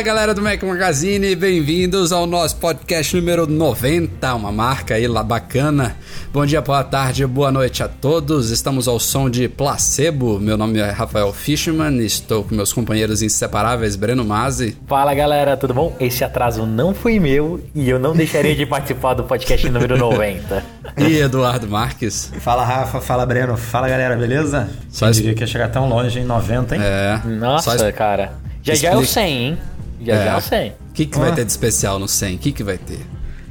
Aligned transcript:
Fala 0.00 0.14
galera 0.14 0.34
do 0.34 0.40
Mac 0.40 0.62
Magazine, 0.62 1.36
bem-vindos 1.36 2.10
ao 2.10 2.26
nosso 2.26 2.56
podcast 2.56 3.14
número 3.14 3.46
90, 3.46 4.34
uma 4.34 4.50
marca 4.50 4.94
aí 4.94 5.06
lá 5.06 5.22
bacana. 5.22 5.94
Bom 6.32 6.46
dia, 6.46 6.62
boa 6.62 6.82
tarde, 6.82 7.26
boa 7.26 7.52
noite 7.52 7.82
a 7.82 7.88
todos. 7.88 8.48
Estamos 8.48 8.88
ao 8.88 8.98
som 8.98 9.28
de 9.28 9.46
Placebo. 9.46 10.40
Meu 10.40 10.56
nome 10.56 10.78
é 10.78 10.88
Rafael 10.90 11.30
Fishman, 11.34 11.98
estou 11.98 12.44
com 12.44 12.54
meus 12.54 12.72
companheiros 12.72 13.20
inseparáveis 13.20 13.94
Breno 13.94 14.24
Mazzi. 14.24 14.74
Fala 14.86 15.12
galera, 15.12 15.54
tudo 15.54 15.74
bom? 15.74 15.94
Esse 16.00 16.24
atraso 16.24 16.64
não 16.64 16.94
foi 16.94 17.20
meu 17.20 17.60
e 17.74 17.90
eu 17.90 17.98
não 17.98 18.16
deixaria 18.16 18.56
de 18.56 18.64
participar 18.64 19.12
do 19.12 19.24
podcast 19.24 19.68
número 19.68 19.98
90. 19.98 20.80
E 20.96 21.18
Eduardo 21.18 21.68
Marques. 21.68 22.32
Fala 22.40 22.64
Rafa, 22.64 23.00
fala 23.00 23.24
Breno, 23.26 23.56
fala 23.56 23.86
galera, 23.88 24.16
beleza? 24.16 24.68
Só 24.88 25.06
Quem 25.06 25.14
diria 25.14 25.34
que 25.34 25.42
ia 25.42 25.46
chegar 25.46 25.68
tão 25.68 25.88
longe 25.88 26.18
em 26.18 26.24
90, 26.24 26.74
hein? 26.74 26.82
É. 26.82 27.20
Nossa, 27.26 27.78
Só... 27.78 27.92
cara. 27.92 28.32
Já 28.62 28.74
Explica. 28.74 28.94
já 28.94 28.98
é 28.98 29.02
o 29.02 29.06
100, 29.06 29.32
hein? 29.32 29.58
Já 30.00 30.14
é. 30.14 30.24
já 30.24 30.32
é 30.32 30.36
o 30.36 30.40
100. 30.40 30.70
O 30.70 30.92
que, 30.92 31.06
que 31.06 31.18
ah. 31.18 31.20
vai 31.20 31.34
ter 31.34 31.44
de 31.44 31.50
especial 31.50 31.98
no 31.98 32.08
100? 32.08 32.36
O 32.36 32.38
que, 32.38 32.52
que 32.52 32.64
vai 32.64 32.78
ter? 32.78 33.00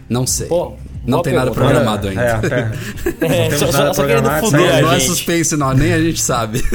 Não 0.10 0.26
sei. 0.26 0.48
Pô, 0.48 0.74
não 1.06 1.22
tem 1.22 1.34
nada 1.34 1.52
programado 1.52 2.08
é, 2.08 2.10
ainda. 2.12 2.22
É, 2.22 3.26
é. 3.26 3.48
é 3.48 3.58
só, 3.58 3.72
só, 3.72 3.94
só 3.94 4.06
querendo 4.06 4.30
fuder 4.40 4.82
Não 4.82 4.92
é 4.92 5.00
suspense 5.00 5.56
não, 5.56 5.74
nem 5.74 5.94
a 5.94 6.02
gente 6.02 6.22
sabe. 6.22 6.64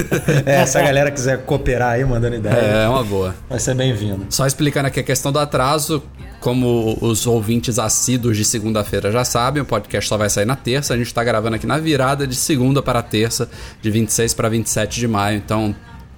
É, 0.46 0.64
se 0.66 0.78
a 0.78 0.82
galera 0.82 1.10
quiser 1.10 1.44
cooperar 1.44 1.92
aí, 1.92 2.04
mandando 2.04 2.36
ideia. 2.36 2.54
É, 2.54 2.84
é 2.84 2.88
uma 2.88 3.04
boa. 3.04 3.34
Vai 3.48 3.58
ser 3.58 3.74
bem-vindo. 3.74 4.26
Só 4.30 4.46
explicando 4.46 4.88
aqui 4.88 5.00
a 5.00 5.02
questão 5.02 5.30
do 5.30 5.38
atraso, 5.38 6.02
como 6.40 6.96
os 7.00 7.26
ouvintes 7.26 7.78
assíduos 7.78 8.36
de 8.36 8.44
segunda-feira 8.44 9.10
já 9.10 9.24
sabem, 9.24 9.62
o 9.62 9.66
podcast 9.66 10.08
só 10.08 10.16
vai 10.16 10.28
sair 10.28 10.44
na 10.44 10.56
terça. 10.56 10.94
A 10.94 10.96
gente 10.96 11.06
está 11.06 11.22
gravando 11.22 11.56
aqui 11.56 11.66
na 11.66 11.78
virada 11.78 12.26
de 12.26 12.36
segunda 12.36 12.82
para 12.82 13.02
terça, 13.02 13.48
de 13.80 13.90
26 13.90 14.34
para 14.34 14.48
27 14.48 15.00
de 15.00 15.08
maio. 15.08 15.36
Então, 15.36 15.74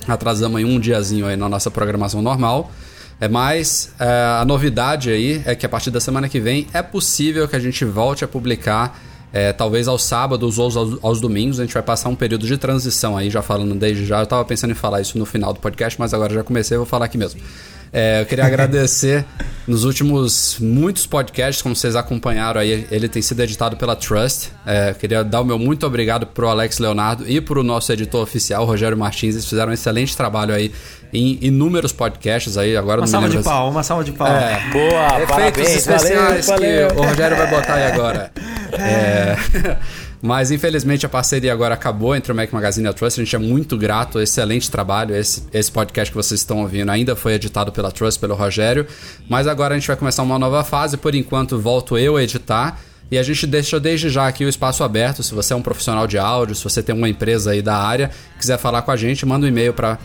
atrasamos 0.07 0.57
aí 0.59 0.65
um 0.65 0.79
diazinho 0.79 1.27
aí 1.27 1.37
na 1.37 1.49
nossa 1.49 1.71
programação 1.71 2.23
normal. 2.23 2.71
É 3.21 3.29
mais 3.29 3.95
é, 3.99 4.07
a 4.41 4.45
novidade 4.45 5.11
aí 5.11 5.43
é 5.47 5.55
que 5.55 5.65
a 5.65 5.69
partir 5.69 5.91
da 5.91 6.01
semana 6.01 6.29
que 6.29 6.39
vem 6.39 6.67
é 6.73 6.83
possível 6.83 7.49
que 7.49 7.57
a 7.57 7.59
gente 7.59 7.85
volte 7.85 8.25
a 8.25 8.29
publicar 8.29 9.01
é, 9.33 9.53
talvez 9.53 9.89
aos 9.89 10.03
sábados 10.03 10.59
ou 10.59 10.65
aos, 10.65 10.77
aos, 11.03 11.21
domingos. 11.21 11.59
A 11.59 11.65
gente 11.65 11.75
vai 11.75 11.83
passar 11.83 12.09
um 12.09 12.15
período 12.15 12.47
de 12.47 12.57
transição 12.57 13.17
aí, 13.17 13.31
já 13.31 13.43
falando 13.43 13.75
desde 13.75 14.05
já. 14.05 14.19
Eu 14.19 14.25
estava 14.25 14.45
pensando 14.45 14.71
em 14.71 14.75
falar 14.75 15.01
isso 15.01 15.19
no 15.19 15.27
final 15.27 15.53
do 15.53 15.61
podcast, 15.61 15.99
mas 15.99 16.15
agora 16.15 16.33
já 16.33 16.43
comecei, 16.43 16.77
vou 16.77 16.87
falar 16.87 17.07
aqui 17.07 17.19
mesmo. 17.19 17.41
É, 17.99 18.21
eu 18.21 18.27
queria 18.27 18.45
agradecer 18.47 19.25
nos 19.67 19.85
últimos 19.85 20.59
muitos 20.61 21.07
podcasts, 21.07 21.63
como 21.63 21.75
vocês 21.75 21.97
acompanharam 21.97 22.61
aí, 22.61 22.87
ele 22.91 23.09
tem 23.09 23.23
sido 23.23 23.43
editado 23.43 23.75
pela 23.79 23.97
Trust. 23.97 24.53
É, 24.67 24.93
queria 24.93 25.25
dar 25.25 25.41
o 25.41 25.45
meu 25.47 25.59
muito 25.59 25.87
obrigado 25.87 26.27
pro 26.27 26.47
Alex 26.47 26.79
Leonardo 26.79 27.25
e 27.27 27.41
pro 27.41 27.63
nosso 27.63 27.91
editor 27.91 28.23
oficial, 28.23 28.67
Rogério 28.67 28.99
Martins. 28.99 29.35
Eles 29.35 29.49
fizeram 29.49 29.71
um 29.71 29.75
excelente 29.75 30.15
trabalho 30.15 30.55
aí 30.55 30.71
em 31.11 31.39
inúmeros 31.41 31.91
podcasts 31.91 32.59
aí. 32.59 32.77
Agora 32.77 33.01
uma 33.01 33.07
salva 33.07 33.31
de 33.31 33.43
pau, 33.43 33.71
uma 33.71 33.83
salva 33.83 34.05
de 34.05 34.13
pau. 34.13 34.29
É, 34.29 34.61
Boa, 34.71 35.07
Efeitos 35.07 35.29
parabéns, 35.29 35.77
especiais 35.77 36.47
valeu, 36.47 36.89
valeu. 36.89 36.89
que 36.89 36.95
o 36.95 37.03
Rogério 37.03 37.37
vai 37.39 37.51
botar 37.51 37.75
aí 37.75 37.93
agora. 37.93 38.31
É. 38.73 39.37
Mas 40.23 40.51
infelizmente 40.51 41.05
a 41.05 41.09
parceria 41.09 41.53
agora 41.53 41.75
acabou 41.75 42.17
entre 42.17 42.33
o 42.33 42.35
Mac 42.35 42.51
Magazine 42.53 42.87
e 42.87 42.91
a 42.91 42.93
Trust. 42.93 43.21
A 43.21 43.25
gente 43.25 43.37
é 43.37 43.39
muito 43.39 43.77
grato, 43.77 44.21
excelente 44.21 44.71
trabalho. 44.71 45.15
Esse, 45.15 45.45
esse 45.53 45.71
podcast 45.71 46.11
que 46.11 46.17
vocês 46.17 46.41
estão 46.41 46.63
ouvindo 46.63 46.91
ainda 46.91 47.15
foi 47.15 47.35
editado 47.35 47.71
pela 47.71 47.93
Trust, 47.93 48.21
pelo 48.21 48.35
Rogério. 48.35 48.87
Mas 49.29 49.47
agora 49.47 49.75
a 49.75 49.79
gente 49.79 49.87
vai 49.87 49.97
começar 49.97 50.23
uma 50.23 50.39
nova 50.39 50.65
fase. 50.65 50.97
Por 50.97 51.15
enquanto, 51.15 51.59
volto 51.59 51.99
eu 51.99 52.17
a 52.17 52.23
editar. 52.23 52.81
E 53.11 53.19
a 53.19 53.23
gente 53.23 53.47
deixa 53.47 53.79
desde 53.79 54.09
já 54.09 54.27
aqui 54.27 54.45
o 54.45 54.49
espaço 54.49 54.83
aberto. 54.83 55.23
Se 55.23 55.33
você 55.33 55.53
é 55.53 55.57
um 55.57 55.63
profissional 55.63 56.07
de 56.07 56.19
áudio, 56.19 56.57
se 56.57 56.65
você 56.65 56.83
tem 56.83 56.95
uma 56.95 57.09
empresa 57.09 57.53
aí 57.53 57.63
da 57.63 57.77
área, 57.77 58.11
quiser 58.39 58.59
falar 58.59 58.83
com 58.83 58.91
a 58.91 58.97
gente, 58.97 59.25
manda 59.25 59.47
um 59.47 59.49
e-mail 59.49 59.73
para 59.73 59.99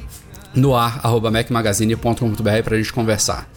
noar@macmagazine.com.br 0.54 2.64
para 2.64 2.76
a 2.76 2.78
gente 2.78 2.94
conversar. 2.94 3.50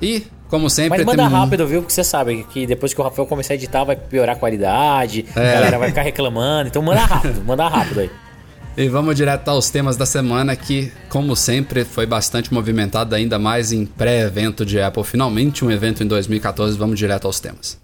E 0.00 0.26
como 0.52 0.68
sempre. 0.68 0.98
Mas 0.98 1.06
manda 1.06 1.22
tem... 1.22 1.32
rápido, 1.32 1.66
viu? 1.66 1.80
Porque 1.80 1.94
você 1.94 2.04
sabe 2.04 2.46
que 2.52 2.66
depois 2.66 2.92
que 2.92 3.00
o 3.00 3.04
Rafael 3.04 3.26
começar 3.26 3.54
a 3.54 3.56
editar 3.56 3.84
vai 3.84 3.96
piorar 3.96 4.36
a 4.36 4.38
qualidade, 4.38 5.24
é. 5.34 5.40
a 5.40 5.52
galera 5.54 5.78
vai 5.78 5.88
ficar 5.88 6.02
reclamando. 6.02 6.68
Então 6.68 6.82
manda 6.82 7.00
rápido, 7.00 7.40
manda 7.46 7.66
rápido 7.66 8.00
aí. 8.00 8.10
E 8.76 8.86
vamos 8.86 9.16
direto 9.16 9.48
aos 9.48 9.70
temas 9.70 9.96
da 9.96 10.04
semana 10.04 10.54
que, 10.54 10.92
como 11.08 11.34
sempre, 11.34 11.86
foi 11.86 12.04
bastante 12.04 12.52
movimentado, 12.52 13.14
ainda 13.14 13.38
mais 13.38 13.72
em 13.72 13.86
pré-evento 13.86 14.66
de 14.66 14.78
Apple. 14.78 15.04
Finalmente 15.04 15.64
um 15.64 15.70
evento 15.70 16.04
em 16.04 16.06
2014, 16.06 16.76
vamos 16.76 16.98
direto 16.98 17.26
aos 17.26 17.40
temas. 17.40 17.81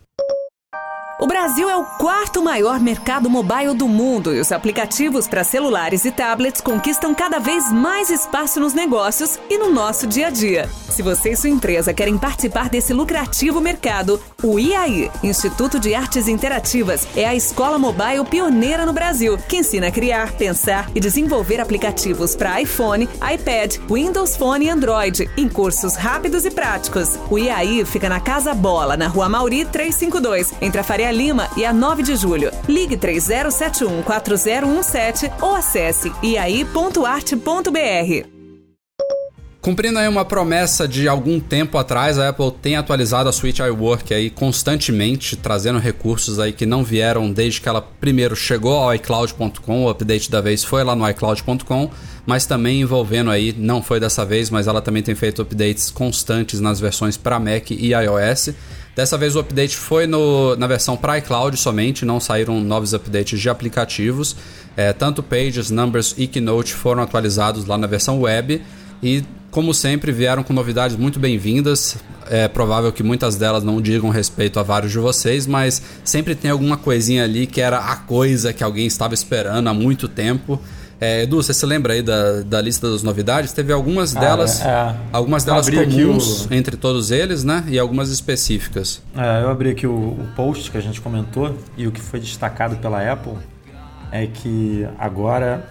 O 1.21 1.27
Brasil 1.27 1.69
é 1.69 1.77
o 1.77 1.84
quarto 1.84 2.41
maior 2.41 2.79
mercado 2.79 3.29
mobile 3.29 3.75
do 3.75 3.89
mundo 3.89 4.33
e 4.33 4.39
os 4.39 4.53
aplicativos 4.53 5.27
para 5.27 5.43
celulares 5.43 6.05
e 6.05 6.12
tablets 6.12 6.61
conquistam 6.61 7.12
cada 7.12 7.41
vez 7.41 7.73
mais 7.73 8.09
espaço 8.09 8.61
nos 8.61 8.73
negócios 8.73 9.37
e 9.51 9.59
no 9.59 9.73
nosso 9.73 10.07
dia 10.07 10.28
a 10.28 10.31
dia. 10.31 10.71
Se 10.89 11.03
você 11.03 11.33
e 11.33 11.37
sua 11.37 11.51
empresa 11.51 11.93
querem 11.93 12.17
participar 12.17 12.69
desse 12.69 12.93
lucrativo 12.93 13.61
mercado, 13.61 14.21
o 14.43 14.61
IAI, 14.61 15.11
Instituto 15.25 15.81
de 15.81 15.93
Artes 15.93 16.28
Interativas, 16.28 17.07
é 17.17 17.25
a 17.25 17.34
escola 17.34 17.78
mobile 17.78 18.25
pioneira 18.25 18.87
no 18.87 18.93
Brasil, 18.93 19.37
que 19.49 19.57
ensina 19.57 19.89
a 19.89 19.93
criar, 19.93 20.33
pensar 20.33 20.89
e 20.95 21.01
desenvolver 21.01 21.61
aplicativos 21.61 22.37
para 22.37 22.61
iPhone, 22.61 23.09
iPad, 23.33 23.77
Windows 23.91 24.37
Phone 24.37 24.67
e 24.67 24.71
Android, 24.71 25.28
em 25.37 25.49
cursos 25.49 25.97
rápidos 25.97 26.45
e 26.45 26.51
práticos. 26.51 27.19
O 27.28 27.39
IAI 27.39 27.84
fica 27.84 28.09
na 28.09 28.21
Casa 28.21 28.55
Bola, 28.55 28.97
na 28.97 29.09
Rua 29.09 29.28
Mauri 29.28 29.65
352, 29.65 30.55
entre 30.61 30.81
a 30.81 30.84
Faria 30.84 31.08
Lima 31.13 31.49
e 31.57 31.65
a 31.65 31.73
9 31.73 32.03
de 32.03 32.17
julho. 32.17 32.51
Ligue 32.69 32.97
3071 32.97 34.03
4017 34.03 35.31
ou 35.41 35.55
acesse 35.55 36.13
iai.arte.br. 36.23 38.39
Cumprindo 39.61 39.99
aí 39.99 40.09
uma 40.09 40.25
promessa 40.25 40.87
de 40.87 41.09
algum 41.09 41.41
tempo 41.41 41.77
atrás, 41.77 42.19
a 42.19 42.29
Apple 42.29 42.53
tem 42.53 42.77
atualizado 42.77 43.29
a 43.29 43.33
Switch 43.33 43.59
iWork 43.59 44.15
aí 44.15 44.31
constantemente, 44.31 45.37
trazendo 45.37 45.81
recursos 45.81 46.39
aí 46.39 46.53
que 46.53 46.65
não 46.65 46.85
vieram 46.85 47.31
desde 47.31 47.61
que 47.61 47.69
ela 47.69 47.83
primeiro 47.83 48.37
chegou 48.37 48.79
ao 48.79 48.95
iCloud.com, 48.95 49.85
o 49.85 49.91
update 49.91 50.31
da 50.31 50.41
vez 50.41 50.63
foi 50.63 50.85
lá 50.85 50.95
no 50.95 51.09
iCloud.com, 51.11 51.91
mas 52.25 52.47
também 52.47 52.81
envolvendo 52.81 53.31
aí, 53.31 53.53
não 53.59 53.83
foi 53.83 53.99
dessa 53.99 54.25
vez, 54.25 54.49
mas 54.49 54.69
ela 54.69 54.81
também 54.81 55.03
tem 55.03 55.15
feito 55.15 55.43
updates 55.43 55.91
constantes 55.91 56.61
nas 56.61 56.79
versões 56.79 57.17
para 57.17 57.41
Mac 57.41 57.71
e 57.71 57.93
iOS. 57.93 58.51
Dessa 58.98 59.16
vez 59.16 59.36
o 59.36 59.38
update 59.38 59.76
foi 59.76 60.09
no, 60.09 60.56
na 60.56 60.66
versão 60.66 60.97
para 60.97 61.19
iCloud 61.19 61.56
somente, 61.56 62.04
não 62.04 62.19
saíram 62.19 62.60
novos 62.60 62.92
updates 62.94 63.38
de 63.38 63.48
aplicativos. 63.48 64.34
É, 64.76 64.92
tanto 64.92 65.22
Pages, 65.22 65.70
Numbers 65.70 66.16
e 66.19 66.26
Keynote 66.26 66.75
foram 66.75 67.04
atualizados 67.04 67.64
lá 67.64 67.78
na 67.78 67.86
versão 67.86 68.22
web 68.22 68.60
e, 69.00 69.22
como 69.53 69.72
sempre, 69.72 70.10
vieram 70.10 70.42
com 70.42 70.53
novidades 70.53 70.97
muito 70.97 71.20
bem-vindas. 71.20 71.97
É 72.28 72.48
provável 72.48 72.91
que 72.91 73.04
muitas 73.04 73.36
delas 73.36 73.62
não 73.62 73.81
digam 73.81 74.10
respeito 74.10 74.59
a 74.59 74.65
vários 74.65 74.91
de 74.91 74.98
vocês, 74.98 75.47
mas 75.47 75.80
sempre 76.03 76.34
tem 76.34 76.51
alguma 76.51 76.77
coisinha 76.77 77.22
ali 77.22 77.47
que 77.47 77.60
era 77.60 77.78
a 77.78 77.94
coisa 77.94 78.53
que 78.53 78.65
alguém 78.65 78.89
estava 78.89 79.15
esperando 79.15 79.68
há 79.68 79.72
muito 79.72 80.09
tempo. 80.09 80.60
É, 81.00 81.22
Edu, 81.22 81.36
você 81.36 81.54
se 81.54 81.65
lembra 81.65 81.92
aí 81.92 82.03
da, 82.03 82.42
da 82.42 82.60
lista 82.60 82.91
das 82.91 83.03
novidades? 83.03 83.53
Teve 83.53 83.72
algumas 83.72 84.12
delas, 84.12 84.60
é, 84.60 84.97
algumas 85.12 85.45
delas 85.45 85.71
comuns 85.71 86.47
o... 86.47 86.54
entre 86.54 86.77
todos 86.77 87.10
eles, 87.12 87.45
né? 87.45 87.65
E 87.68 87.78
algumas 87.78 88.10
específicas. 88.10 89.00
É, 89.16 89.42
eu 89.42 89.48
abri 89.48 89.71
aqui 89.71 89.86
o, 89.86 89.92
o, 89.92 90.28
post 90.34 90.71
que 90.71 90.77
a 90.77 90.80
gente 90.80 91.00
comentou 91.00 91.56
e 91.77 91.86
o 91.86 91.92
que 91.92 92.00
foi 92.00 92.18
destacado 92.18 92.77
pela 92.77 93.12
Apple 93.12 93.34
é 94.10 94.27
que 94.27 94.86
agora, 94.98 95.68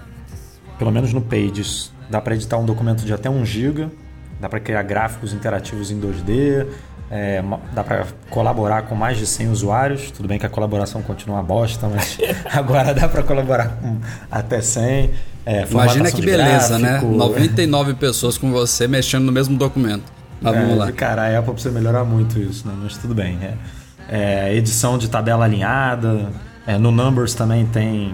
pelo 0.79 0.91
menos 0.91 1.11
no 1.11 1.21
Pages, 1.21 1.91
dá 2.09 2.21
para 2.21 2.35
editar 2.35 2.57
um 2.57 2.65
documento 2.65 3.03
de 3.03 3.13
até 3.13 3.29
1 3.29 3.45
GB, 3.45 3.89
dá 4.39 4.47
para 4.47 4.61
criar 4.61 4.83
gráficos 4.83 5.33
interativos 5.33 5.91
em 5.91 5.99
2D, 5.99 6.65
é, 7.09 7.41
dá 7.73 7.83
para 7.83 8.05
colaborar 8.29 8.83
com 8.83 8.95
mais 8.95 9.17
de 9.17 9.25
100 9.25 9.49
usuários. 9.49 10.11
Tudo 10.11 10.27
bem 10.27 10.37
que 10.37 10.45
a 10.45 10.49
colaboração 10.49 11.01
continua 11.01 11.37
uma 11.37 11.43
bosta, 11.43 11.87
mas 11.87 12.17
agora 12.53 12.93
dá 12.93 13.07
para 13.07 13.23
colaborar 13.23 13.69
com 13.81 13.97
até 14.29 14.61
100. 14.61 15.11
É, 15.45 15.65
Imagina 15.69 16.11
que 16.11 16.21
beleza, 16.21 16.77
né? 16.77 16.89
gráfico. 16.89 17.11
né? 17.11 17.17
99 17.17 17.93
pessoas 17.93 18.37
com 18.37 18.51
você 18.51 18.87
mexendo 18.87 19.23
no 19.23 19.31
mesmo 19.31 19.57
documento. 19.57 20.03
Mas 20.41 20.53
vamos 20.53 20.71
É, 20.71 20.75
lá. 20.75 20.91
Cara, 20.91 21.23
a 21.23 21.39
Apple 21.39 21.53
precisa 21.53 21.73
melhorar 21.73 22.03
muito 22.03 22.37
isso, 22.37 22.67
né? 22.67 22.73
Mas 22.83 22.97
tudo 22.97 23.15
bem. 23.15 23.37
É, 23.41 23.53
É, 24.09 24.55
edição 24.55 24.97
de 24.97 25.09
tabela 25.09 25.45
alinhada. 25.45 26.29
É, 26.65 26.77
no 26.77 26.91
Numbers 26.91 27.33
também 27.33 27.65
tem 27.65 28.13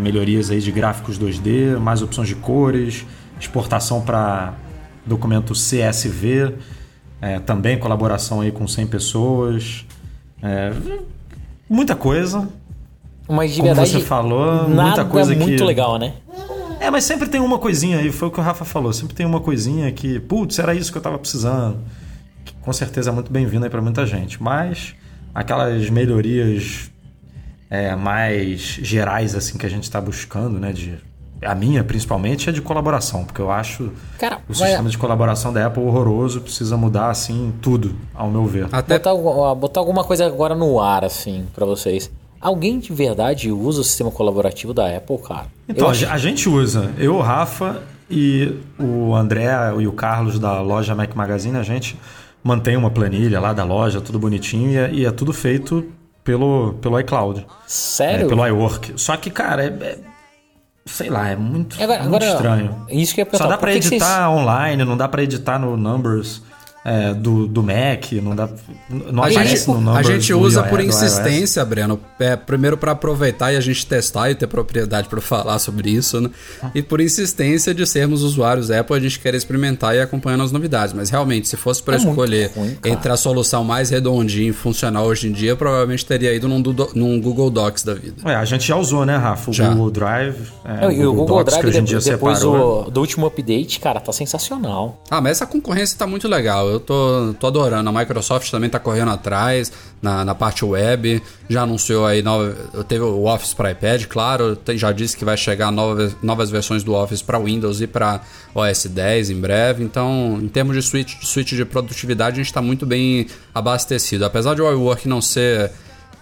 melhorias 0.00 0.50
aí 0.50 0.60
de 0.60 0.72
gráficos 0.72 1.18
2D, 1.18 1.78
mais 1.78 2.02
opções 2.02 2.26
de 2.28 2.34
cores, 2.34 3.06
exportação 3.40 4.00
para 4.00 4.54
documento 5.06 5.52
CSV, 5.54 6.54
é, 7.22 7.38
também 7.38 7.78
colaboração 7.78 8.42
aí 8.42 8.52
com 8.52 8.66
100 8.68 8.86
pessoas. 8.88 9.86
É, 10.42 10.72
muita 11.70 11.94
coisa. 11.96 12.48
Mas 13.28 13.52
de 13.52 13.58
Como 13.62 13.68
verdade, 13.68 13.90
você 13.90 14.00
falou, 14.00 14.68
nada 14.68 14.82
muita 14.82 15.04
coisa 15.06 15.34
muito 15.34 15.56
que- 15.56 15.62
legal, 15.64 15.98
né? 15.98 16.14
É, 16.80 16.90
mas 16.90 17.04
sempre 17.04 17.28
tem 17.28 17.40
uma 17.40 17.58
coisinha 17.58 17.98
aí, 17.98 18.10
foi 18.10 18.26
o 18.26 18.30
que 18.30 18.40
o 18.40 18.42
Rafa 18.42 18.64
falou. 18.64 18.92
Sempre 18.92 19.14
tem 19.14 19.24
uma 19.24 19.38
coisinha 19.40 19.90
que, 19.92 20.18
putz, 20.18 20.58
era 20.58 20.74
isso 20.74 20.90
que 20.90 20.98
eu 20.98 21.02
tava 21.02 21.16
precisando. 21.18 21.78
Que 22.44 22.52
com 22.54 22.72
certeza 22.72 23.10
é 23.10 23.12
muito 23.12 23.30
bem-vindo 23.32 23.64
aí 23.64 23.70
pra 23.70 23.80
muita 23.80 24.04
gente. 24.04 24.42
Mas 24.42 24.92
aquelas 25.32 25.88
melhorias 25.88 26.90
é, 27.70 27.94
mais 27.94 28.60
gerais, 28.82 29.36
assim, 29.36 29.56
que 29.56 29.64
a 29.64 29.68
gente 29.68 29.88
tá 29.88 30.00
buscando, 30.00 30.58
né? 30.58 30.72
De, 30.72 30.98
a 31.44 31.54
minha, 31.54 31.82
principalmente, 31.84 32.48
é 32.48 32.52
de 32.52 32.60
colaboração, 32.62 33.24
porque 33.24 33.40
eu 33.40 33.50
acho 33.50 33.90
Cara, 34.18 34.38
o 34.48 34.52
vai- 34.52 34.68
sistema 34.68 34.88
de 34.88 34.96
colaboração 34.98 35.52
da 35.52 35.66
Apple 35.66 35.82
horroroso, 35.82 36.40
precisa 36.40 36.76
mudar, 36.76 37.10
assim, 37.10 37.52
tudo, 37.60 37.94
ao 38.14 38.30
meu 38.30 38.44
ver. 38.46 38.68
Até 38.72 38.98
botar, 38.98 39.54
botar 39.54 39.80
alguma 39.80 40.04
coisa 40.04 40.26
agora 40.26 40.54
no 40.54 40.80
ar, 40.80 41.04
assim, 41.04 41.46
pra 41.54 41.66
vocês. 41.66 42.10
Alguém 42.40 42.78
de 42.78 42.92
verdade 42.92 43.50
usa 43.52 43.80
o 43.80 43.84
sistema 43.84 44.10
colaborativo 44.10 44.74
da 44.74 44.86
Apple, 44.96 45.18
cara? 45.18 45.46
Então, 45.68 45.88
acho- 45.88 46.08
a 46.08 46.18
gente 46.18 46.48
usa, 46.48 46.90
eu, 46.98 47.14
o 47.16 47.20
Rafa 47.20 47.80
e 48.10 48.56
o 48.78 49.14
André 49.14 49.48
e 49.78 49.86
o 49.86 49.92
Carlos 49.92 50.38
da 50.38 50.60
loja 50.60 50.94
Mac 50.94 51.14
Magazine, 51.14 51.56
a 51.56 51.62
gente 51.62 51.96
mantém 52.42 52.76
uma 52.76 52.90
planilha 52.90 53.38
lá 53.40 53.52
da 53.52 53.62
loja, 53.64 54.00
tudo 54.00 54.18
bonitinho, 54.18 54.70
e 54.70 54.76
é, 54.76 54.90
e 54.92 55.06
é 55.06 55.10
tudo 55.12 55.32
feito 55.32 55.84
pelo, 56.24 56.74
pelo 56.80 56.98
iCloud, 57.00 57.46
Sério? 57.66 58.26
é, 58.26 58.28
pelo 58.28 58.44
iWork. 58.46 58.92
Só 58.96 59.16
que, 59.16 59.30
cara, 59.30 59.64
é, 59.64 59.66
é- 59.68 59.98
sei 60.84 61.08
lá, 61.10 61.28
é 61.28 61.36
muito, 61.36 61.80
Agora- 61.82 62.00
muito 62.02 62.16
agora, 62.16 62.26
estranho. 62.32 62.86
Isso 62.90 63.14
que 63.14 63.20
eu 63.20 63.24
ia 63.24 63.30
Só 63.30 63.38
perguntar, 63.38 63.48
dá 63.50 63.56
por 63.56 63.60
pra 63.60 63.72
que 63.72 63.82
vocês- 63.82 63.92
editar 64.02 64.30
online, 64.30 64.84
não 64.84 64.96
dá 64.96 65.08
pra 65.08 65.22
editar 65.22 65.58
no 65.58 65.76
Numbers 65.76 66.42
é, 66.84 67.14
do, 67.14 67.46
do 67.46 67.62
Mac, 67.62 68.10
não 68.22 68.34
dá. 68.34 68.48
Não 68.90 69.22
A 69.22 69.30
gente, 69.30 69.68
no 69.68 69.80
Numbers. 69.80 69.98
a 70.08 70.12
gente 70.12 70.34
usa 70.34 70.60
iOS, 70.60 70.68
por 70.70 70.80
insistência, 70.80 71.64
Breno. 71.64 71.98
É, 72.18 72.34
primeiro 72.36 72.76
para 72.76 72.92
aproveitar 72.92 73.52
e 73.52 73.56
a 73.56 73.60
gente 73.60 73.86
testar 73.86 74.30
e 74.30 74.34
ter 74.34 74.46
propriedade 74.46 75.08
para 75.08 75.20
falar 75.20 75.58
sobre 75.58 75.90
isso, 75.90 76.20
né? 76.20 76.30
E 76.74 76.82
por 76.82 77.00
insistência 77.00 77.72
de 77.74 77.86
sermos 77.86 78.22
usuários 78.22 78.70
Apple, 78.70 78.96
a 78.96 79.00
gente 79.00 79.18
quer 79.20 79.34
experimentar 79.34 79.94
e 79.94 80.00
acompanhando 80.00 80.42
as 80.42 80.50
novidades. 80.52 80.92
Mas 80.92 81.08
realmente, 81.10 81.48
se 81.48 81.56
fosse 81.56 81.82
para 81.82 81.94
É 81.94 81.98
escolher 81.98 82.50
ruim, 82.56 82.76
entre 82.84 83.12
a 83.12 83.16
solução 83.16 83.62
mais 83.64 83.90
redondinha 83.90 84.50
e 84.50 84.52
funcional 84.52 85.06
hoje 85.06 85.28
em 85.28 85.32
dia, 85.32 85.50
eu 85.50 85.56
provavelmente 85.56 86.04
teria 86.04 86.34
ido 86.34 86.48
num, 86.48 86.62
num 86.94 87.20
Google 87.20 87.50
Docs 87.50 87.84
da 87.84 87.94
vida. 87.94 88.16
É, 88.28 88.34
a 88.34 88.44
gente 88.44 88.66
já 88.66 88.76
usou, 88.76 89.04
né, 89.06 89.16
Rafa? 89.16 89.50
O 89.50 89.54
Já. 89.54 89.68
Google 89.68 89.90
Drive. 89.90 90.36
é, 90.64 90.80
Não, 90.80 90.90
e 90.92 91.06
o 91.06 91.12
Google 91.14 91.38
Docs, 91.38 91.44
Drive, 91.44 91.60
que 91.62 91.66
hoje 91.68 91.78
em 91.78 91.84
dia 91.84 91.98
de- 91.98 92.10
depois 92.10 92.38
separou. 92.38 92.84
do, 92.84 92.90
do 92.90 93.00
último 93.00 93.26
update, 93.26 93.78
cara, 93.80 94.00
tá 94.00 94.12
sensacional. 94.12 95.00
Ah, 95.10 95.20
mas 95.20 95.32
essa 95.32 95.46
concorrência 95.46 95.96
tá 95.98 96.06
muito 96.06 96.26
legal. 96.26 96.71
Eu 96.72 96.80
tô, 96.80 97.34
tô 97.38 97.46
adorando. 97.46 97.88
A 97.88 97.92
Microsoft 97.92 98.50
também 98.50 98.68
tá 98.68 98.78
correndo 98.78 99.10
atrás 99.10 99.70
na, 100.00 100.24
na 100.24 100.34
parte 100.34 100.64
web. 100.64 101.22
Já 101.48 101.62
anunciou 101.62 102.04
aí, 102.06 102.22
nova, 102.22 102.52
teve 102.88 103.04
o 103.04 103.24
Office 103.26 103.54
para 103.54 103.70
iPad, 103.70 104.04
claro. 104.06 104.56
Tem- 104.56 104.76
já 104.76 104.90
disse 104.92 105.16
que 105.16 105.24
vai 105.24 105.36
chegar 105.36 105.70
nova, 105.70 106.10
novas 106.22 106.50
versões 106.50 106.82
do 106.82 106.94
Office 106.94 107.22
para 107.22 107.38
Windows 107.38 107.80
e 107.80 107.86
para 107.86 108.20
OS 108.54 108.86
10 108.86 109.30
em 109.30 109.40
breve. 109.40 109.84
Então, 109.84 110.38
em 110.42 110.48
termos 110.48 110.74
de 110.74 110.82
suíte, 110.82 111.18
suíte 111.22 111.54
de 111.56 111.64
produtividade, 111.64 112.34
a 112.34 112.36
gente 112.38 112.46
está 112.46 112.62
muito 112.62 112.84
bem 112.86 113.26
abastecido. 113.54 114.24
Apesar 114.24 114.54
de 114.54 114.62
o 114.62 114.70
iWork 114.70 115.08
não 115.08 115.20
ser 115.20 115.70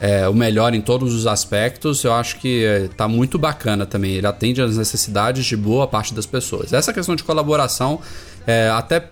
é, 0.00 0.26
o 0.28 0.32
melhor 0.34 0.74
em 0.74 0.80
todos 0.80 1.14
os 1.14 1.26
aspectos, 1.26 2.02
eu 2.04 2.12
acho 2.14 2.38
que 2.38 2.62
está 2.90 3.06
muito 3.06 3.38
bacana 3.38 3.84
também. 3.84 4.12
Ele 4.12 4.26
atende 4.26 4.62
às 4.62 4.76
necessidades 4.76 5.44
de 5.44 5.56
boa 5.56 5.86
parte 5.86 6.14
das 6.14 6.24
pessoas. 6.26 6.72
Essa 6.72 6.92
questão 6.92 7.14
de 7.14 7.22
colaboração, 7.22 8.00
é, 8.46 8.70
até 8.70 9.10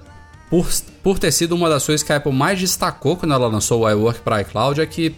por, 0.50 0.66
por 1.02 1.18
ter 1.18 1.30
sido 1.32 1.54
uma 1.54 1.68
das 1.68 1.84
coisas 1.84 2.02
que 2.06 2.12
a 2.12 2.16
Apple 2.16 2.32
mais 2.32 2.58
destacou 2.58 3.16
quando 3.16 3.34
ela 3.34 3.46
lançou 3.46 3.82
o 3.82 3.90
iWork 3.90 4.20
para 4.20 4.40
iCloud, 4.42 4.80
é 4.80 4.86
que 4.86 5.14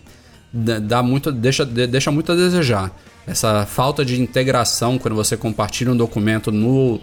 dá 0.52 1.02
muito, 1.02 1.30
deixa, 1.30 1.64
de- 1.64 1.86
deixa 1.86 2.10
muito 2.10 2.32
a 2.32 2.34
desejar. 2.34 2.90
Essa 3.26 3.64
falta 3.66 4.04
de 4.04 4.20
integração 4.20 4.98
quando 4.98 5.14
você 5.14 5.36
compartilha 5.36 5.92
um 5.92 5.96
documento 5.96 6.50
no, 6.50 6.98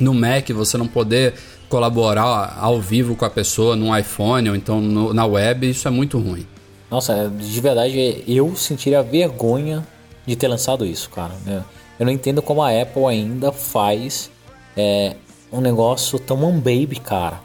no 0.00 0.12
Mac, 0.12 0.48
você 0.50 0.76
não 0.76 0.88
poder 0.88 1.34
colaborar 1.68 2.58
ao 2.60 2.80
vivo 2.80 3.14
com 3.14 3.24
a 3.24 3.30
pessoa 3.30 3.76
no 3.76 3.96
iPhone 3.96 4.50
ou 4.50 4.56
então 4.56 4.80
no- 4.80 5.14
na 5.14 5.24
web, 5.24 5.68
isso 5.70 5.86
é 5.86 5.90
muito 5.90 6.18
ruim. 6.18 6.46
Nossa, 6.90 7.28
de 7.30 7.60
verdade, 7.60 8.24
eu 8.26 8.54
sentiria 8.56 9.02
vergonha 9.02 9.86
de 10.26 10.36
ter 10.36 10.48
lançado 10.48 10.84
isso, 10.84 11.08
cara. 11.10 11.32
Eu 11.98 12.04
não 12.06 12.12
entendo 12.12 12.42
como 12.42 12.62
a 12.62 12.70
Apple 12.82 13.06
ainda 13.06 13.50
faz 13.52 14.30
é, 14.76 15.14
um 15.52 15.60
negócio 15.60 16.18
tão 16.18 16.38
baby, 16.58 16.98
cara. 17.02 17.40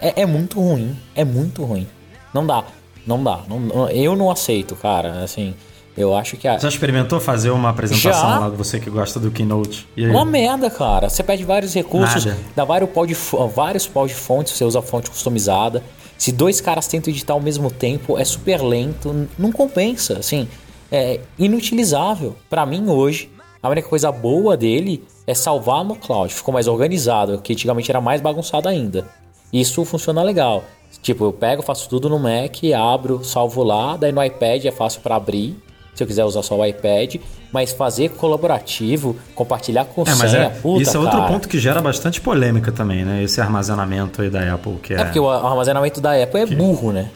É, 0.00 0.22
é 0.22 0.26
muito 0.26 0.60
ruim, 0.60 0.96
é 1.14 1.24
muito 1.24 1.64
ruim. 1.64 1.86
Não 2.34 2.46
dá, 2.46 2.64
não 3.06 3.22
dá. 3.22 3.40
não- 3.48 3.88
eu 3.90 4.14
não 4.16 4.30
aceito, 4.30 4.76
cara. 4.76 5.22
Assim, 5.22 5.54
eu 5.96 6.14
acho 6.14 6.36
que 6.36 6.46
a, 6.46 6.58
Já 6.58 6.68
experimentou 6.68 7.18
fazer 7.18 7.50
uma 7.50 7.70
apresentação 7.70 8.12
Já. 8.12 8.38
lá, 8.38 8.48
você 8.48 8.78
que 8.78 8.90
gosta 8.90 9.18
do 9.18 9.30
Keynote? 9.30 9.88
Uma 9.96 10.24
merda, 10.24 10.68
cara. 10.68 11.08
Você 11.08 11.22
pede 11.22 11.44
vários 11.44 11.72
recursos, 11.74 12.24
Nada. 12.26 12.38
dá 12.54 12.64
vários 12.64 12.90
pau 12.90 13.06
de, 13.06 13.16
vários 13.54 13.86
pau 13.86 14.06
de 14.06 14.14
fonte, 14.14 14.50
você 14.50 14.64
usa 14.64 14.82
fonte 14.82 15.08
customizada. 15.10 15.82
Se 16.18 16.32
dois 16.32 16.60
caras 16.60 16.86
tentam 16.86 17.10
editar 17.12 17.32
ao 17.34 17.40
mesmo 17.40 17.70
tempo, 17.70 18.18
é 18.18 18.24
super 18.24 18.60
lento, 18.62 19.28
não 19.38 19.52
compensa, 19.52 20.18
assim, 20.18 20.48
é 20.90 21.20
inutilizável. 21.38 22.36
Pra 22.48 22.64
mim 22.64 22.88
hoje, 22.88 23.30
a 23.62 23.68
única 23.68 23.88
coisa 23.88 24.10
boa 24.12 24.56
dele 24.56 25.04
é 25.26 25.34
salvar 25.34 25.84
no 25.84 25.96
cloud, 25.96 26.32
ficou 26.32 26.54
mais 26.54 26.68
organizado, 26.68 27.38
que 27.42 27.52
antigamente 27.52 27.90
era 27.90 28.00
mais 28.00 28.20
bagunçado 28.20 28.68
ainda. 28.68 29.06
Isso 29.52 29.84
funciona 29.84 30.22
legal. 30.22 30.64
Tipo, 31.02 31.24
eu 31.24 31.32
pego, 31.32 31.62
faço 31.62 31.88
tudo 31.88 32.08
no 32.08 32.18
Mac, 32.18 32.56
abro, 32.76 33.22
salvo 33.24 33.62
lá, 33.62 33.96
daí 33.96 34.12
no 34.12 34.22
iPad 34.24 34.64
é 34.64 34.70
fácil 34.72 35.00
pra 35.00 35.16
abrir. 35.16 35.56
Se 35.94 36.02
eu 36.02 36.06
quiser 36.06 36.24
usar 36.24 36.42
só 36.42 36.56
o 36.58 36.64
iPad, 36.64 37.16
mas 37.50 37.72
fazer 37.72 38.10
colaborativo, 38.10 39.16
compartilhar 39.34 39.84
com 39.86 40.02
É, 40.02 40.14
mas 40.14 40.30
senha, 40.30 40.42
é, 40.44 40.48
puta, 40.50 40.82
isso 40.82 40.96
é 40.96 41.00
outro 41.00 41.16
cara. 41.18 41.32
ponto 41.32 41.48
que 41.48 41.58
gera 41.58 41.80
bastante 41.80 42.20
polêmica 42.20 42.70
também, 42.70 43.04
né? 43.04 43.22
Esse 43.22 43.40
armazenamento 43.40 44.20
aí 44.20 44.28
da 44.28 44.52
Apple, 44.54 44.74
que 44.82 44.92
é, 44.94 45.00
É 45.00 45.04
porque 45.04 45.18
o 45.18 45.28
armazenamento 45.30 46.00
da 46.00 46.22
Apple 46.22 46.40
é 46.40 46.46
burro, 46.46 46.92
né? 46.92 47.08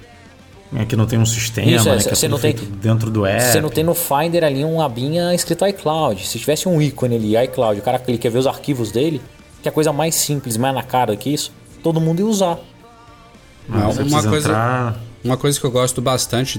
é 0.75 0.85
que 0.85 0.95
não 0.95 1.05
tem 1.05 1.19
um 1.19 1.27
sistema, 1.27 1.69
Isso, 1.69 1.89
é, 1.89 1.97
né? 1.97 2.03
Que 2.03 2.09
é 2.11 2.15
você 2.15 2.29
tudo 2.29 2.31
não 2.31 2.39
tem- 2.39 2.55
dentro 2.55 3.11
do 3.11 3.27
app. 3.27 3.43
Você 3.43 3.61
não 3.61 3.69
tem 3.69 3.83
no 3.83 3.93
Finder 3.93 4.45
ali 4.45 4.65
uma 4.65 4.87
abinha 4.87 5.35
escrito 5.35 5.67
iCloud. 5.67 6.25
Se 6.27 6.39
tivesse 6.39 6.69
um 6.69 6.81
ícone 6.81 7.17
ali, 7.17 7.37
iCloud, 7.45 7.81
o 7.81 7.83
cara 7.83 7.99
clica 7.99 8.29
e 8.29 8.31
vê 8.31 8.39
os 8.39 8.47
arquivos 8.47 8.93
dele, 8.93 9.21
que 9.61 9.69
é 9.69 9.71
a 9.71 9.73
coisa 9.73 9.93
mais 9.93 10.15
simples, 10.15 10.57
mais 10.57 10.73
na 10.75 10.83
cara 10.85 11.17
que 11.17 11.29
isso, 11.29 11.53
todo 11.83 12.01
mundo 12.01 12.21
ia 12.21 12.27
usar. 12.27 12.59
Não, 13.69 13.93
você 13.93 14.03
uma 14.03 14.23
coisa- 14.23 14.49
entrar... 14.49 15.01
Uma 15.23 15.37
coisa 15.37 15.61
que 15.61 15.67
eu 15.67 15.71
gosto 15.71 16.01
bastante, 16.01 16.59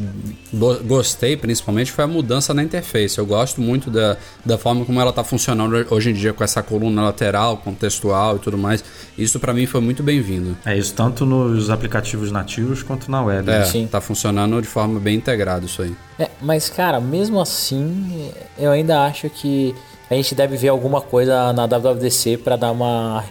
go- 0.53 0.77
gostei 0.83 1.35
principalmente, 1.35 1.91
foi 1.91 2.03
a 2.03 2.07
mudança 2.07 2.53
na 2.53 2.61
interface. 2.61 3.17
Eu 3.17 3.25
gosto 3.25 3.59
muito 3.59 3.89
da, 3.89 4.17
da 4.45 4.55
forma 4.55 4.85
como 4.85 5.01
ela 5.01 5.09
está 5.09 5.23
funcionando 5.23 5.83
hoje 5.89 6.11
em 6.11 6.13
dia, 6.13 6.31
com 6.31 6.43
essa 6.43 6.61
coluna 6.61 7.01
lateral, 7.01 7.57
contextual 7.57 8.35
e 8.35 8.39
tudo 8.39 8.59
mais. 8.59 8.83
Isso 9.17 9.39
para 9.39 9.51
mim 9.51 9.65
foi 9.65 9.81
muito 9.81 10.03
bem-vindo. 10.03 10.55
É 10.63 10.77
isso 10.77 10.93
tanto 10.93 11.25
nos 11.25 11.71
aplicativos 11.71 12.31
nativos 12.31 12.83
quanto 12.83 13.09
na 13.09 13.23
web. 13.23 13.49
É, 13.49 13.59
né? 13.61 13.65
Sim. 13.65 13.87
tá 13.87 13.99
funcionando 13.99 14.61
de 14.61 14.67
forma 14.67 14.99
bem 14.99 15.15
integrada 15.15 15.65
isso 15.65 15.81
aí. 15.81 15.95
É, 16.19 16.29
mas 16.39 16.69
cara, 16.69 17.01
mesmo 17.01 17.41
assim, 17.41 18.29
eu 18.59 18.69
ainda 18.69 19.03
acho 19.07 19.27
que 19.27 19.73
a 20.07 20.13
gente 20.13 20.35
deve 20.35 20.55
ver 20.55 20.67
alguma 20.67 21.01
coisa 21.01 21.51
na 21.51 21.65
WWDC 21.65 22.37
pra 22.37 22.55
dar 22.57 22.71
uma 22.71 23.23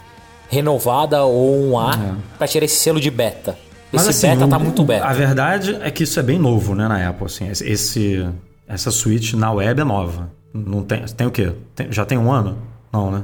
renovada 0.50 1.22
ou 1.24 1.70
um 1.70 1.78
A 1.78 2.16
pra 2.36 2.46
tirar 2.46 2.64
esse 2.66 2.76
selo 2.76 3.00
de 3.00 3.10
beta. 3.10 3.56
Mas, 3.92 4.02
Esse 4.06 4.26
assim, 4.26 4.36
beta 4.38 4.48
tá 4.50 4.58
muito 4.58 4.84
beta. 4.84 5.04
A 5.06 5.12
verdade 5.12 5.76
é 5.80 5.90
que 5.90 6.04
isso 6.04 6.20
é 6.20 6.22
bem 6.22 6.38
novo, 6.38 6.74
né, 6.74 6.86
na 6.86 7.08
Apple. 7.08 7.26
Assim, 7.26 7.48
esse- 7.48 7.66
esse, 7.68 8.28
essa 8.68 8.90
suíte 8.90 9.34
na 9.36 9.50
web 9.52 9.80
é 9.80 9.84
nova. 9.84 10.30
Não 10.52 10.82
tem, 10.82 11.02
tem 11.04 11.26
o 11.26 11.30
quê? 11.30 11.52
Tem- 11.74 11.90
já 11.90 12.04
tem 12.04 12.18
um 12.18 12.30
ano? 12.30 12.58
Não, 12.92 13.10
né? 13.10 13.22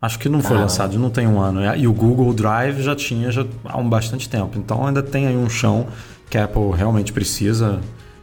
Acho 0.00 0.18
que 0.18 0.28
não 0.28 0.40
foi 0.42 0.56
Ah. 0.56 0.60
lançado, 0.60 0.98
não 0.98 1.10
tem 1.10 1.26
um 1.26 1.40
ano. 1.40 1.60
E 1.76 1.86
o 1.88 1.92
Google 1.92 2.32
Drive 2.34 2.82
já 2.82 2.94
tinha 2.94 3.30
já 3.30 3.44
há 3.64 3.78
um 3.78 3.88
bastante 3.88 4.28
tempo. 4.28 4.58
Então 4.58 4.86
ainda 4.86 5.02
tem 5.02 5.26
aí 5.26 5.36
um 5.36 5.48
chão 5.48 5.86
que 6.28 6.36
a 6.36 6.44
Apple 6.44 6.70
realmente 6.76 7.12
precisa 7.12 7.80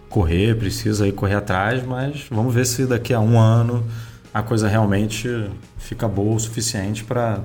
correr, 0.09 0.55
precisa 0.57 1.05
aí 1.05 1.11
correr 1.11 1.35
atrás, 1.35 1.83
mas 1.85 2.25
vamos 2.29 2.53
ver 2.53 2.65
se 2.65 2.85
daqui 2.85 3.13
a 3.13 3.19
um 3.19 3.39
ano 3.39 3.83
a 4.33 4.43
coisa 4.43 4.67
realmente 4.67 5.27
fica 5.83 6.07
boa 6.07 6.35
o 6.35 6.39
suficiente 6.39 7.03
para 7.03 7.39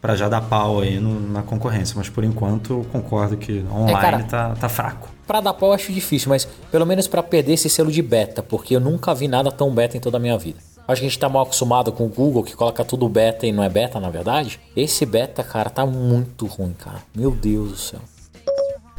para 0.00 0.14
já 0.14 0.28
dar 0.28 0.42
pau 0.42 0.80
aí 0.82 1.00
no- 1.00 1.18
na 1.32 1.42
concorrência. 1.42 1.94
Mas 1.96 2.08
por 2.08 2.22
enquanto 2.22 2.74
eu 2.74 2.86
concordo 2.92 3.36
que 3.36 3.64
online 3.72 4.00
cara, 4.00 4.22
tá, 4.22 4.54
tá 4.54 4.68
fraco. 4.68 5.08
Pra 5.26 5.40
dar 5.40 5.52
pau 5.54 5.70
eu 5.70 5.74
acho 5.74 5.92
difícil, 5.92 6.28
mas 6.28 6.44
pelo 6.70 6.86
menos 6.86 7.08
pra 7.08 7.22
perder 7.24 7.54
esse 7.54 7.68
selo 7.68 7.90
de 7.90 8.02
beta, 8.02 8.40
porque 8.42 8.76
eu 8.76 8.80
nunca 8.80 9.12
vi 9.14 9.26
nada 9.26 9.50
tão 9.50 9.74
beta 9.74 9.96
em 9.96 10.00
toda 10.00 10.16
a 10.18 10.20
minha 10.20 10.38
vida. 10.38 10.58
Acho 10.86 11.00
que 11.00 11.06
a 11.06 11.10
gente 11.10 11.18
tá 11.18 11.28
mal 11.28 11.42
acostumado 11.42 11.90
com 11.90 12.04
o 12.06 12.08
Google, 12.08 12.44
que 12.44 12.54
coloca 12.54 12.84
tudo 12.84 13.08
beta 13.08 13.44
e 13.48 13.50
não 13.50 13.64
é 13.64 13.68
beta, 13.68 13.98
na 13.98 14.08
verdade. 14.08 14.60
Esse 14.76 15.04
beta, 15.04 15.42
cara, 15.42 15.68
tá 15.70 15.84
muito 15.84 16.46
ruim, 16.46 16.72
cara. 16.78 16.98
Meu 17.12 17.32
Deus 17.32 17.70
do 17.72 17.76
céu. 17.76 18.00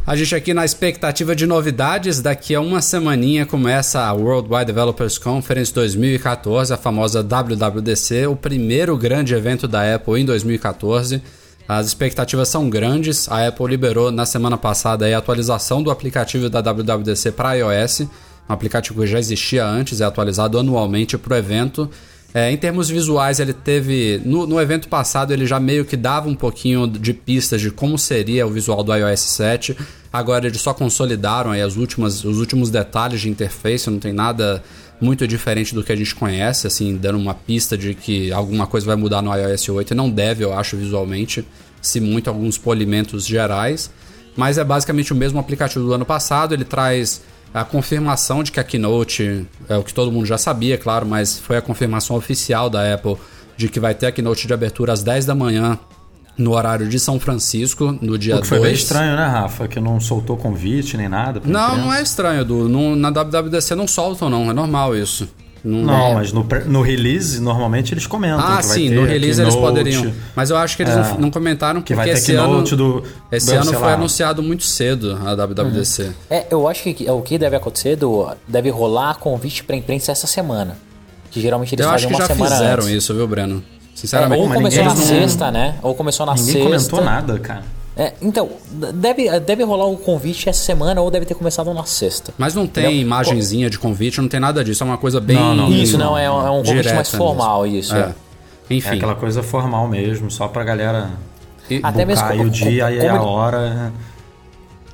A 0.08 0.16
gente 0.16 0.34
aqui 0.34 0.54
na 0.54 0.64
expectativa 0.64 1.36
de 1.36 1.46
novidades, 1.46 2.22
daqui 2.22 2.56
a 2.56 2.62
uma 2.62 2.82
semaninha 2.82 3.46
começa 3.46 4.00
a 4.00 4.14
Worldwide 4.14 4.68
Developers 4.68 5.18
Conference 5.18 5.74
2014, 5.74 6.74
a 6.74 6.78
famosa 6.78 7.22
WWDC, 7.22 8.26
o 8.26 8.34
primeiro 8.34 8.96
grande 8.96 9.36
evento 9.36 9.68
da 9.68 9.94
Apple 9.94 10.22
em 10.22 10.24
2014. 10.24 11.22
As 11.68 11.88
expectativas 11.88 12.48
são 12.48 12.70
grandes. 12.70 13.30
A 13.30 13.48
Apple 13.48 13.68
liberou 13.68 14.10
na 14.10 14.26
semana 14.26 14.58
passada 14.58 15.06
a 15.06 15.18
atualização 15.18 15.84
do 15.84 15.92
aplicativo 15.92 16.50
da 16.50 16.62
WWDC 16.62 17.34
para 17.34 17.56
iOS, 17.56 18.00
um 18.00 18.08
aplicativo 18.48 19.02
que 19.02 19.08
já 19.08 19.20
existia 19.20 19.66
antes, 19.66 20.00
é 20.00 20.06
atualizado 20.06 20.58
anualmente 20.58 21.18
para 21.18 21.34
o 21.34 21.38
evento. 21.38 21.92
É, 22.38 22.52
em 22.52 22.58
termos 22.58 22.88
visuais, 22.88 23.40
ele 23.40 23.52
teve. 23.52 24.22
No, 24.24 24.46
no, 24.46 24.62
evento 24.62 24.88
passado, 24.88 25.34
ele 25.34 25.48
já 25.48 25.60
meio 25.60 25.84
que 25.84 25.98
dava 25.98 26.30
um 26.30 26.36
pouquinho 26.36 26.86
de 26.86 27.12
pistas 27.12 27.60
de 27.60 27.72
como 27.72 27.98
seria 27.98 28.46
o 28.46 28.52
visual 28.52 28.84
do 28.84 28.94
iOS 28.94 29.22
7. 29.22 29.76
Agora 30.14 30.46
eles 30.46 30.62
só 30.62 30.72
consolidaram 30.72 31.50
aí 31.50 31.64
as 31.64 31.78
últimas, 31.78 32.24
os 32.24 32.38
últimos 32.38 32.70
detalhes 32.70 33.22
de 33.22 33.28
interface, 33.28 33.90
não 33.90 33.98
tem 33.98 34.14
nada 34.14 34.64
muito 35.02 35.28
diferente 35.28 35.74
do 35.74 35.84
que 35.84 35.92
a 35.92 35.96
gente 35.96 36.14
conhece, 36.14 36.68
assim, 36.68 36.96
dando 36.96 37.18
uma 37.18 37.34
pista 37.34 37.76
de 37.76 37.96
que 37.96 38.32
alguma 38.32 38.68
coisa 38.68 38.86
vai 38.86 38.96
mudar 38.96 39.24
no 39.24 39.36
iOS 39.36 39.70
8. 39.70 39.96
Não 39.96 40.08
deve, 40.08 40.44
eu 40.44 40.54
acho, 40.54 40.78
visualmente, 40.78 41.44
se 41.82 42.00
muito 42.00 42.30
alguns 42.30 42.56
polimentos 42.56 43.26
gerais. 43.26 43.90
Mas 44.36 44.60
é 44.60 44.64
basicamente 44.64 45.12
o 45.12 45.16
mesmo 45.16 45.40
aplicativo 45.40 45.84
do 45.84 45.92
ano 45.92 46.06
passado, 46.06 46.54
ele 46.54 46.66
traz 46.66 47.20
a 47.54 47.64
confirmação 47.64 48.44
de 48.44 48.52
que 48.52 48.60
a 48.60 48.64
Keynote, 48.64 49.46
é 49.68 49.76
o 49.78 49.84
que 49.84 49.94
todo 49.94 50.12
mundo 50.12 50.26
já 50.26 50.38
sabia, 50.38 50.78
claro, 50.78 51.06
mas 51.06 51.40
foi 51.40 51.58
a 51.58 51.62
confirmação 51.62 52.16
oficial 52.16 52.70
da 52.70 52.94
Apple 52.94 53.18
de 53.56 53.68
que 53.68 53.80
vai 53.80 53.96
ter 53.96 54.08
a 54.08 54.12
Keynote 54.12 54.48
de 54.48 54.54
abertura 54.54 54.94
às 54.94 55.04
10 55.04 55.26
da 55.26 55.34
manhã 55.34 55.80
no 56.38 56.54
horário 56.54 56.88
de 56.88 57.00
São 57.00 57.20
Francisco, 57.20 57.98
no 58.00 58.18
dia 58.18 58.36
2. 58.36 58.40
O 58.40 58.42
que 58.44 58.48
foi 58.48 58.60
dois. 58.60 58.70
bem 58.70 58.80
estranho, 58.80 59.16
né, 59.16 59.26
Rafa? 59.26 59.68
Que 59.68 59.80
não 59.80 60.00
soltou 60.00 60.38
convite 60.38 60.96
nem 60.96 61.10
nada. 61.10 61.42
Não, 61.44 61.78
não 61.78 61.94
é 61.94 62.02
estranho, 62.02 62.42
Edu. 62.42 62.70
na 62.96 63.10
WWDC 63.10 63.74
não 63.74 63.88
soltam, 63.88 64.30
não. 64.30 64.50
É 64.50 64.54
normal 64.54 64.96
isso. 64.96 65.28
Não, 65.68 65.80
não 65.80 66.08
é. 66.08 66.14
mas 66.14 66.32
no, 66.32 66.48
no, 66.66 66.82
release, 66.82 67.42
normalmente 67.42 67.94
eles 67.94 68.08
comentam. 68.08 68.40
Ah, 68.40 68.64
sim, 68.64 68.90
no 68.90 69.06
release 69.06 69.42
eles 69.42 69.54
poderiam. 69.54 70.14
Mas 70.34 70.50
eu 70.50 70.56
acho 70.56 70.78
que 70.78 70.84
eles 70.84 70.96
é, 70.96 70.98
não, 70.98 71.18
não, 71.20 71.32
comentaram 71.32 71.82
porque 71.82 72.10
esse 72.10 72.34
ano, 72.36 72.64
do, 72.64 73.04
esse 73.30 73.54
ano 73.54 73.74
foi 73.74 73.92
anunciado 73.92 74.42
muito 74.42 74.64
cedo 74.64 75.20
a 75.26 75.36
WWDC. 75.36 76.04
Uhum. 76.04 76.14
É, 76.30 76.48
eu 76.50 76.68
acho 76.70 76.84
que 76.84 77.12
o 77.12 77.22
que 77.22 77.38
deve 77.38 77.58
acontecer, 77.58 77.98
do, 77.98 78.30
deve 78.48 78.70
rolar 78.70 79.16
convite 79.16 79.64
para 79.64 79.76
imprensa 79.76 80.14
essa 80.14 80.26
semana. 80.26 80.78
Que 81.30 81.42
geralmente 81.42 81.76
eles 81.76 81.86
eu 81.86 81.92
fazem 81.92 82.08
uma 82.08 82.16
semana 82.16 82.32
Eu 82.32 82.32
acho 82.32 82.44
que 82.44 82.50
já 82.50 82.58
fizeram 82.58 82.84
antes. 82.84 83.04
isso, 83.04 83.14
viu, 83.14 83.28
Breno? 83.28 83.64
Sinceramente. 83.94 84.40
É, 84.40 84.46
ou 84.46 84.54
começou 84.54 84.84
na 84.86 84.96
sexta, 84.96 85.52
né? 85.52 85.76
Ou 85.82 85.96
começou 85.96 86.26
na 86.26 86.34
ninguém 86.34 86.46
sexta. 86.46 86.70
Ninguém 86.70 86.80
comentou 86.80 87.04
nada, 87.04 87.40
cara. 87.40 87.64
É, 87.98 88.14
então, 88.22 88.48
deve, 88.94 89.40
deve 89.40 89.64
rolar 89.64 89.88
o 89.88 89.98
convite 89.98 90.48
essa 90.48 90.64
semana 90.64 91.02
ou 91.02 91.10
deve 91.10 91.26
ter 91.26 91.34
começado 91.34 91.74
na 91.74 91.84
sexta. 91.84 92.32
Mas 92.38 92.54
não 92.54 92.68
tem 92.68 92.84
Entendeu? 92.84 93.02
imagenzinha 93.02 93.70
de 93.72 93.80
convite, 93.80 94.22
não 94.22 94.30
tem 94.30 94.40
nada 94.40 94.64
disso. 94.64 94.84
É 94.84 94.86
uma 94.86 95.00
coisa 95.00 95.20
bem. 95.20 95.36
Não, 95.36 95.56
não, 95.56 95.72
isso 95.72 95.98
não, 95.98 96.16
é, 96.16 96.26
é 96.26 96.30
um 96.30 96.64
convite 96.64 96.94
mais 96.94 97.10
formal, 97.10 97.64
mesmo. 97.64 97.80
isso. 97.80 97.96
É. 97.96 98.00
é. 98.00 98.16
Enfim. 98.70 98.90
É 98.90 98.94
aquela 98.94 99.16
coisa 99.16 99.42
formal 99.42 99.88
mesmo, 99.88 100.30
só 100.30 100.48
pra 100.48 100.64
galera. 100.64 101.10
E, 101.70 101.80
Até 101.82 102.06
mesmo 102.06 102.28
como, 102.28 102.44
o 102.44 102.50
dia 102.50 102.86
como, 102.86 103.02
e 103.02 103.08
a 103.08 103.22
hora. 103.22 103.94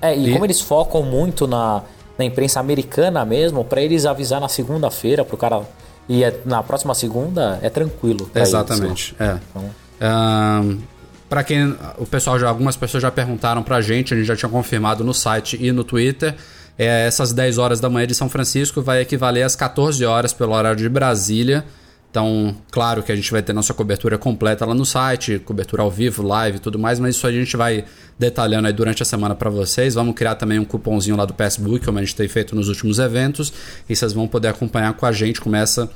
É, 0.02 0.16
e, 0.16 0.30
e, 0.30 0.32
como 0.32 0.46
eles 0.46 0.62
focam 0.62 1.04
muito 1.04 1.46
na, 1.46 1.84
na 2.18 2.24
imprensa 2.24 2.62
americana 2.62 3.26
mesmo, 3.26 3.66
para 3.66 3.82
eles 3.82 4.06
avisar 4.06 4.40
na 4.40 4.48
segunda-feira 4.48 5.26
pro 5.26 5.36
cara. 5.36 5.62
E 6.08 6.24
é, 6.24 6.40
na 6.46 6.64
próxima 6.64 6.94
segunda 6.94 7.60
é 7.62 7.70
tranquilo. 7.70 8.30
Exatamente. 8.34 9.16
Eles, 9.20 9.34
é. 9.34 9.40
Então, 9.50 9.64
um, 10.02 10.93
para 11.34 11.44
quem 11.44 11.76
o 11.98 12.06
pessoal 12.06 12.38
já 12.38 12.48
algumas 12.48 12.78
pessoas 12.78 13.02
já 13.02 13.10
perguntaram 13.10 13.64
pra 13.64 13.82
gente, 13.82 14.14
a 14.14 14.18
gente 14.18 14.28
já 14.28 14.36
tinha 14.36 14.50
confirmado 14.50 15.04
no 15.04 15.16
site 15.16 15.58
e 15.60 15.72
no 15.72 15.84
Twitter. 15.84 16.36
É, 16.78 17.08
essas 17.08 17.34
10 17.34 17.58
horas 17.58 17.80
da 17.80 17.90
manhã 17.90 18.06
de 18.06 18.14
São 18.14 18.30
Francisco 18.30 18.84
vai 18.84 19.02
equivaler 19.02 19.44
às 19.44 19.56
14 19.56 20.06
horas 20.06 20.32
pelo 20.32 20.54
horário 20.54 20.78
de 20.78 20.88
Brasília. 20.88 21.66
Então, 22.12 22.56
claro 22.70 23.02
que 23.02 23.12
a 23.12 23.16
gente 23.16 23.32
vai 23.32 23.42
ter 23.42 23.52
nossa 23.52 23.74
cobertura 23.74 24.16
completa 24.16 24.64
lá 24.64 24.76
no 24.76 24.86
site, 24.86 25.40
cobertura 25.40 25.82
ao 25.82 25.90
vivo, 25.90 26.22
live 26.22 26.58
e 26.58 26.60
tudo 26.60 26.78
mais, 26.78 27.00
mas 27.00 27.16
isso 27.16 27.26
a 27.26 27.32
gente 27.32 27.58
vai 27.58 27.84
detalhando 28.20 28.68
aí 28.68 28.74
durante 28.74 29.02
a 29.02 29.06
semana 29.06 29.34
para 29.34 29.50
vocês. 29.50 29.96
Vamos 29.96 30.14
criar 30.14 30.36
também 30.36 30.60
um 30.60 30.66
cupomzinho 30.66 31.18
lá 31.18 31.26
do 31.26 31.34
Facebook, 31.34 31.84
como 31.84 31.98
a 31.98 32.02
gente 32.02 32.16
tem 32.16 32.28
feito 32.28 32.56
nos 32.56 32.70
últimos 32.70 33.00
eventos, 33.00 33.52
e 33.90 33.96
vocês 33.96 34.14
vão 34.14 34.28
poder 34.28 34.50
acompanhar 34.50 34.94
com 34.94 35.08
a 35.08 35.12
gente. 35.12 35.42
Começa 35.42 35.90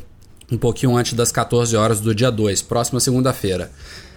um 0.51 0.57
pouquinho 0.57 0.97
antes 0.97 1.13
das 1.13 1.31
14 1.31 1.75
horas 1.75 1.99
do 1.99 2.15
dia 2.15 2.31
2, 2.31 2.63
próxima 2.63 2.99
segunda-feira. 2.99 3.69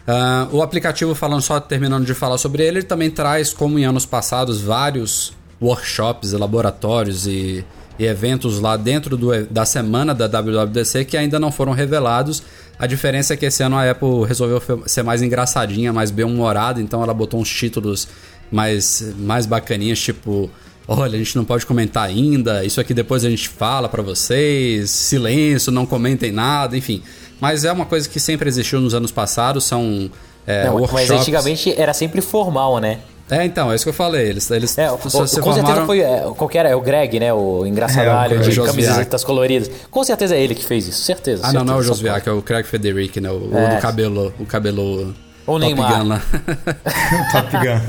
Uh, 0.06 0.56
o 0.56 0.62
aplicativo, 0.62 1.14
falando 1.14 1.42
só 1.42 1.60
terminando 1.60 2.04
de 2.04 2.14
falar 2.14 2.38
sobre 2.38 2.62
ele, 2.62 2.78
ele 2.78 2.86
também 2.86 3.10
traz, 3.10 3.52
como 3.52 3.78
em 3.78 3.84
anos 3.84 4.06
passados, 4.06 4.60
vários 4.60 5.32
workshops, 5.60 6.32
laboratórios 6.32 7.26
e, 7.26 7.64
e 7.98 8.06
eventos 8.06 8.60
lá 8.60 8.76
dentro 8.76 9.16
do, 9.16 9.44
da 9.46 9.64
semana 9.66 10.14
da 10.14 10.26
WWDC 10.26 11.04
que 11.04 11.16
ainda 11.16 11.38
não 11.38 11.52
foram 11.52 11.72
revelados. 11.72 12.42
A 12.78 12.86
diferença 12.86 13.34
é 13.34 13.36
que 13.36 13.44
esse 13.44 13.62
ano 13.62 13.76
a 13.76 13.90
Apple 13.90 14.24
resolveu 14.26 14.82
ser 14.86 15.02
mais 15.02 15.20
engraçadinha, 15.20 15.92
mais 15.92 16.10
bem-humorada, 16.10 16.80
então 16.80 17.02
ela 17.02 17.12
botou 17.12 17.38
uns 17.38 17.50
títulos 17.50 18.08
mais, 18.50 19.14
mais 19.18 19.44
bacaninhas, 19.44 20.00
tipo 20.00 20.50
olha, 20.88 21.14
a 21.14 21.18
gente 21.18 21.36
não 21.36 21.44
pode 21.44 21.64
comentar 21.64 22.08
ainda, 22.08 22.64
isso 22.64 22.80
aqui 22.80 22.92
depois 22.92 23.24
a 23.24 23.30
gente 23.30 23.48
fala 23.48 23.88
para 23.88 24.02
vocês, 24.02 24.90
silêncio, 24.90 25.70
não 25.70 25.86
comentem 25.86 26.32
nada, 26.32 26.76
enfim. 26.76 27.00
Mas 27.40 27.64
é 27.64 27.72
uma 27.72 27.86
coisa 27.86 28.08
que 28.08 28.20
sempre 28.20 28.48
existiu 28.48 28.80
nos 28.80 28.94
anos 28.94 29.10
passados, 29.10 29.64
são 29.64 30.10
é, 30.46 30.66
não, 30.66 30.74
workshops. 30.74 31.08
Mas 31.08 31.20
antigamente 31.20 31.74
era 31.80 31.94
sempre 31.94 32.20
formal, 32.20 32.78
né? 32.78 32.98
É, 33.30 33.44
então, 33.44 33.70
é 33.70 33.76
isso 33.76 33.84
que 33.84 33.90
eu 33.90 33.94
falei. 33.94 34.26
Eles, 34.28 34.50
eles 34.50 34.76
é, 34.76 34.90
o, 34.90 34.98
com 34.98 35.08
formaram... 35.08 35.28
certeza 35.28 35.86
foi. 35.86 36.00
É, 36.00 36.24
qual 36.36 36.50
que 36.50 36.58
era? 36.58 36.68
É 36.68 36.74
o 36.74 36.80
Greg, 36.80 37.20
né? 37.20 37.32
O 37.32 37.64
engraçadalho 37.64 38.40
é, 38.40 38.42
de 38.42 38.60
camisetas 38.60 39.22
coloridas. 39.22 39.70
Com 39.88 40.02
certeza 40.02 40.34
é 40.34 40.42
ele 40.42 40.54
que 40.54 40.64
fez 40.64 40.88
isso, 40.88 41.02
certeza. 41.02 41.42
Ah, 41.42 41.50
certeza, 41.50 41.64
não, 41.64 41.72
não 41.72 41.74
é 41.74 41.80
o 41.80 41.82
Josviak, 41.82 42.28
é 42.28 42.32
o 42.32 42.42
Craig 42.42 42.66
Federici, 42.66 43.20
né? 43.20 43.30
O, 43.30 43.56
é. 43.56 43.72
o 43.72 43.76
do 43.76 43.80
cabelo. 43.80 44.34
O 44.40 44.46
cabelo. 44.46 45.14
Ou 45.46 45.58
Top 45.58 45.66
Neymar. 45.66 45.98
Gun 45.98 46.08
lá. 46.08 46.22
Top 47.32 47.50
Gun. 47.52 47.80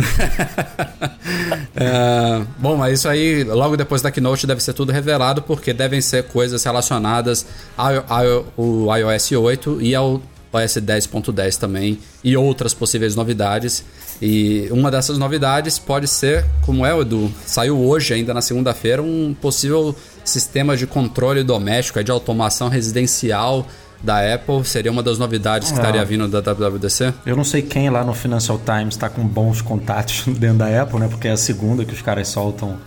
é, 1.75 2.45
bom, 2.57 2.75
mas 2.77 2.99
isso 2.99 3.07
aí, 3.07 3.43
logo 3.43 3.77
depois 3.77 4.01
da 4.01 4.11
Keynote, 4.11 4.47
deve 4.47 4.61
ser 4.61 4.73
tudo 4.73 4.91
revelado, 4.91 5.41
porque 5.41 5.73
devem 5.73 6.01
ser 6.01 6.23
coisas 6.23 6.63
relacionadas 6.63 7.45
ao, 7.77 8.05
ao, 8.07 8.45
ao 8.87 8.97
iOS 8.97 9.31
8 9.31 9.81
e 9.81 9.93
ao 9.95 10.21
OS 10.53 10.77
10.10 10.77 11.57
também, 11.57 11.99
e 12.23 12.35
outras 12.35 12.73
possíveis 12.73 13.15
novidades. 13.15 13.83
E 14.21 14.67
uma 14.69 14.91
dessas 14.91 15.17
novidades 15.17 15.79
pode 15.79 16.07
ser, 16.07 16.45
como 16.65 16.85
é, 16.85 16.97
Edu, 16.97 17.31
saiu 17.45 17.79
hoje, 17.79 18.13
ainda 18.13 18.33
na 18.33 18.41
segunda-feira, 18.41 19.01
um 19.01 19.33
possível 19.33 19.95
sistema 20.23 20.77
de 20.77 20.85
controle 20.85 21.43
doméstico, 21.43 22.03
de 22.03 22.11
automação 22.11 22.67
residencial 22.67 23.65
da 24.03 24.33
Apple 24.33 24.65
seria 24.65 24.91
uma 24.91 25.03
das 25.03 25.17
novidades 25.17 25.69
que 25.69 25.77
estaria 25.77 26.03
vindo 26.03 26.27
da 26.27 26.39
WWDC? 26.39 27.13
Eu 27.25 27.35
não 27.35 27.43
sei 27.43 27.61
quem 27.61 27.89
lá 27.89 28.03
no 28.03 28.13
Financial 28.13 28.59
Times 28.59 28.95
está 28.95 29.09
com 29.09 29.25
bons 29.25 29.61
contatos 29.61 30.23
dentro 30.37 30.57
da 30.57 30.81
Apple, 30.81 30.99
né? 30.99 31.07
Porque 31.07 31.27
é 31.27 31.31
a 31.31 31.37
segunda 31.37 31.85
que 31.85 31.93
os 31.93 32.01
caras 32.01 32.27
soltam 32.27 32.77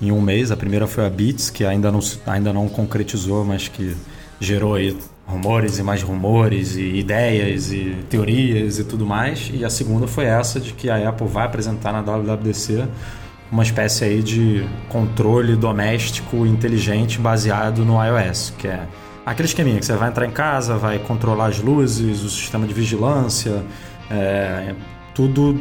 em 0.00 0.10
um 0.10 0.20
mês. 0.20 0.50
A 0.50 0.56
primeira 0.56 0.86
foi 0.86 1.06
a 1.06 1.10
Beats, 1.10 1.50
que 1.50 1.64
ainda 1.64 1.90
não, 1.90 2.00
ainda 2.26 2.52
não 2.52 2.68
concretizou, 2.68 3.44
mas 3.44 3.68
que 3.68 3.96
gerou 4.40 4.74
aí 4.74 4.96
rumores 5.26 5.78
e 5.78 5.82
mais 5.82 6.02
rumores 6.02 6.76
e 6.76 6.96
ideias 6.96 7.72
e 7.72 7.96
teorias 8.08 8.78
e 8.78 8.84
tudo 8.84 9.06
mais. 9.06 9.50
E 9.52 9.64
a 9.64 9.70
segunda 9.70 10.06
foi 10.06 10.24
essa 10.24 10.58
de 10.58 10.72
que 10.72 10.90
a 10.90 11.08
Apple 11.08 11.26
vai 11.26 11.46
apresentar 11.46 11.92
na 11.92 12.00
WWDC 12.00 12.86
uma 13.50 13.62
espécie 13.62 14.04
aí 14.04 14.22
de 14.22 14.66
controle 14.88 15.54
doméstico 15.54 16.46
inteligente 16.46 17.18
baseado 17.18 17.84
no 17.84 18.02
iOS, 18.02 18.54
que 18.56 18.66
é 18.66 18.86
aquele 19.24 19.46
esqueminha 19.46 19.78
que 19.78 19.86
você 19.86 19.94
vai 19.94 20.08
entrar 20.08 20.26
em 20.26 20.30
casa, 20.30 20.76
vai 20.76 20.98
controlar 20.98 21.46
as 21.46 21.58
luzes, 21.58 22.22
o 22.22 22.30
sistema 22.30 22.66
de 22.66 22.74
vigilância, 22.74 23.62
é, 24.10 24.74
tudo 25.14 25.60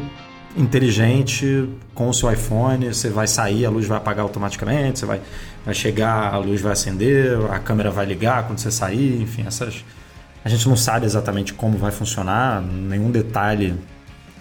inteligente 0.57 1.69
com 1.93 2.09
o 2.09 2.13
seu 2.13 2.31
iPhone. 2.31 2.87
Você 2.87 3.09
vai 3.09 3.27
sair, 3.27 3.65
a 3.65 3.69
luz 3.69 3.85
vai 3.87 3.97
apagar 3.97 4.23
automaticamente, 4.23 4.99
você 4.99 5.05
vai, 5.05 5.21
vai 5.65 5.73
chegar, 5.73 6.33
a 6.33 6.37
luz 6.37 6.61
vai 6.61 6.73
acender, 6.73 7.37
a 7.51 7.59
câmera 7.59 7.91
vai 7.91 8.05
ligar 8.05 8.47
quando 8.47 8.59
você 8.59 8.71
sair, 8.71 9.21
enfim, 9.21 9.45
essas. 9.45 9.83
A 10.43 10.49
gente 10.49 10.67
não 10.67 10.75
sabe 10.75 11.05
exatamente 11.05 11.53
como 11.53 11.77
vai 11.77 11.91
funcionar, 11.91 12.61
nenhum 12.61 13.11
detalhe 13.11 13.75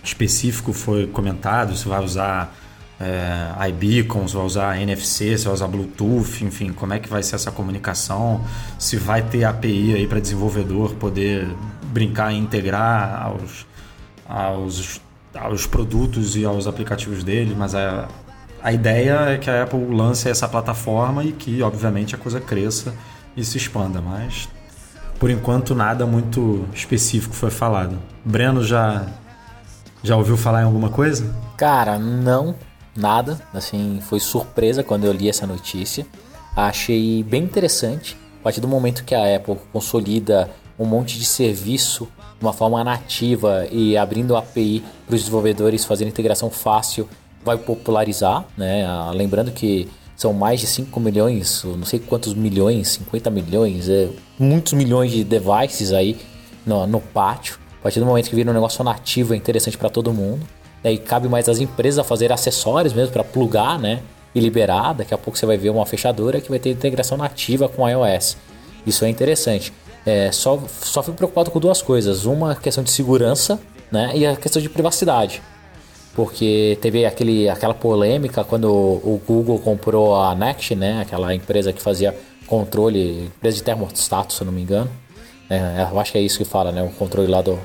específico 0.02 0.72
foi 0.72 1.06
comentado. 1.06 1.76
Se 1.76 1.86
vai 1.86 2.02
usar 2.02 2.54
é, 3.00 3.68
iBeacons, 3.70 4.34
vai 4.34 4.44
usar 4.44 4.80
NFC, 4.80 5.38
se 5.38 5.46
vai 5.46 5.54
usar 5.54 5.66
Bluetooth, 5.66 6.44
enfim, 6.44 6.70
como 6.72 6.92
é 6.92 6.98
que 6.98 7.08
vai 7.08 7.22
ser 7.22 7.36
essa 7.36 7.50
comunicação, 7.50 8.44
se 8.78 8.96
vai 8.96 9.22
ter 9.22 9.44
API 9.44 9.94
aí 9.94 10.06
para 10.06 10.20
desenvolvedor 10.20 10.94
poder 10.94 11.48
brincar 11.84 12.32
e 12.32 12.36
integrar 12.36 13.22
aos, 13.22 13.66
aos, 14.28 15.00
aos 15.34 15.66
produtos 15.66 16.36
e 16.36 16.44
aos 16.44 16.66
aplicativos 16.66 17.24
dele, 17.24 17.54
mas 17.56 17.74
a, 17.74 18.06
a 18.62 18.70
ideia 18.70 19.30
é 19.30 19.38
que 19.38 19.48
a 19.48 19.62
Apple 19.62 19.86
lance 19.86 20.28
essa 20.28 20.46
plataforma 20.46 21.24
e 21.24 21.32
que, 21.32 21.62
obviamente, 21.62 22.14
a 22.14 22.18
coisa 22.18 22.38
cresça 22.38 22.94
e 23.34 23.42
se 23.42 23.56
expanda, 23.56 24.02
mas 24.02 24.46
por 25.18 25.30
enquanto 25.30 25.74
nada 25.74 26.06
muito 26.06 26.66
específico 26.74 27.34
foi 27.34 27.50
falado. 27.50 27.98
Breno 28.24 28.62
já 28.62 29.06
já 30.02 30.16
ouviu 30.16 30.36
falar 30.36 30.62
em 30.62 30.64
alguma 30.64 30.88
coisa? 30.88 31.30
Cara, 31.58 31.98
não, 31.98 32.54
nada. 33.00 33.40
Assim, 33.52 34.00
foi 34.02 34.20
surpresa 34.20 34.84
quando 34.84 35.04
eu 35.04 35.12
li 35.12 35.28
essa 35.28 35.46
notícia. 35.46 36.06
Achei 36.54 37.22
bem 37.22 37.42
interessante. 37.42 38.16
A 38.40 38.44
partir 38.44 38.60
do 38.60 38.68
momento 38.68 39.04
que 39.04 39.14
a 39.14 39.36
Apple 39.36 39.56
consolida 39.72 40.50
um 40.78 40.84
monte 40.84 41.18
de 41.18 41.24
serviço 41.24 42.08
de 42.38 42.44
uma 42.44 42.52
forma 42.52 42.82
nativa 42.82 43.66
e 43.70 43.96
abrindo 43.96 44.36
API 44.36 44.82
para 45.06 45.14
os 45.14 45.20
desenvolvedores 45.20 45.84
fazendo 45.84 46.08
integração 46.08 46.50
fácil, 46.50 47.08
vai 47.44 47.58
popularizar, 47.58 48.46
né? 48.56 48.86
Ah, 48.86 49.10
lembrando 49.14 49.50
que 49.50 49.88
são 50.16 50.32
mais 50.32 50.60
de 50.60 50.66
5 50.66 51.00
milhões, 51.00 51.64
não 51.64 51.84
sei 51.84 51.98
quantos 51.98 52.34
milhões, 52.34 52.88
50 52.88 53.30
milhões, 53.30 53.88
é, 53.88 54.08
muitos 54.38 54.74
milhões 54.74 55.10
de 55.10 55.24
devices 55.24 55.92
aí 55.92 56.18
no, 56.64 56.86
no 56.86 57.00
pátio. 57.00 57.58
A 57.78 57.82
partir 57.82 58.00
do 58.00 58.06
momento 58.06 58.28
que 58.28 58.36
vira 58.36 58.50
um 58.50 58.54
negócio 58.54 58.84
nativo 58.84 59.32
é 59.32 59.36
interessante 59.36 59.78
para 59.78 59.88
todo 59.88 60.12
mundo. 60.12 60.46
Daí 60.82 60.98
cabe 60.98 61.28
mais 61.28 61.48
às 61.48 61.60
empresas 61.60 62.06
fazer 62.06 62.32
acessórios 62.32 62.92
mesmo 62.92 63.12
para 63.12 63.24
plugar, 63.24 63.78
né? 63.78 64.00
E 64.34 64.40
liberar. 64.40 64.94
Daqui 64.94 65.12
a 65.12 65.18
pouco 65.18 65.38
você 65.38 65.44
vai 65.44 65.56
ver 65.56 65.70
uma 65.70 65.84
fechadura 65.84 66.40
que 66.40 66.48
vai 66.48 66.58
ter 66.58 66.70
integração 66.70 67.18
nativa 67.18 67.68
com 67.68 67.88
iOS. 67.88 68.36
Isso 68.86 69.04
é 69.04 69.08
interessante. 69.08 69.72
É, 70.06 70.32
só, 70.32 70.58
só 70.82 71.02
fico 71.02 71.16
preocupado 71.16 71.50
com 71.50 71.60
duas 71.60 71.82
coisas. 71.82 72.24
Uma 72.24 72.54
questão 72.54 72.82
de 72.82 72.90
segurança, 72.90 73.60
né? 73.90 74.12
E 74.14 74.24
a 74.24 74.36
questão 74.36 74.62
de 74.62 74.68
privacidade. 74.68 75.42
Porque 76.14 76.78
teve 76.80 77.04
aquele, 77.04 77.48
aquela 77.48 77.74
polêmica 77.74 78.42
quando 78.42 78.68
o 78.68 79.20
Google 79.26 79.58
comprou 79.58 80.16
a 80.16 80.34
Next, 80.34 80.74
né? 80.74 81.02
Aquela 81.02 81.34
empresa 81.34 81.72
que 81.72 81.82
fazia 81.82 82.16
controle, 82.46 83.26
empresa 83.26 83.56
de 83.58 83.62
termostato, 83.62 84.32
se 84.32 84.40
eu 84.40 84.46
não 84.46 84.52
me 84.52 84.62
engano. 84.62 84.90
É, 85.48 85.86
eu 85.90 86.00
acho 86.00 86.12
que 86.12 86.18
é 86.18 86.20
isso 86.20 86.38
que 86.38 86.44
fala, 86.44 86.72
né? 86.72 86.82
O 86.82 86.90
controle 86.90 87.28
lá 87.28 87.42
do, 87.42 87.58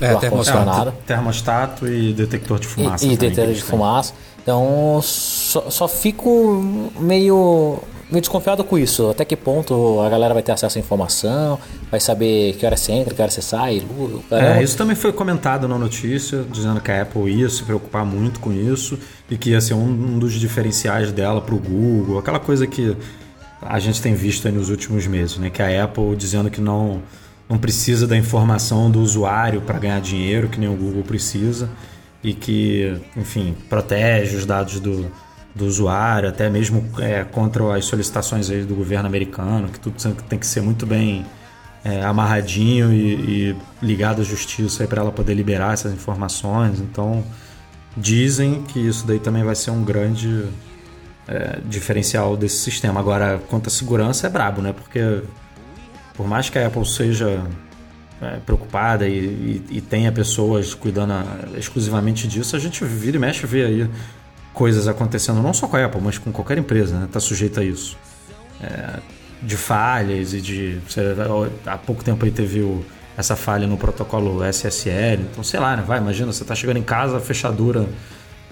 é, 0.00 0.14
do. 0.14 0.90
É, 0.90 0.92
termostato 1.06 1.86
e 1.86 2.12
detector 2.12 2.58
de 2.58 2.66
fumaça. 2.66 3.04
E, 3.04 3.12
e 3.12 3.16
detector 3.16 3.52
de 3.52 3.62
fumaça. 3.62 4.12
Então, 4.42 5.00
só, 5.02 5.70
só 5.70 5.88
fico 5.88 6.62
meio 6.98 7.80
meio 8.10 8.22
desconfiado 8.22 8.64
com 8.64 8.78
isso. 8.78 9.10
Até 9.10 9.24
que 9.24 9.36
ponto 9.36 10.00
a 10.00 10.08
galera 10.08 10.32
vai 10.34 10.42
ter 10.42 10.52
acesso 10.52 10.78
à 10.78 10.80
informação, 10.80 11.58
vai 11.90 12.00
saber 12.00 12.54
que 12.54 12.64
hora 12.64 12.76
você 12.76 12.92
entra, 12.92 13.14
que 13.14 13.20
hora 13.20 13.30
você 13.30 13.42
sai. 13.42 13.82
É, 14.30 14.62
isso 14.62 14.76
também 14.76 14.96
foi 14.96 15.12
comentado 15.12 15.68
na 15.68 15.78
notícia, 15.78 16.44
dizendo 16.50 16.80
que 16.80 16.90
a 16.90 17.02
Apple 17.02 17.30
ia 17.30 17.48
se 17.48 17.62
preocupar 17.62 18.04
muito 18.04 18.40
com 18.40 18.52
isso 18.52 18.98
e 19.30 19.36
que 19.36 19.50
ia 19.50 19.60
ser 19.60 19.74
um, 19.74 19.84
um 19.84 20.18
dos 20.18 20.32
diferenciais 20.32 21.12
dela 21.12 21.40
para 21.40 21.54
o 21.54 21.58
Google, 21.58 22.18
aquela 22.18 22.40
coisa 22.40 22.66
que 22.66 22.96
a 23.60 23.78
gente 23.78 24.00
tem 24.00 24.14
visto 24.14 24.46
aí 24.46 24.54
nos 24.54 24.70
últimos 24.70 25.06
meses, 25.06 25.36
né? 25.38 25.50
Que 25.50 25.62
a 25.62 25.84
Apple 25.84 26.14
dizendo 26.16 26.50
que 26.50 26.60
não, 26.60 27.02
não 27.48 27.58
precisa 27.58 28.06
da 28.06 28.16
informação 28.16 28.90
do 28.90 29.00
usuário 29.00 29.60
para 29.62 29.78
ganhar 29.78 30.00
dinheiro, 30.00 30.48
que 30.48 30.60
nem 30.60 30.68
o 30.68 30.76
Google 30.76 31.02
precisa, 31.02 31.68
e 32.22 32.34
que, 32.34 33.00
enfim, 33.16 33.56
protege 33.68 34.36
os 34.36 34.44
dados 34.44 34.80
do, 34.80 35.10
do 35.54 35.64
usuário, 35.64 36.28
até 36.28 36.50
mesmo 36.50 36.84
é, 36.98 37.24
contra 37.24 37.76
as 37.76 37.84
solicitações 37.86 38.48
do 38.48 38.74
governo 38.74 39.06
americano, 39.06 39.68
que 39.68 39.80
tudo 39.80 39.96
tem 40.28 40.38
que 40.38 40.46
ser 40.46 40.60
muito 40.60 40.84
bem 40.84 41.24
é, 41.84 42.02
amarradinho 42.02 42.92
e, 42.92 43.14
e, 43.50 43.56
ligado 43.80 44.20
à 44.20 44.24
justiça 44.24 44.86
para 44.86 45.00
ela 45.00 45.12
poder 45.12 45.34
liberar 45.34 45.72
essas 45.72 45.92
informações. 45.92 46.80
Então, 46.80 47.24
dizem 47.96 48.62
que 48.62 48.78
isso 48.78 49.06
daí 49.06 49.18
também 49.18 49.42
vai 49.42 49.54
ser 49.54 49.70
um 49.70 49.82
grande 49.82 50.44
é, 51.26 51.60
diferencial 51.64 52.36
desse 52.36 52.58
sistema. 52.58 53.00
Agora, 53.00 53.40
quanto 53.48 53.68
à 53.68 53.70
segurança, 53.70 54.26
é 54.26 54.30
brabo, 54.30 54.60
né? 54.60 54.72
Porque 54.72 55.22
por 56.18 56.26
mais 56.26 56.50
que 56.50 56.58
a 56.58 56.66
Apple 56.66 56.84
seja 56.84 57.40
é, 58.20 58.38
preocupada 58.44 59.06
e, 59.06 59.62
e, 59.70 59.76
e, 59.76 59.80
tenha 59.80 60.10
pessoas 60.10 60.74
cuidando 60.74 61.12
a, 61.12 61.24
exclusivamente 61.56 62.26
disso, 62.26 62.56
a 62.56 62.58
gente 62.58 62.84
vira 62.84 63.16
e 63.16 63.20
mexe 63.20 63.46
vê 63.46 63.64
aí 63.64 63.90
coisas 64.52 64.88
acontecendo, 64.88 65.40
não 65.40 65.54
só 65.54 65.68
com 65.68 65.76
a 65.76 65.84
Apple, 65.84 66.00
mas 66.02 66.18
com 66.18 66.32
qualquer 66.32 66.58
empresa, 66.58 66.98
né? 66.98 67.08
Tá 67.10 67.20
sujeita 67.20 67.60
a 67.60 67.64
isso. 67.64 67.96
É, 68.60 68.98
de 69.40 69.56
falhas 69.56 70.34
e 70.34 70.40
de. 70.40 70.80
Você, 70.88 71.00
há 71.64 71.78
pouco 71.78 72.02
tempo 72.02 72.24
aí 72.24 72.32
teve 72.32 72.62
o, 72.62 72.84
essa 73.16 73.36
falha 73.36 73.68
no 73.68 73.76
protocolo 73.76 74.44
SSL. 74.44 75.22
Então, 75.30 75.44
sei 75.44 75.60
lá, 75.60 75.76
né? 75.76 75.84
Vai, 75.86 75.98
imagina, 75.98 76.32
você 76.32 76.44
tá 76.44 76.56
chegando 76.56 76.78
em 76.78 76.82
casa, 76.82 77.18
a 77.18 77.20
fechadura 77.20 77.88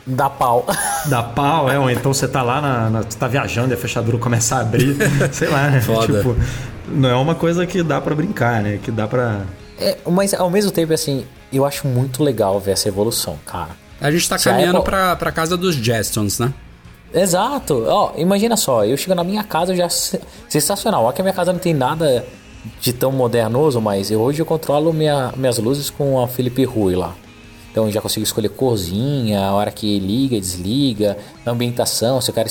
Dá 0.06 0.30
pau. 0.30 0.64
Dá 1.10 1.22
pau, 1.22 1.68
é, 1.68 1.76
ou 1.78 1.90
então 1.90 2.14
você 2.14 2.28
tá 2.28 2.40
lá, 2.40 2.60
na, 2.60 2.90
na, 2.90 3.02
você 3.02 3.18
tá 3.18 3.26
viajando 3.26 3.72
e 3.72 3.74
a 3.74 3.76
fechadura 3.76 4.16
começa 4.18 4.56
a 4.56 4.60
abrir, 4.60 4.96
sei 5.32 5.48
lá, 5.48 5.68
né? 5.68 5.80
Foda. 5.80 6.18
Tipo, 6.18 6.36
não 6.88 7.08
é 7.08 7.14
uma 7.16 7.34
coisa 7.34 7.66
que 7.66 7.82
dá 7.82 8.00
para 8.00 8.14
brincar, 8.14 8.62
né? 8.62 8.78
Que 8.82 8.90
dá 8.90 9.06
para 9.06 9.44
é, 9.78 9.98
mas 10.06 10.32
ao 10.32 10.50
mesmo 10.50 10.70
tempo, 10.70 10.92
assim, 10.92 11.24
eu 11.52 11.64
acho 11.64 11.86
muito 11.86 12.22
legal 12.22 12.58
ver 12.58 12.72
essa 12.72 12.88
evolução, 12.88 13.38
cara. 13.44 13.70
A 14.00 14.10
gente 14.10 14.28
tá 14.28 14.38
Se 14.38 14.44
caminhando 14.44 14.78
Apple... 14.78 14.90
pra, 14.90 15.16
pra 15.16 15.32
casa 15.32 15.56
dos 15.56 15.74
Jetsons, 15.74 16.38
né? 16.38 16.52
Exato. 17.14 17.84
Ó, 17.86 18.12
imagina 18.16 18.56
só, 18.56 18.84
eu 18.84 18.96
chego 18.96 19.14
na 19.14 19.24
minha 19.24 19.44
casa 19.44 19.74
já 19.74 19.88
sensacional. 19.88 21.04
Ó 21.04 21.12
que 21.12 21.20
a 21.20 21.24
minha 21.24 21.34
casa 21.34 21.52
não 21.52 21.60
tem 21.60 21.72
nada 21.72 22.24
de 22.80 22.92
tão 22.92 23.12
modernoso, 23.12 23.80
mas 23.80 24.10
eu, 24.10 24.20
hoje 24.20 24.40
eu 24.40 24.46
controlo 24.46 24.92
minha, 24.92 25.32
minhas 25.36 25.58
luzes 25.58 25.88
com 25.88 26.22
a 26.22 26.26
Felipe 26.26 26.64
Rui 26.64 26.94
lá. 26.94 27.14
Então 27.76 27.84
eu 27.84 27.92
já 27.92 28.00
consigo 28.00 28.24
escolher 28.24 28.48
corzinha, 28.48 29.48
a 29.48 29.52
hora 29.52 29.70
que 29.70 29.98
liga 29.98 30.34
e 30.34 30.40
desliga, 30.40 31.14
ambientação, 31.46 32.22
se 32.22 32.30
eu 32.30 32.34
quero 32.34 32.48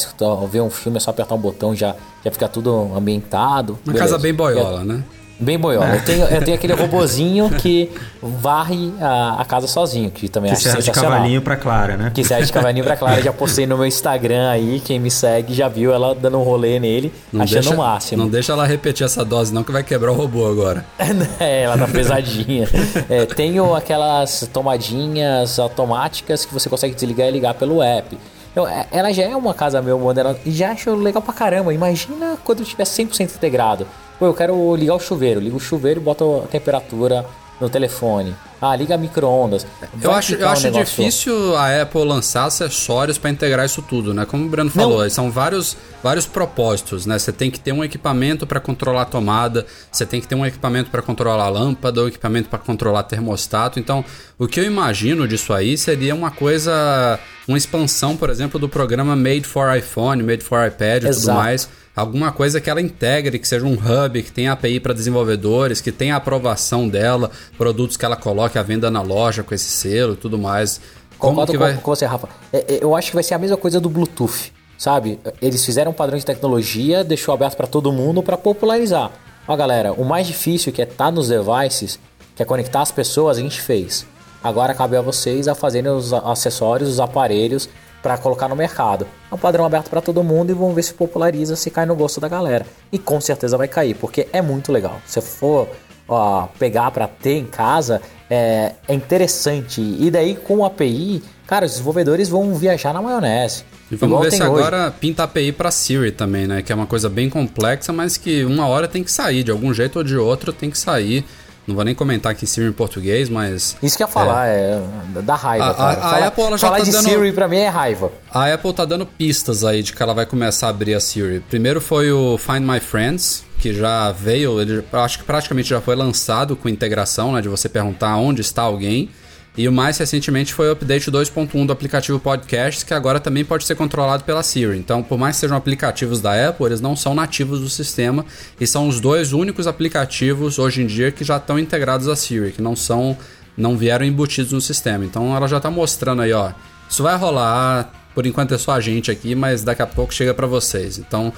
ver 0.47 0.61
um 0.61 0.69
filme 0.69 0.97
é 0.97 0.99
só 0.99 1.09
apertar 1.09 1.33
um 1.33 1.39
botão 1.39 1.75
já 1.75 1.95
já 2.23 2.29
fica 2.29 2.47
tudo 2.47 2.91
ambientado. 2.95 3.73
Uma 3.83 3.93
Beleza. 3.93 4.03
casa 4.03 4.17
bem 4.19 4.35
boiola, 4.35 4.83
né? 4.83 5.03
Bem 5.39 5.59
boiola. 5.59 5.93
É. 5.93 5.97
Eu, 5.97 6.05
tenho, 6.05 6.25
eu 6.25 6.41
tenho 6.41 6.55
aquele 6.55 6.73
robozinho 6.73 7.49
que 7.49 7.91
varre 8.21 8.93
a, 9.01 9.41
a, 9.41 9.45
casa 9.45 9.67
sozinho, 9.67 10.09
que 10.09 10.29
também 10.29 10.51
que 10.51 10.55
acho 10.55 10.63
serve 10.63 10.81
sensacional. 10.81 11.11
de 11.11 11.17
cavalinho 11.17 11.41
pra 11.41 11.57
Clara, 11.57 11.97
né? 11.97 12.11
Que 12.13 12.23
serve 12.23 12.45
de 12.45 12.53
cavalinho 12.53 12.85
pra 12.85 12.95
Clara. 12.95 13.21
Já 13.21 13.33
postei 13.33 13.67
no 13.67 13.75
meu 13.75 13.85
Instagram 13.85 14.49
aí, 14.49 14.79
quem 14.79 14.97
me 14.97 15.11
segue 15.11 15.53
já 15.53 15.67
viu 15.67 15.93
ela 15.93 16.15
dando 16.15 16.39
um 16.39 16.43
rolê 16.43 16.79
nele, 16.79 17.13
não 17.33 17.43
achando 17.43 17.61
deixa, 17.61 17.73
o 17.73 17.77
máximo. 17.77 18.23
Não 18.23 18.29
deixa 18.29 18.53
ela 18.53 18.65
repetir 18.65 19.05
essa 19.05 19.25
dose 19.25 19.53
não, 19.53 19.63
que 19.63 19.71
vai 19.71 19.83
quebrar 19.83 20.11
o 20.11 20.15
robô 20.15 20.47
agora. 20.47 20.85
é, 21.39 21.63
ela 21.63 21.77
tá 21.77 21.87
pesadinha. 21.87 22.67
é, 23.09 23.25
tenho 23.25 23.75
aquelas 23.75 24.49
tomadinhas 24.53 25.59
automáticas 25.59 26.45
que 26.45 26.53
você 26.53 26.69
consegue 26.69 26.95
desligar 26.95 27.27
e 27.27 27.31
ligar 27.31 27.53
pelo 27.55 27.83
app. 27.83 28.17
Eu, 28.55 28.65
é, 28.65 28.87
ela 28.89 29.11
já 29.11 29.23
é 29.23 29.35
uma 29.35 29.53
casa 29.53 29.81
meio 29.81 29.99
moderna 29.99 30.35
e 30.45 30.51
já 30.51 30.71
acho 30.71 30.95
legal 30.95 31.21
pra 31.21 31.33
caramba. 31.33 31.73
Imagina 31.73 32.37
quando 32.43 32.59
eu 32.59 32.65
tiver 32.65 32.85
100% 32.85 33.35
integrado. 33.35 33.85
Pô, 34.17 34.25
eu 34.25 34.33
quero 34.33 34.75
ligar 34.75 34.95
o 34.95 34.99
chuveiro. 34.99 35.39
Ligo 35.39 35.57
o 35.57 35.59
chuveiro 35.59 35.99
e 35.99 36.03
boto 36.03 36.43
a 36.45 36.47
temperatura 36.47 37.25
no 37.59 37.69
telefone. 37.69 38.35
Ah, 38.61 38.75
liga 38.75 38.97
micro-ondas. 38.97 39.65
Eu 40.01 40.11
acho, 40.11 40.33
eu 40.35 40.47
acho 40.47 40.71
difícil 40.71 41.55
a 41.55 41.81
Apple 41.81 42.03
lançar 42.03 42.45
acessórios 42.45 43.17
para 43.17 43.29
integrar 43.29 43.65
isso 43.65 43.81
tudo, 43.81 44.13
né? 44.13 44.25
Como 44.25 44.45
o 44.45 44.49
Breno 44.49 44.69
falou, 44.69 45.03
Não. 45.03 45.09
são 45.09 45.29
vários, 45.29 45.77
vários 46.01 46.25
propósitos, 46.25 47.05
né? 47.05 47.19
Você 47.19 47.31
tem 47.31 47.51
que 47.51 47.59
ter 47.59 47.71
um 47.71 47.83
equipamento 47.83 48.47
para 48.47 48.59
controlar 48.59 49.03
a 49.03 49.05
tomada, 49.05 49.65
você 49.91 50.05
tem 50.05 50.19
que 50.19 50.27
ter 50.27 50.35
um 50.35 50.45
equipamento 50.45 50.89
para 50.89 51.01
controlar 51.01 51.45
a 51.45 51.49
lâmpada, 51.49 52.03
um 52.03 52.07
equipamento 52.07 52.49
para 52.49 52.59
controlar 52.59 53.03
termostato. 53.03 53.79
Então, 53.79 54.03
o 54.37 54.47
que 54.47 54.59
eu 54.59 54.63
imagino 54.63 55.27
disso 55.27 55.53
aí 55.53 55.77
seria 55.77 56.15
uma 56.15 56.31
coisa, 56.31 57.19
uma 57.47 57.57
expansão, 57.57 58.17
por 58.17 58.29
exemplo, 58.29 58.59
do 58.59 58.67
programa 58.67 59.15
Made 59.15 59.43
for 59.43 59.75
iPhone, 59.77 60.23
Made 60.23 60.43
for 60.43 60.65
iPad 60.65 61.03
e 61.03 61.09
tudo 61.11 61.33
mais 61.33 61.69
alguma 61.95 62.31
coisa 62.31 62.59
que 62.59 62.69
ela 62.69 62.81
integre, 62.81 63.39
que 63.39 63.47
seja 63.47 63.65
um 63.65 63.73
hub, 63.73 64.21
que 64.21 64.31
tenha 64.31 64.51
API 64.51 64.79
para 64.79 64.93
desenvolvedores, 64.93 65.79
que 65.79 65.91
tenha 65.91 66.15
aprovação 66.15 66.89
dela, 66.89 67.31
produtos 67.57 67.95
que 67.95 68.05
ela 68.05 68.15
coloque 68.15 68.57
à 68.57 68.63
venda 68.63 68.91
na 68.91 69.01
loja 69.01 69.43
com 69.43 69.55
esse 69.55 69.69
selo 69.69 70.13
e 70.13 70.17
tudo 70.17 70.37
mais. 70.37 70.81
Como 71.17 71.35
Concordo 71.35 71.51
que 71.53 71.57
vai... 71.57 71.77
com 71.77 71.95
você, 71.95 72.05
Rafa. 72.05 72.27
É, 72.51 72.75
é, 72.75 72.83
eu 72.83 72.95
acho 72.95 73.09
que 73.09 73.15
vai 73.15 73.23
ser 73.23 73.35
a 73.35 73.39
mesma 73.39 73.55
coisa 73.55 73.79
do 73.79 73.89
Bluetooth, 73.89 74.51
sabe? 74.77 75.19
Eles 75.41 75.63
fizeram 75.63 75.91
um 75.91 75.93
padrão 75.93 76.17
de 76.17 76.25
tecnologia, 76.25 77.03
deixou 77.03 77.33
aberto 77.33 77.55
para 77.55 77.67
todo 77.67 77.91
mundo 77.93 78.21
para 78.21 78.37
popularizar. 78.37 79.11
Ó, 79.47 79.55
galera, 79.55 79.93
o 79.93 80.03
mais 80.03 80.27
difícil 80.27 80.73
que 80.73 80.81
é 80.81 80.85
estar 80.85 81.05
tá 81.05 81.11
nos 81.11 81.29
devices, 81.29 81.99
que 82.35 82.43
é 82.43 82.45
conectar 82.45 82.81
as 82.81 82.91
pessoas, 82.91 83.37
a 83.37 83.41
gente 83.41 83.61
fez. 83.61 84.05
Agora 84.43 84.73
cabe 84.73 84.97
a 84.97 85.01
vocês 85.01 85.47
a 85.47 85.55
fazerem 85.55 85.91
os 85.91 86.13
acessórios, 86.13 86.89
os 86.89 86.99
aparelhos 86.99 87.69
para 88.05 88.19
colocar 88.19 88.47
no 88.47 88.55
mercado. 88.55 89.07
É 89.31 89.33
um 89.33 89.37
padrão 89.37 89.65
aberto 89.65 89.89
para 89.89 89.99
todo 89.99 90.23
mundo 90.23 90.51
e 90.51 90.53
vamos 90.53 90.75
ver 90.75 90.83
se 90.83 90.93
populariza, 90.93 91.55
se 91.55 91.71
cai 91.71 91.87
no 91.87 91.95
gosto 91.95 92.21
da 92.21 92.27
galera. 92.27 92.63
E 92.91 92.99
com 92.99 93.19
certeza 93.19 93.57
vai 93.57 93.67
cair, 93.67 93.95
porque 93.95 94.27
é 94.31 94.43
muito 94.43 94.71
legal. 94.71 95.01
Se 95.07 95.19
for 95.21 95.67
ó, 96.07 96.47
pegar 96.59 96.91
para 96.91 97.07
ter 97.07 97.33
em 97.33 97.45
casa, 97.45 97.99
é, 98.29 98.73
é, 98.87 98.93
interessante. 98.93 99.81
E 99.81 100.11
daí 100.11 100.35
com 100.35 100.57
o 100.57 100.65
API, 100.65 101.23
cara, 101.47 101.65
os 101.65 101.71
desenvolvedores 101.71 102.29
vão 102.29 102.53
viajar 102.53 102.93
na 102.93 103.01
maionese. 103.01 103.63
E 103.89 103.95
vamos 103.95 104.21
ver 104.21 104.31
se 104.31 104.43
hoje. 104.43 104.51
agora 104.51 104.91
pinta 104.91 105.23
API 105.23 105.51
para 105.51 105.71
Siri 105.71 106.11
também, 106.11 106.45
né? 106.45 106.61
Que 106.61 106.71
é 106.71 106.75
uma 106.75 106.85
coisa 106.85 107.09
bem 107.09 107.27
complexa, 107.27 107.91
mas 107.91 108.17
que 108.17 108.45
uma 108.45 108.67
hora 108.67 108.87
tem 108.87 109.03
que 109.03 109.11
sair, 109.11 109.43
de 109.43 109.49
algum 109.49 109.73
jeito 109.73 109.97
ou 109.97 110.03
de 110.03 110.15
outro 110.15 110.53
tem 110.53 110.69
que 110.69 110.77
sair. 110.77 111.25
Não 111.67 111.73
vou 111.73 111.83
nem 111.83 111.95
comentar 111.95 112.31
aqui 112.31 112.45
Siri 112.45 112.67
em 112.67 112.71
português, 112.71 113.27
mas. 113.27 113.75
Isso 113.81 113.97
que 113.97 114.03
ia 114.03 114.07
falar, 114.07 114.47
é, 114.47 114.81
é 115.15 115.21
da 115.21 115.35
raiva. 115.35 115.65
A, 115.65 115.69
a, 115.69 115.91
a 115.91 116.27
Apple 116.27 116.43
ela 116.43 116.57
já 116.57 116.67
falar 116.67 116.79
tá 116.79 116.83
de 116.83 116.91
dando, 116.91 117.03
Siri 117.09 117.31
pra 117.31 117.47
mim 117.47 117.57
é 117.57 117.67
raiva. 117.67 118.11
A 118.31 118.53
Apple 118.53 118.73
tá 118.73 118.85
dando 118.85 119.05
pistas 119.05 119.63
aí 119.63 119.81
de 119.81 119.91
que 119.91 120.01
ela 120.01 120.13
vai 120.13 120.25
começar 120.25 120.67
a 120.67 120.69
abrir 120.69 120.93
a 120.93 120.99
Siri. 120.99 121.39
Primeiro 121.49 121.81
foi 121.81 122.11
o 122.11 122.37
Find 122.37 122.61
My 122.61 122.79
Friends, 122.79 123.43
que 123.57 123.73
já 123.73 124.11
veio, 124.11 124.61
ele, 124.61 124.83
acho 124.93 125.17
que 125.19 125.23
praticamente 125.23 125.69
já 125.69 125.81
foi 125.81 125.95
lançado 125.95 126.55
com 126.55 126.69
integração, 126.69 127.33
né, 127.33 127.41
de 127.41 127.49
você 127.49 127.67
perguntar 127.67 128.15
onde 128.17 128.41
está 128.41 128.61
alguém. 128.61 129.09
E 129.57 129.67
o 129.69 129.71
mais 129.71 129.97
recentemente 129.97 130.53
foi 130.53 130.67
o 130.67 130.73
update 130.73 131.09
2.1 131.09 131.65
do 131.65 131.71
aplicativo 131.71 132.19
Podcasts, 132.19 132.83
que 132.83 132.93
agora 132.93 133.19
também 133.21 133.45
pode 133.45 133.65
ser 133.65 133.75
controlado 133.75 134.23
pela 134.25 134.43
Siri. 134.43 134.77
Então, 134.77 135.01
por 135.01 135.17
mais 135.17 135.37
que 135.37 135.41
sejam 135.41 135.55
aplicativos 135.55 136.19
da 136.19 136.49
Apple, 136.49 136.65
eles 136.65 136.81
não 136.81 136.95
são 136.95 137.15
nativos 137.15 137.61
do 137.61 137.69
sistema 137.69 138.25
e 138.59 138.67
são 138.67 138.87
os 138.87 138.99
dois 138.99 139.31
únicos 139.31 139.65
aplicativos 139.65 140.59
hoje 140.59 140.81
em 140.81 140.85
dia 140.85 141.09
que 141.11 141.23
já 141.23 141.37
estão 141.37 141.57
integrados 141.57 142.09
à 142.09 142.15
Siri, 142.15 142.51
que 142.51 142.61
não 142.61 142.75
são 142.75 143.17
não 143.57 143.77
vieram 143.77 144.05
embutidos 144.05 144.51
no 144.51 144.59
sistema. 144.59 145.05
Então, 145.05 145.33
ela 145.33 145.47
já 145.47 145.57
está 145.57 145.71
mostrando 145.71 146.21
aí, 146.21 146.33
ó, 146.33 146.51
isso 146.89 147.01
vai 147.01 147.15
rolar, 147.17 147.89
por 148.13 148.25
enquanto 148.25 148.53
é 148.53 148.57
só 148.57 148.71
a 148.71 148.79
gente 148.79 149.09
aqui, 149.09 149.35
mas 149.35 149.63
daqui 149.63 149.81
a 149.81 149.87
pouco 149.87 150.13
chega 150.13 150.33
para 150.33 150.47
vocês. 150.47 150.97
Então, 150.97 151.31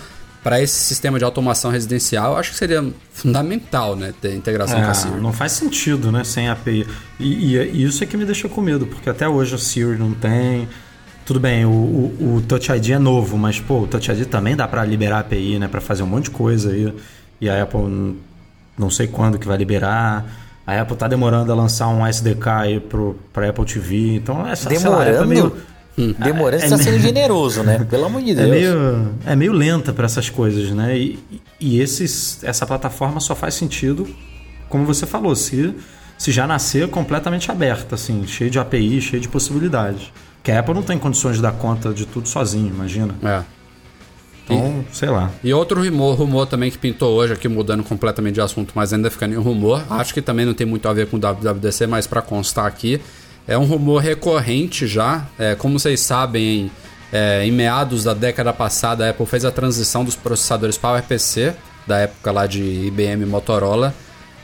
para 0.48 0.62
esse 0.62 0.80
sistema 0.80 1.20
de 1.20 1.26
automação 1.26 1.70
residencial, 1.70 2.32
eu 2.32 2.38
acho 2.38 2.52
que 2.52 2.58
seria 2.58 2.82
fundamental, 3.12 3.98
né, 3.98 4.14
ter 4.22 4.34
integração 4.34 4.80
é, 4.80 4.86
com 4.86 4.92
a 4.92 4.94
Siri. 4.94 5.20
Não 5.20 5.34
faz 5.34 5.52
sentido, 5.52 6.10
né, 6.10 6.24
sem 6.24 6.48
API. 6.48 6.88
E, 7.20 7.58
e, 7.58 7.58
e, 7.58 7.84
isso 7.84 8.02
é 8.02 8.08
que 8.08 8.16
me 8.16 8.24
deixa 8.24 8.48
com 8.48 8.62
medo, 8.62 8.88
porque 8.88 9.10
até 9.10 9.28
hoje 9.28 9.56
a 9.56 9.58
Siri 9.58 9.98
não 9.98 10.14
tem. 10.14 10.66
Tudo 11.26 11.38
bem, 11.38 11.66
o, 11.66 11.70
o, 11.70 12.36
o 12.38 12.42
Touch 12.48 12.72
ID 12.72 12.92
é 12.92 12.98
novo, 12.98 13.38
mas 13.38 13.60
pô, 13.60 13.82
o 13.82 13.88
Touch 13.88 14.10
ID 14.10 14.26
também 14.30 14.56
dá 14.56 14.66
para 14.70 14.86
liberar 14.86 15.20
API, 15.20 15.60
né, 15.60 15.68
para 15.68 15.82
fazer 15.82 16.04
um 16.04 16.08
monte 16.08 16.26
de 16.26 16.32
coisa 16.32 16.72
aí. 16.72 16.94
E 17.42 17.50
a 17.50 17.64
Apple 17.64 18.16
não 18.78 18.90
sei 18.90 19.06
quando 19.06 19.38
que 19.38 19.46
vai 19.46 19.58
liberar. 19.58 20.26
A 20.66 20.80
Apple 20.80 20.96
tá 20.96 21.10
demorando 21.10 21.52
a 21.52 21.56
lançar 21.56 21.90
um 21.90 22.08
SDK 22.08 22.48
aí 22.48 22.80
pro, 22.80 23.20
pra 23.34 23.50
Apple 23.50 23.66
TV. 23.66 24.16
Então, 24.16 24.48
essa 24.48 24.70
demorando? 24.70 25.12
Lá, 25.12 25.24
é 25.24 25.26
meio 25.26 25.58
Hum. 25.98 26.14
Demorando, 26.18 26.64
é, 26.64 26.68
você 26.68 26.78
tá 26.78 26.84
sendo 26.84 27.00
generoso, 27.00 27.64
né? 27.64 27.84
Pelo 27.90 28.06
amor 28.06 28.22
de 28.22 28.32
é 28.32 28.36
Deus. 28.36 28.48
É 28.48 28.52
meio, 28.52 29.10
é 29.26 29.36
meio 29.36 29.52
lenta 29.52 29.92
para 29.92 30.06
essas 30.06 30.30
coisas, 30.30 30.70
né? 30.70 30.96
E, 30.96 31.20
e 31.60 31.80
esses, 31.82 32.44
essa 32.44 32.68
plataforma 32.68 33.20
só 33.20 33.36
faz 33.36 33.56
sentido, 33.56 34.08
como 34.70 34.86
você 34.86 35.08
falou, 35.08 35.36
se, 35.36 35.74
se 36.16 36.32
já 36.32 36.46
nascer 36.46 36.88
completamente 36.90 37.50
aberta, 37.50 37.96
assim, 37.96 38.28
cheio 38.28 38.52
de 38.52 38.60
API, 38.60 39.02
cheio 39.02 39.22
de 39.22 39.28
possibilidades. 39.28 40.12
Que 40.44 40.52
a 40.52 40.60
Apple 40.60 40.76
não 40.76 40.84
tem 40.84 41.00
condições 41.00 41.38
de 41.38 41.42
dar 41.42 41.54
conta 41.54 41.92
de 41.92 42.06
tudo 42.06 42.30
sozinho, 42.30 42.68
imagina. 42.68 43.16
É. 43.24 43.42
Então, 44.46 44.86
e, 44.90 44.96
sei 44.96 45.10
lá. 45.10 45.32
E 45.44 45.54
outro 45.54 45.84
rumor, 45.84 46.16
rumor 46.16 46.46
também 46.46 46.72
que 46.72 46.78
pintou 46.78 47.16
hoje, 47.16 47.34
aqui 47.34 47.48
mudando 47.48 47.84
completamente 47.84 48.36
de 48.36 48.42
assunto, 48.42 48.72
mas 48.76 48.94
ainda 48.94 49.10
ficando 49.10 49.34
em 49.34 49.38
rumor, 49.38 49.84
acho 49.90 50.14
que 50.14 50.22
também 50.22 50.46
não 50.46 50.54
tem 50.54 50.66
muito 50.66 50.88
a 50.88 50.94
ver 50.94 51.08
com 51.08 51.18
o 51.18 51.20
WWDC, 51.20 51.88
mas 51.88 52.08
para 52.08 52.22
constar 52.22 52.66
aqui, 52.66 53.02
é 53.48 53.58
um 53.58 53.64
rumor 53.64 54.02
recorrente 54.02 54.86
já. 54.86 55.26
É, 55.40 55.56
como 55.56 55.80
vocês 55.80 56.02
sabem, 56.02 56.70
é, 57.12 57.46
em 57.46 57.52
meados 57.52 58.04
da 58.04 58.14
década 58.14 58.52
passada, 58.52 59.06
a 59.06 59.10
Apple 59.10 59.26
fez 59.26 59.46
a 59.46 59.52
transição 59.52 60.04
dos 60.04 60.16
processadores 60.16 60.78
PowerPC, 60.78 61.56
da 61.86 62.00
época 62.00 62.32
lá 62.32 62.46
de 62.46 62.62
IBM 62.62 63.26
Motorola, 63.26 63.94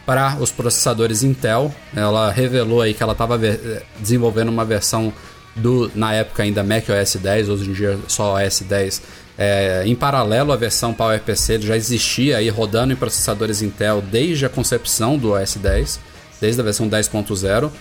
para 0.06 0.38
os 0.40 0.52
processadores 0.52 1.22
Intel. 1.24 1.74
Ela 1.94 2.32
revelou 2.32 2.82
aí 2.82 2.94
que 2.94 3.04
ela 3.04 3.12
estava 3.12 3.38
desenvolvendo 4.00 4.50
uma 4.50 4.64
versão 4.64 5.12
do, 5.56 5.92
na 5.94 6.14
época 6.14 6.44
ainda 6.44 6.64
Mac 6.64 6.86
OS 6.90 7.18
10, 7.18 7.50
hoje 7.50 7.70
em 7.70 7.74
dia 7.74 8.00
só 8.08 8.36
OS 8.36 8.62
10. 8.62 9.02
É, 9.38 9.84
em 9.86 9.96
paralelo, 9.96 10.52
a 10.52 10.56
versão 10.56 10.94
PowerPC 10.94 11.60
já 11.62 11.76
existia 11.76 12.38
aí 12.38 12.50
rodando 12.50 12.94
em 12.94 12.96
processadores 12.96 13.62
Intel 13.62 14.02
desde 14.02 14.46
a 14.46 14.50
concepção 14.50 15.18
do 15.18 15.34
OS 15.34 15.56
10, 15.56 16.00
desde 16.40 16.62
a 16.62 16.64
versão 16.64 16.88
10.0. 16.88 17.72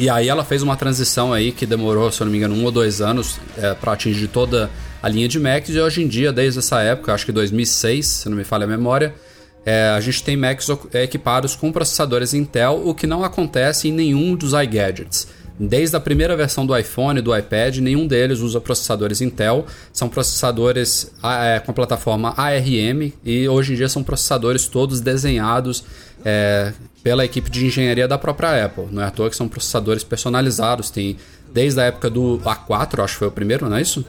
E 0.00 0.08
aí 0.08 0.30
ela 0.30 0.42
fez 0.42 0.62
uma 0.62 0.78
transição 0.78 1.30
aí 1.30 1.52
que 1.52 1.66
demorou, 1.66 2.10
se 2.10 2.22
eu 2.22 2.24
não 2.24 2.32
me 2.32 2.38
engano, 2.38 2.54
um 2.54 2.64
ou 2.64 2.72
dois 2.72 3.02
anos 3.02 3.38
é, 3.58 3.74
para 3.74 3.92
atingir 3.92 4.28
toda 4.28 4.70
a 5.02 5.06
linha 5.10 5.28
de 5.28 5.38
Macs. 5.38 5.68
E 5.68 5.78
hoje 5.78 6.02
em 6.02 6.08
dia, 6.08 6.32
desde 6.32 6.58
essa 6.58 6.80
época, 6.80 7.12
acho 7.12 7.26
que 7.26 7.32
2006, 7.32 8.06
se 8.06 8.28
não 8.30 8.34
me 8.34 8.42
falha 8.42 8.64
a 8.64 8.66
memória, 8.66 9.14
é, 9.62 9.90
a 9.90 10.00
gente 10.00 10.24
tem 10.24 10.38
Macs 10.38 10.68
equipados 10.94 11.54
com 11.54 11.70
processadores 11.70 12.32
Intel, 12.32 12.80
o 12.82 12.94
que 12.94 13.06
não 13.06 13.22
acontece 13.22 13.88
em 13.88 13.92
nenhum 13.92 14.34
dos 14.34 14.54
iGadgets. 14.54 15.28
Desde 15.58 15.94
a 15.94 16.00
primeira 16.00 16.36
versão 16.36 16.64
do 16.64 16.76
iPhone 16.76 17.18
e 17.18 17.22
do 17.22 17.36
iPad, 17.36 17.78
nenhum 17.78 18.06
deles 18.06 18.40
usa 18.40 18.60
processadores 18.60 19.20
Intel. 19.20 19.66
São 19.92 20.08
processadores 20.08 21.12
é, 21.22 21.60
com 21.60 21.70
a 21.70 21.74
plataforma 21.74 22.34
ARM 22.36 23.12
e 23.24 23.48
hoje 23.48 23.74
em 23.74 23.76
dia 23.76 23.88
são 23.88 24.02
processadores 24.02 24.66
todos 24.66 25.00
desenhados 25.00 25.84
é, 26.24 26.72
pela 27.02 27.24
equipe 27.24 27.50
de 27.50 27.66
engenharia 27.66 28.08
da 28.08 28.16
própria 28.16 28.64
Apple. 28.64 28.88
Não 28.90 29.02
é 29.02 29.06
à 29.06 29.10
toa 29.10 29.28
que 29.28 29.36
são 29.36 29.48
processadores 29.48 30.02
personalizados. 30.02 30.90
Tem 30.90 31.16
desde 31.52 31.80
a 31.80 31.84
época 31.84 32.08
do 32.08 32.38
A4, 32.38 33.04
acho 33.04 33.14
que 33.14 33.18
foi 33.18 33.28
o 33.28 33.32
primeiro, 33.32 33.68
não 33.68 33.76
é 33.76 33.82
isso? 33.82 34.04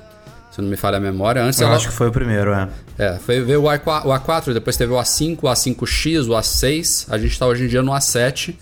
Se 0.52 0.62
não 0.62 0.70
me 0.70 0.76
falha 0.76 0.98
a 0.98 1.00
memória. 1.00 1.42
Antes 1.42 1.60
Eu 1.60 1.68
ela... 1.68 1.78
acho 1.78 1.88
que 1.88 1.94
foi 1.94 2.08
o 2.08 2.12
primeiro, 2.12 2.52
é. 2.54 2.70
É, 2.98 3.18
foi 3.18 3.42
ver 3.42 3.58
o 3.58 3.64
A4, 3.64 4.54
depois 4.54 4.76
teve 4.76 4.92
o 4.92 4.98
A5, 4.98 5.40
o 5.42 5.48
A5X, 5.48 6.28
o 6.28 6.32
A6. 6.32 7.08
A 7.10 7.18
gente 7.18 7.32
está 7.32 7.48
hoje 7.48 7.64
em 7.64 7.68
dia 7.68 7.82
no 7.82 7.92
A7 7.92 8.56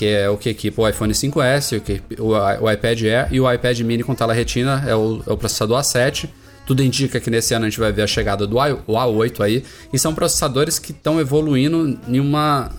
que 0.00 0.06
é 0.06 0.30
o 0.30 0.38
que 0.38 0.48
equipa 0.48 0.80
o 0.80 0.88
iPhone 0.88 1.12
5S, 1.12 1.76
o, 1.76 1.80
que, 1.82 2.00
o, 2.18 2.28
o 2.64 2.72
iPad 2.72 3.02
Air 3.02 3.28
e 3.30 3.38
o 3.38 3.52
iPad 3.52 3.78
Mini 3.80 4.02
com 4.02 4.14
tela 4.14 4.32
retina 4.32 4.82
é 4.88 4.96
o, 4.96 5.22
é 5.26 5.30
o 5.30 5.36
processador 5.36 5.78
A7. 5.78 6.26
Tudo 6.66 6.82
indica 6.82 7.20
que 7.20 7.28
nesse 7.28 7.52
ano 7.52 7.66
a 7.66 7.68
gente 7.68 7.78
vai 7.78 7.92
ver 7.92 8.00
a 8.00 8.06
chegada 8.06 8.46
do 8.46 8.56
A8 8.56 9.44
aí. 9.44 9.62
E 9.92 9.98
são 9.98 10.14
processadores 10.14 10.78
que 10.78 10.92
estão 10.92 11.20
evoluindo 11.20 12.00
em 12.08 12.18
uma, 12.18 12.70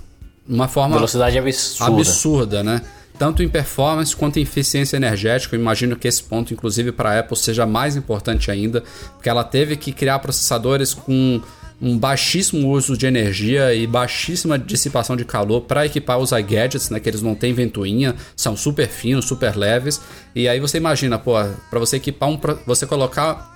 uma 0.49 0.67
forma 0.67 0.95
velocidade 0.95 1.37
absurda. 1.37 1.93
absurda, 1.93 2.63
né? 2.63 2.81
Tanto 3.19 3.43
em 3.43 3.49
performance 3.49 4.15
quanto 4.15 4.39
em 4.39 4.41
eficiência 4.41 4.97
energética. 4.97 5.55
Eu 5.55 5.59
imagino 5.59 5.95
que 5.95 6.07
esse 6.07 6.23
ponto, 6.23 6.51
inclusive, 6.55 6.91
para 6.91 7.11
a 7.11 7.19
Apple 7.19 7.37
seja 7.37 7.67
mais 7.67 7.95
importante 7.95 8.49
ainda, 8.49 8.83
porque 9.13 9.29
ela 9.29 9.43
teve 9.43 9.75
que 9.75 9.91
criar 9.91 10.17
processadores 10.17 10.95
com 10.95 11.39
um 11.81 11.97
baixíssimo 11.97 12.69
uso 12.69 12.95
de 12.95 13.07
energia 13.07 13.73
e 13.73 13.87
baixíssima 13.87 14.59
dissipação 14.59 15.15
de 15.15 15.25
calor 15.25 15.61
para 15.61 15.85
equipar 15.85 16.19
os 16.19 16.31
iGadgets, 16.31 16.89
né, 16.89 16.99
que 16.99 17.09
eles 17.09 17.21
não 17.21 17.33
têm 17.33 17.53
ventoinha, 17.53 18.15
são 18.35 18.55
super 18.55 18.87
finos, 18.87 19.25
super 19.25 19.55
leves. 19.55 19.99
E 20.35 20.47
aí 20.47 20.59
você 20.59 20.77
imagina, 20.77 21.17
pô, 21.17 21.33
para 21.69 21.79
você 21.79 21.97
equipar 21.97 22.29
um, 22.29 22.39
você 22.65 22.85
colocar 22.85 23.51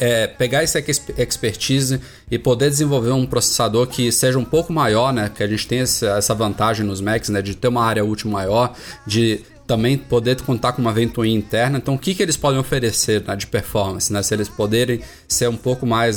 é, 0.00 0.26
pegar 0.26 0.62
essa 0.62 0.78
expertise 0.78 2.00
e 2.30 2.38
poder 2.38 2.70
desenvolver 2.70 3.10
um 3.10 3.26
processador 3.26 3.86
que 3.86 4.12
seja 4.12 4.38
um 4.38 4.44
pouco 4.44 4.72
maior, 4.72 5.12
né? 5.12 5.30
Que 5.34 5.42
a 5.42 5.46
gente 5.46 5.66
tem 5.66 5.80
essa 5.80 6.34
vantagem 6.34 6.86
nos 6.86 7.00
Macs, 7.00 7.28
né? 7.28 7.42
De 7.42 7.56
ter 7.56 7.68
uma 7.68 7.84
área 7.84 8.04
útil 8.04 8.30
maior, 8.30 8.74
de 9.06 9.40
também 9.68 9.98
poder 9.98 10.40
contar 10.40 10.72
com 10.72 10.80
uma 10.80 10.94
ventoinha 10.94 11.36
interna. 11.36 11.76
Então, 11.76 11.94
o 11.94 11.98
que, 11.98 12.14
que 12.14 12.22
eles 12.22 12.38
podem 12.38 12.58
oferecer 12.58 13.22
né, 13.24 13.36
de 13.36 13.46
performance? 13.46 14.10
Né? 14.10 14.22
Se 14.22 14.34
eles 14.34 14.48
poderem 14.48 15.00
ser 15.28 15.46
um 15.46 15.56
pouco 15.56 15.84
mais 15.84 16.16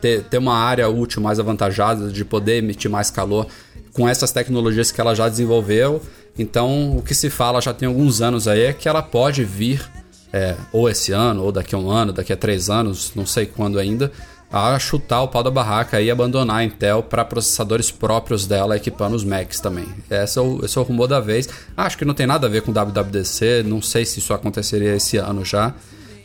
ter, 0.00 0.24
ter 0.24 0.38
uma 0.38 0.56
área 0.56 0.88
útil 0.88 1.22
mais 1.22 1.38
avantajada 1.38 2.10
de 2.10 2.24
poder 2.24 2.56
emitir 2.56 2.90
mais 2.90 3.08
calor 3.08 3.46
com 3.92 4.08
essas 4.08 4.32
tecnologias 4.32 4.90
que 4.90 5.00
ela 5.00 5.14
já 5.14 5.28
desenvolveu. 5.28 6.02
Então, 6.36 6.96
o 6.96 7.02
que 7.02 7.14
se 7.14 7.30
fala 7.30 7.60
já 7.60 7.72
tem 7.72 7.86
alguns 7.86 8.20
anos 8.20 8.48
aí 8.48 8.62
é 8.62 8.72
que 8.72 8.88
ela 8.88 9.02
pode 9.02 9.44
vir, 9.44 9.88
é, 10.32 10.56
ou 10.72 10.90
esse 10.90 11.12
ano, 11.12 11.44
ou 11.44 11.52
daqui 11.52 11.76
a 11.76 11.78
um 11.78 11.88
ano, 11.88 12.12
daqui 12.12 12.32
a 12.32 12.36
três 12.36 12.68
anos, 12.68 13.12
não 13.14 13.24
sei 13.24 13.46
quando 13.46 13.78
ainda, 13.78 14.10
a 14.52 14.78
chutar 14.78 15.22
o 15.22 15.28
pau 15.28 15.42
da 15.42 15.50
barraca 15.50 16.00
e 16.00 16.10
abandonar 16.10 16.56
a 16.56 16.64
Intel 16.64 17.02
para 17.02 17.24
processadores 17.24 17.90
próprios 17.90 18.46
dela, 18.46 18.76
equipando 18.76 19.14
os 19.14 19.24
Macs 19.24 19.60
também. 19.60 19.86
Esse 20.10 20.38
é, 20.38 20.42
o, 20.42 20.64
esse 20.64 20.76
é 20.76 20.80
o 20.80 20.84
rumor 20.84 21.06
da 21.06 21.20
vez. 21.20 21.48
Acho 21.76 21.96
que 21.96 22.04
não 22.04 22.14
tem 22.14 22.26
nada 22.26 22.46
a 22.46 22.50
ver 22.50 22.62
com 22.62 22.72
WWDC, 22.72 23.62
não 23.64 23.80
sei 23.80 24.04
se 24.04 24.18
isso 24.18 24.34
aconteceria 24.34 24.94
esse 24.94 25.16
ano 25.16 25.44
já. 25.44 25.72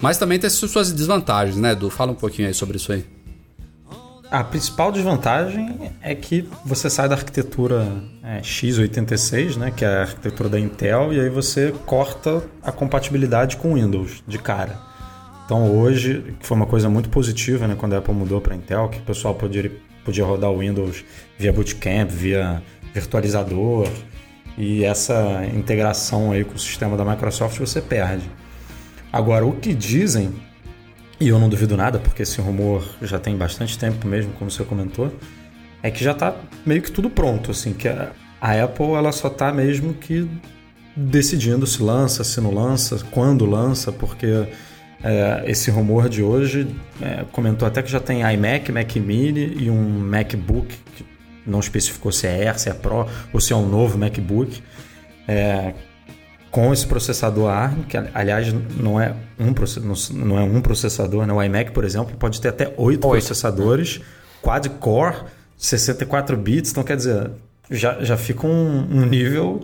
Mas 0.02 0.18
também 0.18 0.40
tem 0.40 0.50
suas 0.50 0.92
desvantagens, 0.92 1.58
né, 1.58 1.72
Edu? 1.72 1.90
Fala 1.90 2.12
um 2.12 2.16
pouquinho 2.16 2.48
aí 2.48 2.54
sobre 2.54 2.78
isso 2.78 2.92
aí. 2.92 3.06
A 4.32 4.44
principal 4.44 4.92
desvantagem 4.92 5.92
é 6.02 6.16
que 6.16 6.50
você 6.66 6.90
sai 6.90 7.08
da 7.08 7.16
arquitetura 7.16 7.88
é, 8.24 8.42
x86, 8.42 9.56
né, 9.56 9.72
que 9.72 9.86
é 9.86 9.88
a 9.88 10.02
arquitetura 10.02 10.50
da 10.50 10.60
Intel, 10.60 11.14
e 11.14 11.20
aí 11.20 11.30
você 11.30 11.74
corta 11.86 12.44
a 12.62 12.72
compatibilidade 12.72 13.56
com 13.56 13.76
Windows 13.76 14.24
de 14.28 14.40
cara. 14.40 14.85
Então 15.46 15.72
hoje, 15.78 16.36
que 16.40 16.46
foi 16.46 16.58
uma 16.58 16.66
coisa 16.66 16.90
muito 16.90 17.10
positiva, 17.10 17.68
né, 17.68 17.76
quando 17.78 17.94
a 17.94 18.00
Apple 18.00 18.14
mudou 18.14 18.42
para 18.42 18.56
Intel, 18.56 18.90
que 18.90 18.98
o 18.98 19.04
pessoal 19.04 19.36
podia, 19.36 19.72
podia 20.04 20.26
rodar 20.26 20.50
o 20.50 20.60
Windows 20.60 21.06
via 21.38 21.54
Bootcamp, 21.54 22.10
via 22.10 22.64
virtualizador, 22.94 23.88
e 24.58 24.84
essa 24.84 25.46
integração 25.54 26.32
aí 26.32 26.44
com 26.44 26.56
o 26.56 26.60
sistema 26.60 26.98
da 26.98 27.06
Microsoft 27.06 27.60
você 27.60 27.82
perde. 27.82 28.30
Agora, 29.14 29.46
o 29.46 29.54
que 29.54 29.74
dizem, 29.74 30.34
e 31.20 31.28
eu 31.28 31.40
não 31.40 31.48
duvido 31.48 31.78
nada, 31.78 32.00
porque 32.00 32.24
esse 32.24 32.42
rumor 32.42 32.84
já 33.02 33.20
tem 33.20 33.38
bastante 33.38 33.78
tempo 33.78 34.08
mesmo, 34.08 34.32
como 34.34 34.50
você 34.50 34.64
comentou, 34.64 35.14
é 35.84 35.92
que 35.92 36.04
já 36.04 36.12
está 36.12 36.36
meio 36.66 36.82
que 36.82 36.92
tudo 36.92 37.10
pronto, 37.10 37.52
assim, 37.52 37.72
que 37.72 37.88
a, 37.88 38.12
a 38.42 38.64
Apple 38.64 38.94
ela 38.94 39.12
só 39.12 39.28
está 39.28 39.54
mesmo 39.54 39.94
que 39.94 40.28
decidindo 40.96 41.68
se 41.68 41.84
lança, 41.84 42.24
se 42.24 42.42
não 42.42 42.52
lança, 42.52 42.98
quando 43.12 43.46
lança, 43.46 43.92
porque 43.92 44.48
é, 45.08 45.44
esse 45.46 45.70
rumor 45.70 46.10
de 46.10 46.24
hoje 46.24 46.68
é, 47.00 47.24
comentou 47.32 47.68
até 47.68 47.84
que 47.84 47.92
já 47.92 48.00
tem 48.00 48.22
iMac, 48.22 48.72
Mac 48.72 48.96
Mini 48.96 49.56
e 49.60 49.70
um 49.70 50.00
MacBook, 50.00 50.76
que 50.96 51.06
não 51.46 51.60
especificou 51.60 52.12
se 52.12 52.26
é 52.26 52.48
Air, 52.48 52.60
se 52.60 52.70
é 52.70 52.74
Pro 52.74 53.06
ou 53.32 53.40
se 53.40 53.54
é 53.54 53.56
um 53.56 53.70
novo 53.70 54.00
MacBook, 54.00 54.64
é, 55.28 55.76
com 56.50 56.74
esse 56.74 56.88
processador 56.88 57.52
ARM, 57.52 57.84
que 57.84 57.96
aliás 58.16 58.52
não 58.52 59.00
é 59.00 59.14
um, 59.38 59.54
não 60.26 60.40
é 60.40 60.42
um 60.42 60.60
processador, 60.60 61.28
né? 61.28 61.34
o 61.34 61.44
iMac, 61.44 61.70
por 61.70 61.84
exemplo, 61.84 62.18
pode 62.18 62.42
ter 62.42 62.48
até 62.48 62.74
oito 62.76 63.08
processadores, 63.08 64.02
quad-core, 64.42 65.18
64 65.56 66.36
bits, 66.36 66.72
então 66.72 66.84
quer 66.84 66.98
dizer, 66.98 67.30
já, 67.70 68.04
já 68.04 68.18
fica 68.18 68.48
um, 68.48 68.88
um 68.90 69.06
nível 69.06 69.62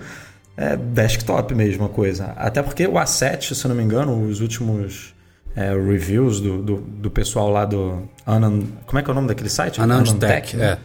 é, 0.56 0.78
desktop 0.78 1.56
mesmo 1.56 1.86
a 1.86 1.90
coisa. 1.90 2.26
Até 2.38 2.62
porque 2.62 2.86
o 2.86 2.94
A7, 2.94 3.56
se 3.56 3.66
eu 3.66 3.70
não 3.70 3.76
me 3.76 3.84
engano, 3.84 4.24
os 4.24 4.40
últimos 4.40 5.16
é, 5.56 5.74
reviews 5.74 6.40
do, 6.40 6.62
do, 6.62 6.78
do, 6.78 7.12
pessoal 7.12 7.50
lá 7.50 7.66
do 7.66 8.04
Anan, 8.26 8.62
como 8.86 9.00
é 9.00 9.04
que 9.04 9.10
é 9.10 9.12
o 9.12 9.16
nome 9.16 9.28
daquele 9.28 9.50
site? 9.50 9.82
Anandtech, 9.82 10.56
né? 10.56 10.78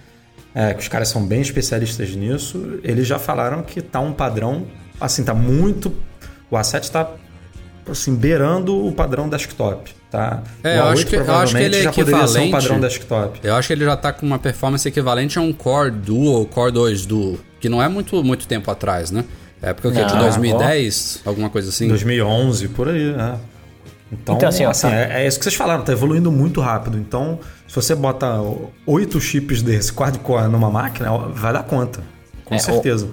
é. 0.54 0.70
é. 0.70 0.74
Que 0.74 0.80
os 0.80 0.88
caras 0.88 1.08
são 1.08 1.24
bem 1.24 1.40
especialistas 1.40 2.10
nisso. 2.14 2.80
Eles 2.82 3.06
já 3.06 3.18
falaram 3.18 3.62
que 3.62 3.80
tá 3.80 4.00
um 4.00 4.12
padrão, 4.12 4.66
assim, 5.00 5.24
tá 5.24 5.34
muito... 5.34 5.92
O 6.50 6.56
A7 6.56 6.90
tá, 6.90 7.10
assim, 7.90 8.14
beirando 8.14 8.86
o 8.86 8.92
padrão 8.92 9.28
desktop. 9.28 9.94
Tá? 10.10 10.42
É, 10.62 10.78
eu 10.78 10.84
acho, 10.84 11.06
que, 11.06 11.16
eu 11.16 11.34
acho 11.34 11.56
que 11.56 11.62
ele 11.62 11.76
é 11.76 11.84
equivalente. 11.84 12.48
Um 12.48 12.50
padrão 12.50 12.80
desktop. 12.80 13.40
Eu 13.42 13.54
acho 13.54 13.66
que 13.66 13.74
ele 13.74 13.84
já 13.84 13.94
está 13.94 14.12
com 14.12 14.24
uma 14.24 14.38
performance 14.38 14.86
equivalente 14.86 15.38
a 15.38 15.42
um 15.42 15.52
Core 15.52 15.90
Duo, 15.90 16.46
Core 16.46 16.72
2 16.72 17.06
Duo, 17.06 17.40
que 17.60 17.68
não 17.68 17.82
é 17.82 17.88
muito, 17.88 18.22
muito 18.22 18.46
tempo 18.46 18.70
atrás, 18.70 19.10
né? 19.10 19.24
É 19.60 19.72
porque 19.72 19.88
o 19.88 19.92
que? 19.92 20.04
De 20.04 20.16
2010, 20.16 21.22
ó, 21.24 21.30
alguma 21.30 21.50
coisa 21.50 21.70
assim? 21.70 21.88
2011, 21.88 22.68
por 22.68 22.88
aí, 22.88 23.12
né? 23.12 23.36
Então, 24.10 24.36
então 24.36 24.48
assim, 24.48 24.64
assim 24.64 24.86
é, 24.86 25.22
é, 25.22 25.26
isso 25.26 25.38
que 25.38 25.44
vocês 25.44 25.54
falaram, 25.54 25.82
tá 25.82 25.92
evoluindo 25.92 26.30
muito 26.30 26.60
rápido. 26.60 26.96
Então, 26.96 27.40
se 27.66 27.74
você 27.74 27.94
bota 27.94 28.40
oito 28.86 29.20
chips 29.20 29.62
desse 29.62 29.92
quad-core 29.92 30.48
numa 30.48 30.70
máquina, 30.70 31.10
vai 31.32 31.52
dar 31.52 31.64
conta, 31.64 32.02
com 32.44 32.54
é, 32.54 32.58
certeza. 32.58 33.08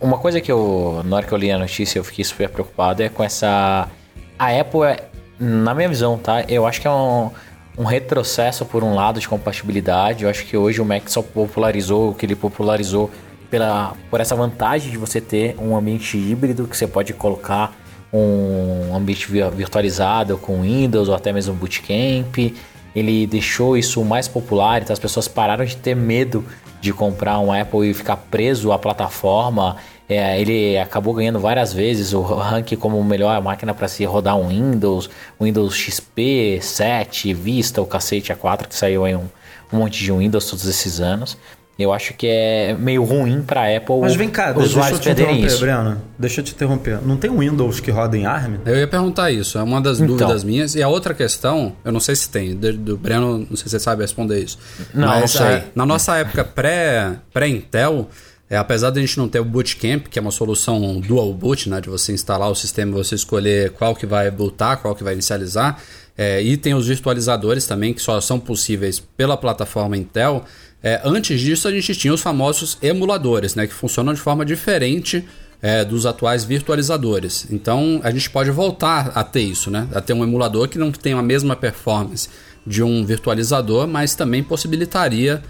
O, 0.00 0.06
uma 0.06 0.18
coisa 0.18 0.40
que 0.40 0.50
eu, 0.50 1.02
na 1.04 1.16
hora 1.16 1.26
que 1.26 1.32
eu 1.32 1.38
li 1.38 1.50
a 1.50 1.58
notícia, 1.58 1.98
eu 1.98 2.04
fiquei 2.04 2.24
super 2.24 2.48
preocupado 2.48 3.02
é 3.02 3.08
com 3.08 3.22
essa... 3.22 3.88
A 4.36 4.60
Apple 4.60 4.82
é 4.82 5.08
na 5.38 5.74
minha 5.74 5.88
visão, 5.88 6.18
tá? 6.18 6.44
Eu 6.48 6.66
acho 6.66 6.80
que 6.80 6.86
é 6.86 6.90
um, 6.90 7.30
um 7.78 7.84
retrocesso 7.84 8.64
por 8.64 8.82
um 8.82 8.94
lado 8.94 9.20
de 9.20 9.28
compatibilidade. 9.28 10.24
Eu 10.24 10.30
acho 10.30 10.44
que 10.44 10.56
hoje 10.56 10.80
o 10.80 10.84
Mac 10.84 11.08
só 11.08 11.22
popularizou 11.22 12.10
o 12.10 12.14
que 12.14 12.26
ele 12.26 12.34
popularizou 12.34 13.10
pela, 13.50 13.94
por 14.10 14.20
essa 14.20 14.34
vantagem 14.34 14.90
de 14.90 14.98
você 14.98 15.20
ter 15.20 15.54
um 15.60 15.76
ambiente 15.76 16.16
híbrido 16.16 16.66
que 16.66 16.76
você 16.76 16.86
pode 16.86 17.12
colocar 17.12 17.72
um 18.16 18.94
ambiente 18.94 19.26
virtualizado 19.26 20.38
com 20.38 20.62
Windows 20.62 21.08
ou 21.08 21.14
até 21.14 21.32
mesmo 21.32 21.54
Bootcamp. 21.54 22.54
Ele 22.94 23.26
deixou 23.26 23.76
isso 23.76 24.04
mais 24.04 24.28
popular, 24.28 24.80
então 24.80 24.92
as 24.92 25.00
pessoas 25.00 25.26
pararam 25.26 25.64
de 25.64 25.76
ter 25.76 25.96
medo 25.96 26.44
de 26.80 26.92
comprar 26.92 27.40
um 27.40 27.52
Apple 27.52 27.90
e 27.90 27.94
ficar 27.94 28.16
preso 28.16 28.70
à 28.70 28.78
plataforma 28.78 29.76
é, 30.08 30.38
ele 30.38 30.76
acabou 30.78 31.14
ganhando 31.14 31.40
várias 31.40 31.72
vezes 31.72 32.12
o 32.12 32.20
ranking 32.20 32.76
como 32.76 33.02
melhor 33.02 33.40
máquina 33.42 33.72
para 33.72 33.88
se 33.88 34.04
rodar 34.04 34.36
um 34.36 34.48
Windows, 34.48 35.08
Windows 35.40 35.74
XP, 35.74 36.58
7, 36.60 37.32
Vista, 37.32 37.80
o 37.80 37.86
cacete 37.86 38.32
A4 38.32 38.66
que 38.66 38.74
saiu 38.74 39.04
aí 39.04 39.16
um, 39.16 39.26
um 39.72 39.78
monte 39.78 40.02
de 40.02 40.12
Windows 40.12 40.44
todos 40.46 40.66
esses 40.66 41.00
anos. 41.00 41.38
Eu 41.78 41.92
acho 41.92 42.14
que 42.14 42.26
é 42.26 42.76
meio 42.78 43.02
ruim 43.02 43.42
para 43.42 43.62
a 43.62 43.76
Apple. 43.76 43.98
Mas 44.00 44.14
vem 44.14 44.30
cá, 44.30 44.52
deixa 44.52 44.78
eu 44.90 44.98
te 44.98 45.10
interromper, 45.10 45.46
isso. 45.46 45.60
Breno. 45.60 46.00
Deixa 46.16 46.40
eu 46.40 46.44
te 46.44 46.52
interromper. 46.52 47.00
Não 47.02 47.16
tem 47.16 47.36
Windows 47.36 47.80
que 47.80 47.90
roda 47.90 48.16
em 48.16 48.26
ARM? 48.26 48.58
Eu 48.64 48.76
ia 48.76 48.86
perguntar 48.86 49.32
isso, 49.32 49.58
é 49.58 49.62
uma 49.62 49.80
das 49.80 49.98
então. 49.98 50.16
dúvidas 50.16 50.44
minhas. 50.44 50.76
E 50.76 50.82
a 50.82 50.88
outra 50.88 51.14
questão, 51.14 51.72
eu 51.84 51.90
não 51.90 52.00
sei 52.00 52.14
se 52.14 52.28
tem, 52.28 52.54
do, 52.54 52.72
do 52.72 52.96
Breno, 52.96 53.38
não 53.38 53.56
sei 53.56 53.64
se 53.64 53.70
você 53.70 53.80
sabe 53.80 54.02
responder 54.02 54.40
isso. 54.40 54.58
Não, 54.94 55.08
Mas, 55.08 55.20
não 55.20 55.26
sei. 55.26 55.56
A, 55.56 55.64
na 55.74 55.84
nossa 55.84 56.16
época 56.16 56.44
pré-Intel, 56.44 57.20
pré 57.32 57.48
intel 57.48 58.08
é, 58.48 58.56
apesar 58.56 58.90
de 58.90 58.98
a 58.98 59.02
gente 59.02 59.18
não 59.18 59.28
ter 59.28 59.40
o 59.40 59.44
Bootcamp, 59.44 60.06
que 60.08 60.18
é 60.18 60.22
uma 60.22 60.30
solução 60.30 61.00
dual 61.00 61.32
boot, 61.32 61.68
né, 61.68 61.80
de 61.80 61.88
você 61.88 62.12
instalar 62.12 62.50
o 62.50 62.54
sistema 62.54 62.92
e 62.92 62.94
você 62.94 63.14
escolher 63.14 63.70
qual 63.70 63.96
que 63.96 64.06
vai 64.06 64.30
bootar, 64.30 64.78
qual 64.78 64.94
que 64.94 65.02
vai 65.02 65.14
inicializar, 65.14 65.78
é, 66.16 66.40
e 66.42 66.56
tem 66.56 66.74
os 66.74 66.86
virtualizadores 66.86 67.66
também, 67.66 67.92
que 67.92 68.00
só 68.00 68.20
são 68.20 68.38
possíveis 68.38 69.00
pela 69.00 69.36
plataforma 69.36 69.96
Intel. 69.96 70.44
É, 70.86 71.00
antes 71.02 71.40
disso, 71.40 71.66
a 71.66 71.70
gente 71.70 71.94
tinha 71.94 72.12
os 72.12 72.20
famosos 72.20 72.76
emuladores, 72.82 73.54
né, 73.54 73.66
que 73.66 73.72
funcionam 73.72 74.12
de 74.12 74.20
forma 74.20 74.44
diferente 74.44 75.24
é, 75.62 75.82
dos 75.82 76.04
atuais 76.04 76.44
virtualizadores. 76.44 77.46
Então, 77.50 78.02
a 78.04 78.10
gente 78.10 78.28
pode 78.28 78.50
voltar 78.50 79.10
a 79.14 79.24
ter 79.24 79.40
isso, 79.40 79.70
né, 79.70 79.88
a 79.94 80.02
ter 80.02 80.12
um 80.12 80.22
emulador 80.22 80.68
que 80.68 80.76
não 80.76 80.92
tem 80.92 81.14
a 81.14 81.22
mesma 81.22 81.56
performance 81.56 82.28
de 82.66 82.82
um 82.82 83.02
virtualizador, 83.02 83.88
mas 83.88 84.14
também 84.14 84.42
possibilitaria 84.42 85.42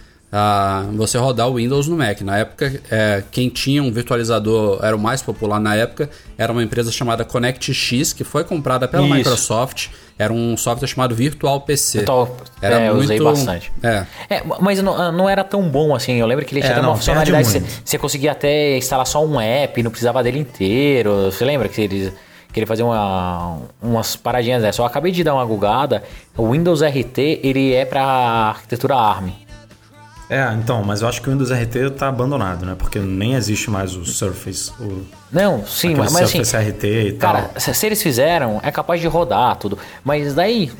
você 0.96 1.16
rodar 1.18 1.48
o 1.48 1.54
Windows 1.54 1.86
no 1.86 1.96
Mac. 1.96 2.20
Na 2.22 2.38
época, 2.38 2.80
é, 2.90 3.22
quem 3.30 3.48
tinha 3.48 3.82
um 3.82 3.92
virtualizador 3.92 4.80
era 4.82 4.96
o 4.96 4.98
mais 4.98 5.22
popular 5.22 5.60
na 5.60 5.76
época, 5.76 6.10
era 6.36 6.50
uma 6.50 6.62
empresa 6.62 6.90
chamada 6.90 7.24
ConnectX, 7.24 8.12
que 8.12 8.24
foi 8.24 8.44
comprada 8.44 8.88
pela 8.88 9.04
Isso. 9.04 9.14
Microsoft. 9.14 9.88
Era 10.16 10.32
um 10.32 10.56
software 10.56 10.86
chamado 10.86 11.12
Virtual 11.12 11.60
PC. 11.62 11.98
Virtual, 11.98 12.36
era 12.62 12.78
é, 12.78 12.90
muito... 12.90 13.04
usei 13.04 13.20
bastante. 13.20 13.72
É. 13.82 14.06
é 14.30 14.42
mas 14.60 14.80
não, 14.80 15.10
não, 15.10 15.28
era 15.28 15.42
tão 15.42 15.68
bom 15.68 15.92
assim. 15.92 16.12
Eu 16.12 16.26
lembro 16.26 16.44
que 16.44 16.54
ele 16.54 16.62
tinha 16.62 16.74
é, 16.74 16.80
uma 16.80 16.94
funcionalidade. 16.94 17.48
Você, 17.48 17.62
você 17.84 17.98
conseguia 17.98 18.30
até 18.30 18.76
instalar 18.76 19.06
só 19.06 19.24
um 19.24 19.40
app, 19.40 19.82
não 19.82 19.90
precisava 19.90 20.22
dele 20.22 20.38
inteiro. 20.38 21.24
Você 21.24 21.44
lembra 21.44 21.68
que 21.68 21.80
ele 21.80 22.12
que 22.52 22.60
ele 22.60 22.66
fazia 22.66 22.86
uma, 22.86 23.58
umas 23.82 24.14
paradinhas 24.14 24.62
dessas. 24.62 24.78
Eu 24.78 24.84
acabei 24.84 25.10
de 25.10 25.24
dar 25.24 25.34
uma 25.34 25.44
gugada. 25.44 26.04
O 26.36 26.52
Windows 26.52 26.82
RT 26.82 27.40
ele 27.42 27.74
é 27.74 27.84
para 27.84 28.04
arquitetura 28.04 28.94
ARM. 28.94 29.43
É, 30.34 30.52
então, 30.54 30.82
mas 30.82 31.00
eu 31.00 31.06
acho 31.06 31.22
que 31.22 31.28
o 31.28 31.32
Windows 31.32 31.52
RT 31.52 31.96
tá 31.96 32.08
abandonado, 32.08 32.66
né? 32.66 32.74
Porque 32.76 32.98
nem 32.98 33.34
existe 33.34 33.70
mais 33.70 33.94
o 33.94 34.04
Surface. 34.04 34.72
O, 34.80 35.04
não, 35.30 35.64
sim, 35.64 35.94
mas, 35.94 36.12
mas 36.12 36.24
assim. 36.24 36.40
RT 36.40 36.84
e 36.84 37.12
cara, 37.12 37.42
tal. 37.42 37.60
Se, 37.60 37.72
se 37.72 37.86
eles 37.86 38.02
fizeram, 38.02 38.60
é 38.60 38.72
capaz 38.72 39.00
de 39.00 39.06
rodar 39.06 39.54
tudo. 39.56 39.78
Mas 40.02 40.34
daí, 40.34 40.72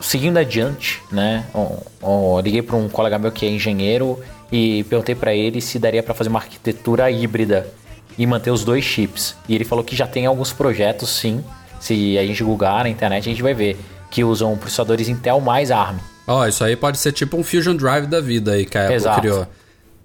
seguindo 0.00 0.36
adiante, 0.36 1.02
né? 1.10 1.44
eu 1.52 2.40
liguei 2.40 2.62
para 2.62 2.76
um 2.76 2.88
colega 2.88 3.18
meu 3.18 3.32
que 3.32 3.44
é 3.44 3.50
engenheiro 3.50 4.16
e 4.52 4.84
perguntei 4.84 5.16
para 5.16 5.34
ele 5.34 5.60
se 5.60 5.76
daria 5.80 6.04
para 6.04 6.14
fazer 6.14 6.28
uma 6.28 6.38
arquitetura 6.38 7.10
híbrida 7.10 7.66
e 8.16 8.24
manter 8.28 8.52
os 8.52 8.64
dois 8.64 8.84
chips. 8.84 9.34
E 9.48 9.56
ele 9.56 9.64
falou 9.64 9.82
que 9.82 9.96
já 9.96 10.06
tem 10.06 10.24
alguns 10.24 10.52
projetos, 10.52 11.10
sim. 11.10 11.42
Se 11.80 12.16
a 12.16 12.24
gente 12.24 12.44
googar 12.44 12.84
na 12.84 12.88
internet, 12.88 13.28
a 13.28 13.32
gente 13.32 13.42
vai 13.42 13.54
ver 13.54 13.76
que 14.08 14.22
usam 14.22 14.56
processadores 14.56 15.08
Intel 15.08 15.40
mais 15.40 15.72
ARM. 15.72 15.98
Ó, 16.30 16.42
oh, 16.42 16.46
isso 16.46 16.62
aí 16.62 16.76
pode 16.76 16.96
ser 16.98 17.10
tipo 17.10 17.36
um 17.36 17.42
Fusion 17.42 17.74
Drive 17.74 18.06
da 18.06 18.20
vida 18.20 18.52
aí 18.52 18.64
que 18.64 18.78
a 18.78 18.82
Apple 18.82 18.94
Exato. 18.94 19.20
criou. 19.20 19.48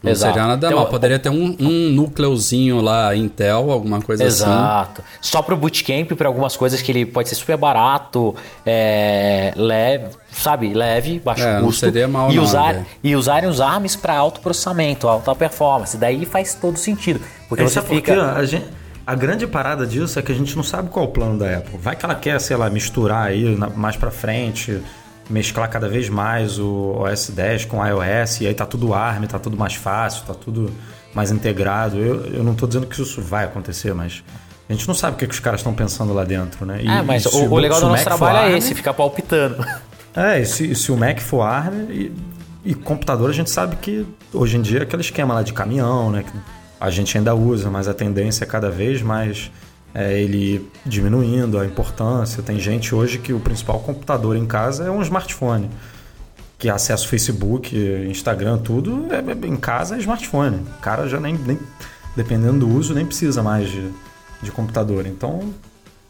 Não 0.01 0.11
Exato. 0.11 0.33
seria 0.33 0.47
nada 0.47 0.67
então, 0.67 0.79
mal. 0.79 0.89
Poderia 0.89 1.19
ter 1.19 1.29
um, 1.29 1.55
um 1.59 1.89
núcleozinho 1.91 2.81
lá, 2.81 3.15
Intel, 3.15 3.69
alguma 3.69 4.01
coisa 4.01 4.23
Exato. 4.23 4.51
assim. 4.51 4.59
Exato. 4.59 5.03
Só 5.21 5.43
para 5.43 5.53
o 5.53 5.57
Bootcamp, 5.57 6.13
para 6.13 6.27
algumas 6.27 6.57
coisas 6.57 6.81
que 6.81 6.91
ele 6.91 7.05
pode 7.05 7.29
ser 7.29 7.35
super 7.35 7.57
barato, 7.57 8.35
é, 8.65 9.53
leve, 9.55 10.07
sabe? 10.31 10.73
Leve, 10.73 11.19
baixo 11.19 11.43
é, 11.43 11.59
custo. 11.59 11.63
Não 11.63 11.71
seria 11.71 12.07
mal 12.07 12.31
e, 12.31 12.35
não, 12.35 12.43
usar, 12.43 12.83
e 13.03 13.15
usarem 13.15 13.47
os 13.47 13.61
ARMs 13.61 13.95
para 13.95 14.15
alto 14.15 14.41
processamento, 14.41 15.07
alta 15.07 15.35
performance. 15.35 15.95
Daí 15.95 16.25
faz 16.25 16.55
todo 16.55 16.75
sentido. 16.77 17.21
Porque 17.47 17.63
é, 17.63 17.67
você 17.67 17.83
fica... 17.83 18.15
Porque 18.15 18.39
a 18.39 18.45
gente... 18.45 18.65
A 19.05 19.13
grande 19.13 19.45
parada 19.45 19.85
disso 19.85 20.17
é 20.17 20.23
que 20.23 20.31
a 20.31 20.35
gente 20.35 20.55
não 20.55 20.63
sabe 20.63 20.89
qual 20.89 21.05
é 21.05 21.07
o 21.07 21.11
plano 21.11 21.37
da 21.37 21.57
Apple. 21.57 21.77
Vai 21.77 21.95
que 21.95 22.03
ela 22.03 22.15
quer, 22.15 22.41
sei 22.41 22.57
lá, 22.57 22.67
misturar 22.71 23.27
aí 23.27 23.55
mais 23.75 23.95
para 23.95 24.09
frente, 24.09 24.81
mesclar 25.29 25.69
cada 25.69 25.87
vez 25.87 26.09
mais 26.09 26.59
o 26.59 26.95
OS 26.99 27.29
10 27.29 27.65
com 27.65 27.79
o 27.79 27.85
iOS 27.85 28.41
e 28.41 28.47
aí 28.47 28.53
tá 28.53 28.65
tudo 28.65 28.93
ARM, 28.93 29.25
tá 29.25 29.39
tudo 29.39 29.57
mais 29.57 29.73
fácil, 29.73 30.23
tá 30.25 30.33
tudo 30.33 30.71
mais 31.13 31.31
integrado. 31.31 31.97
Eu, 31.97 32.25
eu 32.27 32.43
não 32.43 32.51
estou 32.51 32.67
dizendo 32.67 32.85
que 32.85 33.01
isso 33.01 33.21
vai 33.21 33.45
acontecer, 33.45 33.93
mas 33.93 34.23
a 34.69 34.73
gente 34.73 34.87
não 34.87 34.95
sabe 34.95 35.15
o 35.15 35.19
que, 35.19 35.27
que 35.27 35.33
os 35.33 35.39
caras 35.39 35.61
estão 35.61 35.73
pensando 35.73 36.13
lá 36.13 36.23
dentro, 36.23 36.65
né? 36.65 36.79
E, 36.81 36.87
é, 36.87 37.01
mas 37.01 37.25
o, 37.25 37.49
o, 37.49 37.57
legal 37.57 37.79
do 37.79 37.87
nosso 37.87 38.03
trabalho 38.03 38.53
é 38.53 38.57
esse, 38.57 38.73
ficar 38.73 38.93
palpitando. 38.93 39.65
É, 40.17 40.39
e 40.39 40.45
se, 40.45 40.73
se 40.75 40.93
o 40.93 40.95
Mac 40.95 41.19
for 41.19 41.41
ARM 41.41 41.89
e, 41.89 42.09
e, 42.63 42.73
computador, 42.73 43.29
a 43.29 43.33
gente 43.33 43.49
sabe 43.49 43.75
que 43.75 44.07
hoje 44.31 44.55
em 44.55 44.61
dia 44.61 44.79
é 44.79 44.83
aquele 44.83 45.01
esquema 45.01 45.33
lá 45.33 45.43
de 45.43 45.51
caminhão, 45.51 46.09
né? 46.09 46.23
Que 46.23 46.31
a 46.79 46.89
gente 46.89 47.17
ainda 47.17 47.35
usa, 47.35 47.69
mas 47.69 47.89
a 47.89 47.93
tendência 47.93 48.45
é 48.45 48.47
cada 48.47 48.71
vez 48.71 49.01
mais 49.01 49.51
é, 49.95 50.19
ele 50.19 50.69
diminuindo 50.85 51.57
a 51.57 51.65
importância. 51.65 52.43
Tem 52.43 52.59
gente 52.59 52.93
hoje 52.93 53.17
que 53.17 53.31
o 53.31 53.39
principal 53.39 53.79
computador 53.79 54.35
em 54.35 54.45
casa 54.45 54.83
é 54.83 54.91
um 54.91 55.01
smartphone. 55.01 55.69
Que 56.59 56.69
acesso 56.69 57.07
Facebook, 57.07 57.75
Instagram, 58.09 58.57
tudo 58.57 59.07
é, 59.09 59.17
é, 59.19 59.47
em 59.47 59.55
casa 59.55 59.95
é 59.95 59.99
smartphone. 59.99 60.57
O 60.77 60.81
cara 60.81 61.07
já 61.07 61.19
nem, 61.19 61.35
nem, 61.35 61.57
dependendo 62.15 62.59
do 62.59 62.69
uso, 62.69 62.93
nem 62.93 63.05
precisa 63.05 63.41
mais 63.41 63.69
de, 63.69 63.89
de 64.41 64.51
computador. 64.51 65.07
Então 65.07 65.53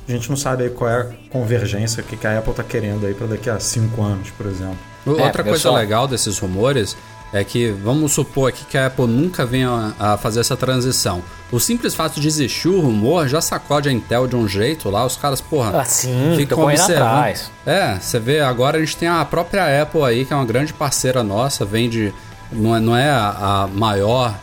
a 0.08 0.12
gente 0.12 0.30
não 0.30 0.38
sabe 0.38 0.68
qual 0.70 0.90
é 0.90 1.02
a 1.02 1.06
convergência 1.30 2.02
que, 2.02 2.18
que 2.18 2.26
a 2.26 2.40
Apple 2.40 2.52
está 2.52 2.64
querendo 2.64 3.06
aí 3.06 3.14
para 3.14 3.28
daqui 3.28 3.52
a 3.52 3.60
cinco 3.60 4.02
anos, 4.02 4.32
por 4.32 4.48
exemplo. 4.48 4.78
Outra 5.06 5.42
é, 5.42 5.44
coisa 5.44 5.60
só... 5.60 5.76
legal 5.76 6.08
desses 6.08 6.40
rumores 6.40 6.98
é 7.34 7.44
que 7.44 7.70
vamos 7.70 8.14
supor 8.14 8.50
aqui 8.50 8.66
que 8.66 8.78
a 8.78 8.88
Apple 8.88 9.08
nunca 9.08 9.46
venha 9.46 9.94
a 10.00 10.18
fazer 10.18 10.40
essa 10.40 10.56
transição. 10.56 11.24
O 11.52 11.60
simples 11.60 11.94
fato 11.94 12.20
de 12.20 12.28
existir 12.28 12.68
o 12.68 12.80
rumor 12.80 13.28
já 13.28 13.42
sacode 13.42 13.90
a 13.90 13.92
Intel 13.92 14.28
de 14.28 14.36
um 14.36 14.48
jeito 14.48 14.90
lá, 14.90 15.06
os 15.06 15.16
caras, 15.16 15.42
porra, 15.42 15.82
assim, 15.82 16.34
ficam 16.36 16.64
observando. 16.64 17.08
Atrás. 17.08 17.52
É, 17.66 18.00
você 18.00 18.20
vê, 18.20 18.40
agora 18.40 18.78
a 18.78 18.80
gente 18.80 18.98
tem 18.98 19.08
a 19.08 19.24
própria 19.26 19.82
Apple 19.82 20.04
aí, 20.04 20.26
que 20.26 20.34
é 20.34 20.36
uma 20.36 20.46
grande 20.46 20.74
parceira 20.74 21.24
nossa, 21.24 21.66
vende, 21.66 22.14
não 22.52 22.76
é, 22.76 22.80
não 22.80 22.98
é 22.98 23.10
a, 23.10 23.64
a 23.64 23.68
maior 23.68 24.36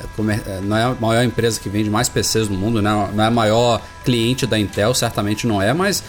é, 0.00 0.56
é, 0.56 0.60
não 0.62 0.76
é 0.76 0.84
a 0.84 0.96
maior 0.98 1.22
empresa 1.22 1.60
que 1.60 1.68
vende 1.68 1.90
mais 1.90 2.08
PCs 2.08 2.48
no 2.48 2.56
mundo, 2.56 2.80
né? 2.80 2.90
não 3.12 3.24
é 3.24 3.26
a 3.26 3.30
maior 3.30 3.80
cliente 4.04 4.46
da 4.46 4.58
Intel, 4.58 4.94
certamente 4.94 5.46
não 5.46 5.60
é, 5.60 5.72
mas 5.72 6.02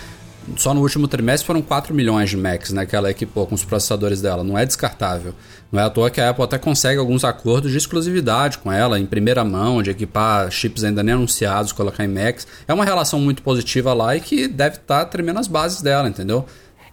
só 0.57 0.73
no 0.73 0.81
último 0.81 1.07
trimestre 1.07 1.45
foram 1.45 1.61
4 1.61 1.93
milhões 1.93 2.29
de 2.29 2.37
Macs 2.37 2.71
né, 2.71 2.85
que 2.85 2.95
ela 2.95 3.09
equipou 3.09 3.45
com 3.45 3.55
os 3.55 3.63
processadores 3.63 4.21
dela. 4.21 4.43
Não 4.43 4.57
é 4.57 4.65
descartável. 4.65 5.33
Não 5.71 5.79
é 5.79 5.83
à 5.83 5.89
toa 5.89 6.09
que 6.09 6.19
a 6.19 6.29
Apple 6.29 6.43
até 6.43 6.57
consegue 6.57 6.99
alguns 6.99 7.23
acordos 7.23 7.71
de 7.71 7.77
exclusividade 7.77 8.57
com 8.57 8.71
ela, 8.71 8.99
em 8.99 9.05
primeira 9.05 9.43
mão, 9.43 9.81
de 9.81 9.89
equipar 9.89 10.51
chips 10.51 10.83
ainda 10.83 11.01
nem 11.01 11.13
anunciados, 11.13 11.71
colocar 11.71 12.03
em 12.03 12.07
Macs. 12.07 12.47
É 12.67 12.73
uma 12.73 12.85
relação 12.85 13.19
muito 13.19 13.41
positiva 13.41 13.93
lá 13.93 14.15
e 14.15 14.19
que 14.19 14.47
deve 14.47 14.77
estar 14.77 14.99
tá 14.99 15.05
tremendo 15.05 15.39
as 15.39 15.47
bases 15.47 15.81
dela, 15.81 16.09
entendeu? 16.09 16.45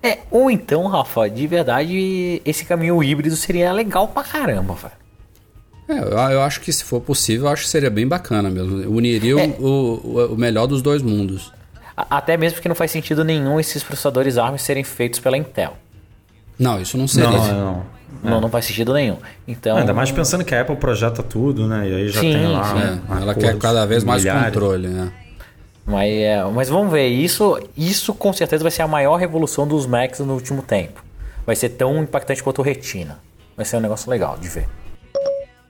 É, 0.02 0.18
ou 0.30 0.50
então, 0.50 0.86
Rafa, 0.86 1.28
de 1.28 1.46
verdade, 1.46 2.40
esse 2.44 2.64
caminho 2.64 3.02
híbrido 3.02 3.34
seria 3.34 3.72
legal 3.72 4.08
pra 4.08 4.22
caramba, 4.22 4.74
velho. 4.74 4.98
É, 5.88 5.98
eu, 5.98 6.32
eu, 6.34 6.42
acho 6.42 6.60
que 6.60 6.72
se 6.72 6.84
for 6.84 7.00
possível, 7.00 7.46
eu 7.46 7.52
acho 7.52 7.62
que 7.62 7.70
seria 7.70 7.88
bem 7.88 8.06
bacana 8.06 8.50
mesmo. 8.50 8.76
Uniria 8.94 9.42
é. 9.42 9.56
o, 9.58 10.00
o, 10.04 10.34
o, 10.34 10.36
melhor 10.36 10.66
dos 10.66 10.82
dois 10.82 11.02
mundos. 11.02 11.50
Até 12.10 12.36
mesmo 12.36 12.56
porque 12.56 12.68
não 12.68 12.76
faz 12.76 12.90
sentido 12.90 13.24
nenhum 13.24 13.58
esses 13.58 13.82
processadores 13.82 14.38
ARM 14.38 14.56
serem 14.56 14.84
feitos 14.84 15.18
pela 15.18 15.36
Intel. 15.36 15.76
Não, 16.58 16.80
isso 16.80 16.96
não 16.96 17.08
seria. 17.08 17.30
Não, 17.30 17.54
não. 17.54 17.98
Não, 18.22 18.38
é. 18.38 18.40
não 18.40 18.48
faz 18.48 18.64
sentido 18.64 18.92
nenhum. 18.92 19.16
Então, 19.46 19.76
Ainda 19.76 19.92
mais 19.92 20.10
pensando 20.10 20.44
que 20.44 20.54
a 20.54 20.60
Apple 20.60 20.76
projeta 20.76 21.22
tudo, 21.22 21.66
né? 21.66 21.88
E 21.88 21.94
aí 21.94 22.08
já 22.08 22.20
sim, 22.20 22.32
tem 22.32 22.46
lá. 22.46 22.74
É, 22.80 23.22
ela 23.22 23.34
quer 23.34 23.56
cada 23.58 23.84
vez 23.84 24.02
mais 24.04 24.22
milhares. 24.22 24.46
controle, 24.46 24.88
né? 24.88 25.12
Mas, 25.84 26.12
é, 26.12 26.44
mas 26.44 26.68
vamos 26.68 26.92
ver, 26.92 27.08
isso, 27.08 27.58
isso 27.76 28.12
com 28.12 28.32
certeza 28.32 28.62
vai 28.62 28.70
ser 28.70 28.82
a 28.82 28.88
maior 28.88 29.16
revolução 29.16 29.66
dos 29.66 29.86
Macs 29.86 30.20
no 30.20 30.34
último 30.34 30.62
tempo. 30.62 31.02
Vai 31.46 31.56
ser 31.56 31.70
tão 31.70 32.02
impactante 32.02 32.42
quanto 32.42 32.58
o 32.58 32.62
Retina. 32.62 33.18
Vai 33.56 33.64
ser 33.64 33.76
um 33.76 33.80
negócio 33.80 34.10
legal 34.10 34.36
de 34.38 34.48
ver. 34.48 34.68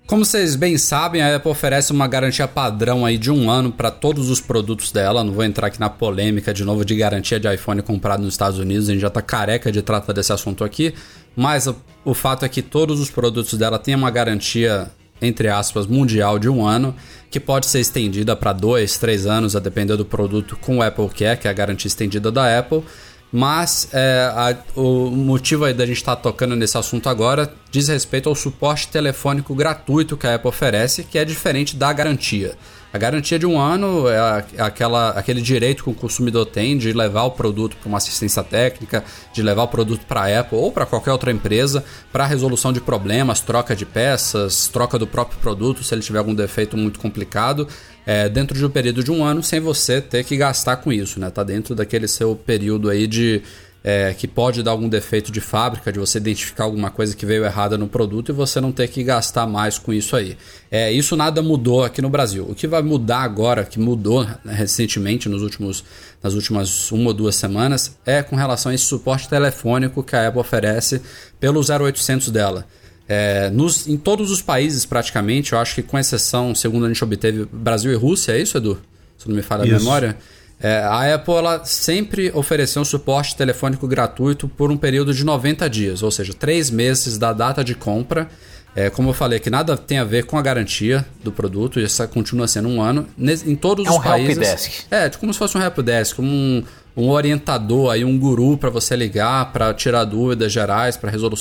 Como 0.09 0.25
vocês 0.25 0.57
bem 0.57 0.79
sabem, 0.79 1.21
a 1.21 1.37
Apple 1.37 1.51
oferece 1.51 1.93
uma 1.93 2.09
garantia 2.09 2.49
padrão 2.49 3.05
aí 3.05 3.19
de 3.19 3.31
um 3.31 3.51
ano 3.51 3.71
para 3.71 3.91
todos 3.91 4.31
os 4.31 4.41
produtos 4.41 4.91
dela. 4.91 5.23
Não 5.23 5.35
vou 5.35 5.45
entrar 5.45 5.67
aqui 5.67 5.79
na 5.79 5.91
polêmica 5.91 6.55
de 6.55 6.65
novo 6.65 6.83
de 6.83 6.97
garantia 6.97 7.39
de 7.39 7.47
iPhone 7.53 7.83
comprado 7.83 8.23
nos 8.23 8.33
Estados 8.33 8.59
Unidos, 8.59 8.89
a 8.89 8.93
gente 8.93 9.03
já 9.03 9.11
tá 9.11 9.21
careca 9.21 9.71
de 9.71 9.83
tratar 9.83 10.15
desse 10.15 10.33
assunto 10.33 10.65
aqui. 10.65 10.95
Mas 11.37 11.67
o, 11.67 11.77
o 12.07 12.15
fato 12.15 12.47
é 12.47 12.49
que 12.49 12.63
todos 12.63 13.01
os 13.01 13.11
produtos 13.11 13.59
dela 13.59 13.79
têm 13.79 13.95
uma 13.95 14.11
garantia, 14.11 14.91
entre 15.21 15.49
aspas, 15.49 15.87
mundial 15.87 16.39
de 16.39 16.49
um 16.49 16.67
ano, 16.67 16.95
que 17.31 17.39
pode 17.39 17.67
ser 17.67 17.81
estendida 17.81 18.35
para 18.35 18.55
dois, 18.55 18.97
três 18.97 19.27
anos, 19.27 19.55
a 19.55 19.61
depender 19.61 19.99
do 19.99 20.07
produto 20.07 20.57
com 20.57 20.79
o 20.79 20.83
Apple 20.83 21.11
Care, 21.11 21.39
que 21.39 21.47
é 21.47 21.51
a 21.51 21.55
garantia 21.55 21.87
estendida 21.87 22.33
da 22.33 22.59
Apple. 22.59 22.83
Mas 23.31 23.89
é, 23.93 24.31
a, 24.35 24.57
o 24.75 25.11
motivo 25.11 25.65
aí 25.65 25.75
da 25.75 25.85
gente 25.85 25.99
estar 25.99 26.17
tá 26.17 26.23
tocando 26.23 26.57
nesse 26.57 26.79
assunto 26.79 27.09
agora 27.09 27.53
diz 27.71 27.89
respeito 27.89 28.29
ao 28.29 28.35
suporte 28.35 28.89
telefônico 28.89 29.55
gratuito 29.55 30.17
que 30.17 30.27
a 30.27 30.35
Apple 30.35 30.49
oferece, 30.49 31.05
que 31.05 31.19
é 31.19 31.25
diferente 31.25 31.77
da 31.77 31.93
garantia. 31.93 32.57
A 32.91 32.97
garantia 32.97 33.39
de 33.39 33.45
um 33.45 33.61
ano 33.61 34.09
é 34.09 34.45
aquela, 34.57 35.11
aquele 35.11 35.43
direito 35.43 35.85
que 35.85 35.91
o 35.91 35.95
consumidor 35.95 36.47
tem 36.47 36.79
de 36.79 36.91
levar 36.95 37.25
o 37.25 37.33
produto 37.33 37.77
para 37.77 37.87
uma 37.87 37.99
assistência 37.99 38.43
técnica, 38.43 39.05
de 39.31 39.43
levar 39.43 39.65
o 39.65 39.69
produto 39.69 40.07
para 40.07 40.23
a 40.23 40.41
Apple 40.41 40.57
ou 40.57 40.73
para 40.73 40.87
qualquer 40.87 41.13
outra 41.13 41.31
empresa 41.31 41.85
para 42.11 42.25
resolução 42.25 42.73
de 42.73 42.81
problemas, 42.81 43.41
troca 43.41 43.77
de 43.77 43.85
peças, 43.85 44.69
troca 44.69 44.99
do 44.99 45.07
próprio 45.07 45.39
produto 45.39 45.85
se 45.85 45.95
ele 45.95 46.01
tiver 46.01 46.19
algum 46.19 46.35
defeito 46.35 46.79
muito 46.79 46.99
complicado 46.99 47.69
é, 48.09 48.27
dentro 48.27 48.57
de 48.57 48.65
um 48.65 48.71
período 48.71 49.05
de 49.05 49.13
um 49.13 49.23
ano 49.23 49.43
sem 49.43 49.61
você 49.61 50.01
ter 50.01 50.25
que 50.25 50.35
gastar 50.35 50.77
com 50.77 50.91
isso, 50.91 51.21
né? 51.21 51.29
Tá 51.29 51.45
dentro 51.45 51.75
daquele 51.75 52.09
seu 52.09 52.35
período 52.35 52.89
aí 52.89 53.07
de 53.07 53.43
é, 53.85 54.15
que 54.15 54.27
pode 54.27 54.63
dar 54.63 54.71
algum 54.71 54.89
defeito 54.89 55.31
de 55.31 55.43
fábrica, 55.43 55.93
de 55.93 55.99
você 55.99 56.17
identificar 56.17 56.65
alguma 56.65 56.91
coisa 56.91 57.15
que 57.15 57.27
veio 57.27 57.45
errada 57.45 57.77
no 57.77 57.87
produto 57.87 58.31
e 58.31 58.33
você 58.33 58.63
não 58.63 58.73
ter 58.73 58.89
que 58.89 59.05
gastar 59.05 59.47
mais 59.47 59.79
com 59.79 59.93
isso 59.93 60.17
aí. 60.17 60.39
É, 60.71 60.91
isso 60.91 61.17
nada 61.17 61.43
mudou 61.43 61.85
aqui 61.85 62.01
no 62.01 62.09
Brasil. 62.09 62.47
O 62.49 62.55
que 62.55 62.67
vai 62.67 62.81
mudar 62.81 63.19
agora, 63.19 63.63
que 63.63 63.79
mudou 63.79 64.27
recentemente 64.43 65.29
nos 65.29 65.43
últimos, 65.43 65.85
nas 66.23 66.33
últimas 66.33 66.91
uma 66.91 67.09
ou 67.09 67.15
duas 67.15 67.37
semanas, 67.37 67.95
é 68.07 68.23
com 68.23 68.37
relação 68.37 68.73
a 68.73 68.75
esse 68.75 68.85
suporte 68.85 69.29
telefônico 69.29 70.03
que 70.03 70.17
a 70.17 70.29
Apple 70.29 70.41
oferece 70.41 71.03
pelo 71.39 71.61
0800 71.61 72.31
dela. 72.31 72.65
É, 73.09 73.49
nos, 73.51 73.89
em 73.89 73.97
todos 73.97 74.31
os 74.31 74.43
países, 74.43 74.85
praticamente, 74.85 75.55
eu 75.55 75.59
acho 75.59 75.75
que 75.75 75.83
com 75.83 75.99
exceção, 75.99 76.55
segundo 76.55 76.85
a 76.85 76.89
gente 76.89 77.03
obteve, 77.03 77.49
Brasil 77.51 77.91
e 77.91 77.95
Rússia, 77.95 78.33
é 78.33 78.41
isso, 78.41 78.59
Edu? 78.59 78.79
Se 79.17 79.27
não 79.29 79.35
me 79.35 79.43
falha 79.43 79.65
a 79.65 79.67
memória. 79.67 80.17
É, 80.61 80.79
a 80.79 81.15
Apple 81.15 81.35
ela 81.35 81.65
sempre 81.65 82.33
ofereceu 82.35 82.83
um 82.83 82.85
suporte 82.85 83.37
telefônico 83.37 83.87
gratuito 83.87 84.49
por 84.49 84.71
um 84.71 84.77
período 84.77 85.15
de 85.15 85.25
90 85.25 85.71
dias, 85.71 86.03
ou 86.03 86.11
seja, 86.11 86.35
três 86.35 86.69
meses 86.69 87.17
da 87.17 87.33
data 87.33 87.65
de 87.65 87.75
compra. 87.75 88.29
É, 88.75 88.91
como 88.91 89.11
eu 89.11 89.15
falei, 89.15 89.41
que 89.41 89.49
nada 89.49 89.77
tem 89.77 89.99
a 89.99 90.05
ver 90.05 90.27
com 90.27 90.37
a 90.37 90.43
garantia 90.43 91.05
do 91.25 91.33
produto, 91.33 91.81
isso 91.81 92.07
continua 92.09 92.47
sendo 92.47 92.69
um 92.69 92.83
ano. 92.83 93.09
Em 93.19 93.57
todos 93.57 93.87
é 93.87 93.91
os 93.91 93.97
um 93.97 94.01
países. 94.03 94.37
Helpdesk. 94.37 94.87
É, 94.91 95.09
como 95.11 95.33
se 95.33 95.39
fosse 95.39 95.57
um 95.57 95.63
helpdesk, 95.63 96.15
como 96.15 96.29
um, 96.29 96.63
um 96.99 97.11
orientador, 97.11 97.93
aí, 97.93 98.05
um 98.05 98.19
guru 98.19 98.57
para 98.57 98.71
você 98.71 98.97
ligar, 98.97 99.53
para 99.53 99.73
tirar 99.73 100.03
dúvidas 100.03 100.53
gerais, 100.53 100.97
para 100.97 101.09
resolu 101.09 101.37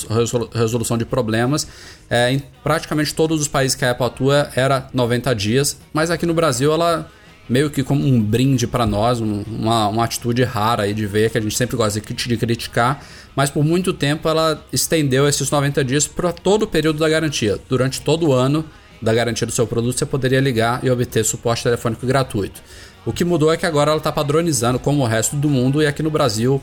resolução 0.53 0.97
de 0.99 1.03
problemas. 1.03 1.67
É, 2.07 2.31
em 2.31 2.43
praticamente 2.63 3.13
todos 3.13 3.41
os 3.41 3.47
países 3.47 3.75
que 3.75 3.83
a 3.83 3.91
Apple 3.91 4.05
atua 4.05 4.49
era 4.55 4.87
90 4.93 5.33
dias, 5.33 5.77
mas 5.91 6.11
aqui 6.11 6.27
no 6.27 6.33
Brasil 6.33 6.71
ela 6.71 7.09
meio 7.49 7.71
que 7.71 7.81
como 7.81 8.05
um 8.05 8.21
brinde 8.21 8.67
para 8.67 8.85
nós, 8.85 9.19
uma, 9.19 9.87
uma 9.87 10.03
atitude 10.03 10.43
rara 10.43 10.83
aí 10.83 10.93
de 10.93 11.07
ver, 11.07 11.31
que 11.31 11.39
a 11.39 11.41
gente 11.41 11.55
sempre 11.55 11.75
gosta 11.75 11.99
de 11.99 12.37
criticar, 12.37 13.03
mas 13.35 13.49
por 13.49 13.63
muito 13.63 13.93
tempo 13.93 14.29
ela 14.29 14.63
estendeu 14.71 15.27
esses 15.27 15.49
90 15.49 15.83
dias 15.83 16.05
para 16.05 16.31
todo 16.31 16.63
o 16.63 16.67
período 16.67 16.99
da 16.99 17.09
garantia. 17.09 17.57
Durante 17.67 18.01
todo 18.01 18.27
o 18.27 18.33
ano 18.33 18.63
da 19.01 19.13
garantia 19.13 19.47
do 19.47 19.53
seu 19.53 19.65
produto, 19.65 19.97
você 19.97 20.05
poderia 20.05 20.39
ligar 20.39 20.83
e 20.83 20.89
obter 20.89 21.23
suporte 21.23 21.63
telefônico 21.63 22.05
gratuito. 22.05 22.61
O 23.07 23.13
que 23.13 23.23
mudou 23.23 23.53
é 23.53 23.55
que 23.55 23.65
agora 23.65 23.91
ela 23.91 23.99
está 23.99 24.11
padronizando 24.11 24.77
como 24.77 25.01
o 25.01 25.05
resto 25.05 25.37
do 25.37 25.49
mundo 25.49 25.81
e 25.81 25.87
aqui 25.87 26.03
no 26.03 26.11
Brasil 26.11 26.61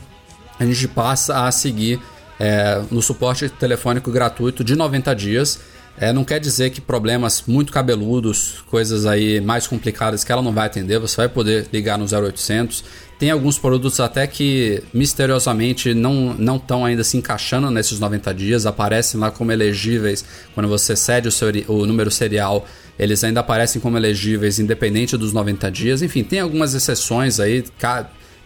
a 0.60 0.64
gente 0.66 0.86
passa 0.86 1.46
a 1.46 1.50
seguir 1.50 1.98
é, 2.38 2.82
no 2.90 3.00
suporte 3.00 3.48
telefônico 3.48 4.10
gratuito 4.10 4.62
de 4.62 4.76
90 4.76 5.14
dias. 5.14 5.58
É, 5.96 6.12
não 6.12 6.22
quer 6.22 6.38
dizer 6.38 6.68
que 6.68 6.82
problemas 6.82 7.44
muito 7.46 7.72
cabeludos, 7.72 8.62
coisas 8.68 9.06
aí 9.06 9.40
mais 9.40 9.66
complicadas 9.66 10.22
que 10.22 10.30
ela 10.30 10.42
não 10.42 10.52
vai 10.52 10.66
atender, 10.66 10.98
você 10.98 11.16
vai 11.16 11.30
poder 11.30 11.66
ligar 11.72 11.96
no 11.96 12.04
0800. 12.04 12.84
Tem 13.18 13.30
alguns 13.30 13.58
produtos 13.58 13.98
até 13.98 14.26
que 14.26 14.82
misteriosamente 14.92 15.94
não 15.94 16.34
não 16.34 16.56
estão 16.56 16.84
ainda 16.84 17.02
se 17.02 17.16
encaixando 17.16 17.70
nesses 17.70 17.98
90 17.98 18.34
dias, 18.34 18.66
aparecem 18.66 19.18
lá 19.18 19.30
como 19.30 19.50
elegíveis 19.50 20.22
quando 20.52 20.68
você 20.68 20.94
cede 20.94 21.26
o, 21.26 21.32
seu, 21.32 21.48
o 21.68 21.86
número 21.86 22.10
serial 22.10 22.66
eles 22.98 23.22
ainda 23.24 23.40
aparecem 23.40 23.80
como 23.80 23.96
elegíveis 23.96 24.58
independente 24.58 25.16
dos 25.16 25.32
90 25.32 25.70
dias. 25.70 26.02
Enfim, 26.02 26.22
tem 26.22 26.40
algumas 26.40 26.74
exceções 26.74 27.40
aí. 27.40 27.64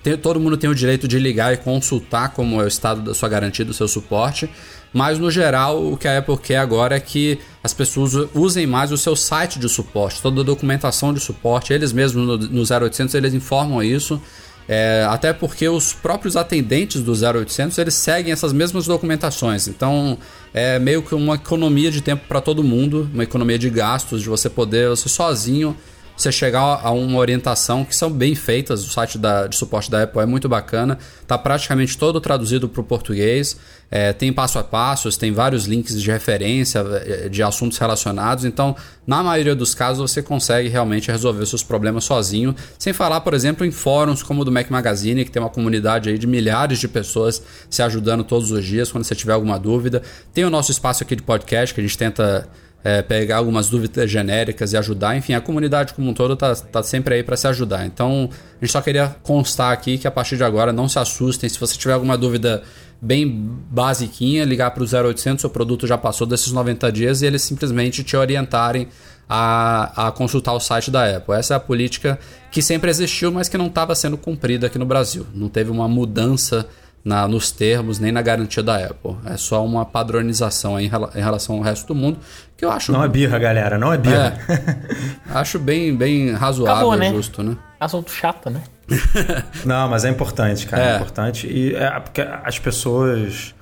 Tem, 0.02 0.16
todo 0.16 0.40
mundo 0.40 0.56
tem 0.56 0.70
o 0.70 0.74
direito 0.74 1.06
de 1.06 1.18
ligar 1.18 1.52
e 1.52 1.56
consultar 1.56 2.32
como 2.32 2.60
é 2.60 2.64
o 2.64 2.68
estado 2.68 3.02
da 3.02 3.14
sua 3.14 3.28
garantia, 3.28 3.64
do 3.64 3.74
seu 3.74 3.86
suporte. 3.86 4.48
Mas 4.92 5.18
no 5.18 5.30
geral, 5.30 5.92
o 5.92 5.96
que 5.96 6.08
a 6.08 6.18
Apple 6.18 6.38
quer 6.38 6.58
agora 6.58 6.96
é 6.96 7.00
que 7.00 7.38
as 7.62 7.74
pessoas 7.74 8.14
usem 8.34 8.66
mais 8.66 8.90
o 8.90 8.96
seu 8.96 9.14
site 9.14 9.58
de 9.58 9.68
suporte, 9.68 10.22
toda 10.22 10.40
a 10.40 10.44
documentação 10.44 11.12
de 11.12 11.20
suporte. 11.20 11.72
Eles 11.72 11.92
mesmos 11.92 12.26
no, 12.26 12.38
no 12.38 12.62
0800 12.62 13.14
eles 13.14 13.34
informam 13.34 13.82
isso. 13.82 14.20
É, 14.68 15.06
até 15.08 15.32
porque 15.32 15.66
os 15.66 15.94
próprios 15.94 16.36
atendentes 16.36 17.02
do 17.02 17.12
0800 17.12 17.78
eles 17.78 17.94
seguem 17.94 18.32
essas 18.32 18.52
mesmas 18.52 18.86
documentações. 18.86 19.66
Então 19.66 20.18
é 20.52 20.78
meio 20.78 21.02
que 21.02 21.14
uma 21.14 21.36
economia 21.36 21.90
de 21.90 22.02
tempo 22.02 22.24
para 22.28 22.40
todo 22.40 22.62
mundo, 22.62 23.08
uma 23.14 23.22
economia 23.22 23.58
de 23.58 23.70
gastos, 23.70 24.20
de 24.20 24.28
você 24.28 24.50
poder, 24.50 24.90
você 24.90 25.08
sozinho, 25.08 25.74
você 26.22 26.32
chegar 26.32 26.80
a 26.82 26.90
uma 26.90 27.18
orientação 27.18 27.84
que 27.84 27.94
são 27.94 28.10
bem 28.10 28.34
feitas. 28.34 28.84
O 28.84 28.90
site 28.90 29.16
da, 29.16 29.46
de 29.46 29.56
suporte 29.56 29.90
da 29.90 30.02
Apple 30.02 30.20
é 30.20 30.26
muito 30.26 30.48
bacana, 30.48 30.98
está 31.22 31.38
praticamente 31.38 31.96
todo 31.96 32.20
traduzido 32.20 32.68
para 32.68 32.80
o 32.80 32.84
português. 32.84 33.56
É, 33.90 34.12
tem 34.12 34.30
passo 34.32 34.58
a 34.58 34.64
passos, 34.64 35.16
tem 35.16 35.32
vários 35.32 35.64
links 35.64 36.00
de 36.02 36.10
referência 36.10 36.80
é, 36.80 37.28
de 37.28 37.42
assuntos 37.42 37.78
relacionados. 37.78 38.44
Então, 38.44 38.76
na 39.06 39.22
maioria 39.22 39.54
dos 39.54 39.74
casos, 39.74 40.10
você 40.10 40.20
consegue 40.20 40.68
realmente 40.68 41.10
resolver 41.10 41.46
seus 41.46 41.62
problemas 41.62 42.04
sozinho. 42.04 42.54
Sem 42.78 42.92
falar, 42.92 43.20
por 43.22 43.32
exemplo, 43.32 43.64
em 43.64 43.70
fóruns 43.70 44.22
como 44.22 44.42
o 44.42 44.44
do 44.44 44.52
Mac 44.52 44.68
Magazine, 44.70 45.24
que 45.24 45.30
tem 45.30 45.40
uma 45.40 45.48
comunidade 45.48 46.10
aí 46.10 46.18
de 46.18 46.26
milhares 46.26 46.78
de 46.78 46.88
pessoas 46.88 47.42
se 47.70 47.80
ajudando 47.80 48.24
todos 48.24 48.50
os 48.50 48.64
dias 48.64 48.92
quando 48.92 49.04
você 49.04 49.14
tiver 49.14 49.32
alguma 49.32 49.58
dúvida. 49.58 50.02
Tem 50.34 50.44
o 50.44 50.50
nosso 50.50 50.70
espaço 50.70 51.02
aqui 51.04 51.16
de 51.16 51.22
podcast 51.22 51.74
que 51.74 51.80
a 51.80 51.84
gente 51.84 51.96
tenta 51.96 52.46
é, 52.82 53.02
pegar 53.02 53.36
algumas 53.36 53.68
dúvidas 53.68 54.10
genéricas 54.10 54.72
e 54.72 54.76
ajudar. 54.76 55.16
Enfim, 55.16 55.34
a 55.34 55.40
comunidade 55.40 55.94
como 55.94 56.10
um 56.10 56.14
todo 56.14 56.34
está 56.34 56.54
tá 56.54 56.82
sempre 56.82 57.16
aí 57.16 57.22
para 57.22 57.36
se 57.36 57.46
ajudar. 57.48 57.84
Então, 57.86 58.30
a 58.60 58.64
gente 58.64 58.72
só 58.72 58.80
queria 58.80 59.16
constar 59.22 59.72
aqui 59.72 59.98
que 59.98 60.06
a 60.06 60.10
partir 60.10 60.36
de 60.36 60.44
agora 60.44 60.72
não 60.72 60.88
se 60.88 60.98
assustem. 60.98 61.48
Se 61.48 61.58
você 61.58 61.76
tiver 61.76 61.94
alguma 61.94 62.16
dúvida 62.16 62.62
bem 63.00 63.28
basiquinha, 63.70 64.44
ligar 64.44 64.70
para 64.72 64.82
o 64.82 64.86
0800, 64.86 65.40
seu 65.40 65.50
produto 65.50 65.86
já 65.86 65.96
passou 65.96 66.26
desses 66.26 66.52
90 66.52 66.90
dias 66.90 67.22
e 67.22 67.26
eles 67.26 67.42
simplesmente 67.42 68.02
te 68.02 68.16
orientarem 68.16 68.88
a, 69.28 70.08
a 70.08 70.12
consultar 70.12 70.52
o 70.54 70.60
site 70.60 70.90
da 70.90 71.16
Apple. 71.16 71.34
Essa 71.34 71.54
é 71.54 71.56
a 71.56 71.60
política 71.60 72.18
que 72.50 72.62
sempre 72.62 72.90
existiu, 72.90 73.30
mas 73.30 73.48
que 73.48 73.58
não 73.58 73.66
estava 73.66 73.94
sendo 73.94 74.16
cumprida 74.16 74.66
aqui 74.66 74.78
no 74.78 74.86
Brasil. 74.86 75.26
Não 75.34 75.48
teve 75.48 75.70
uma 75.70 75.86
mudança 75.86 76.66
na, 77.08 77.26
nos 77.26 77.50
termos 77.50 77.98
nem 77.98 78.12
na 78.12 78.20
garantia 78.20 78.62
da 78.62 78.76
Apple. 78.76 79.16
É 79.24 79.38
só 79.38 79.64
uma 79.64 79.84
padronização 79.86 80.78
em, 80.78 80.84
em, 80.84 81.20
relação 81.20 81.56
ao 81.56 81.62
resto 81.62 81.86
do 81.88 81.94
mundo, 81.94 82.18
que 82.54 82.64
eu 82.64 82.70
acho. 82.70 82.92
Não 82.92 83.02
é 83.02 83.08
birra, 83.08 83.38
galera, 83.38 83.78
não 83.78 83.90
é 83.90 83.96
birra. 83.96 84.38
É, 84.46 85.32
acho 85.38 85.58
bem, 85.58 85.96
bem 85.96 86.32
razoável 86.32 86.92
Acabou, 86.92 86.96
né? 86.96 87.10
justo, 87.10 87.42
né? 87.42 87.56
Assunto 87.80 88.10
chato, 88.10 88.50
né? 88.50 88.62
Não, 89.64 89.88
mas 89.88 90.04
é 90.04 90.10
importante, 90.10 90.66
cara. 90.66 90.82
É, 90.82 90.92
é 90.92 90.96
importante. 90.96 91.46
E 91.46 91.74
é 91.74 91.98
porque 92.00 92.20
as 92.20 92.58
pessoas 92.58 93.54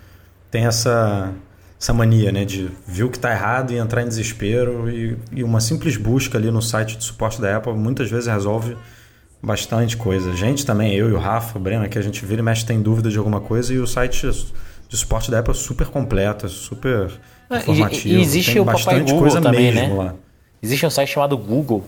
têm 0.51 0.67
essa, 0.67 1.33
essa 1.81 1.93
mania, 1.93 2.33
né? 2.33 2.45
De 2.45 2.71
ver 2.87 3.05
o 3.05 3.11
que 3.11 3.17
está 3.17 3.31
errado 3.31 3.73
e 3.73 3.77
entrar 3.77 4.03
em 4.03 4.09
desespero. 4.09 4.89
E, 4.89 5.17
e, 5.33 5.45
uma 5.45 5.61
simples 5.61 5.97
busca 5.97 6.39
ali 6.39 6.51
no 6.51 6.63
site 6.63 6.97
de 6.97 7.05
suporte 7.05 7.41
da 7.41 7.57
Apple 7.57 7.75
muitas 7.75 8.11
vezes 8.11 8.27
resolve 8.27 8.77
bastante 9.43 9.97
coisa. 9.97 10.31
A 10.31 10.35
gente 10.35 10.65
também, 10.65 10.95
eu 10.95 11.09
e 11.09 11.13
o 11.13 11.19
Rafa, 11.19 11.59
o 11.59 11.61
Breno, 11.61 11.89
que 11.89 11.99
a 11.99 12.03
gente 12.03 12.25
vira 12.25 12.41
e 12.41 12.45
mexe 12.45 12.65
tem 12.65 12.81
dúvida 12.81 13.11
de 13.11 13.19
alguma 13.19 13.41
coisa 13.41 13.73
e 13.73 13.79
o 13.79 13.87
site 13.87 14.27
de 14.89 14.97
suporte 14.97 15.31
da 15.31 15.41
Apple 15.41 15.53
é 15.53 15.55
super 15.55 15.87
completo, 15.89 16.47
é 16.47 16.49
super 16.49 17.11
ah, 17.49 17.59
informativo. 17.59 18.15
E, 18.15 18.19
e 18.19 18.21
existe 18.21 18.53
tem 18.53 18.63
o 18.63 18.65
Papai 18.65 19.01
Google 19.01 19.41
também, 19.41 19.73
né? 19.73 19.93
Lá. 19.93 20.15
Existe 20.63 20.87
um 20.87 20.91
site 20.91 21.11
chamado 21.11 21.37
Google, 21.37 21.85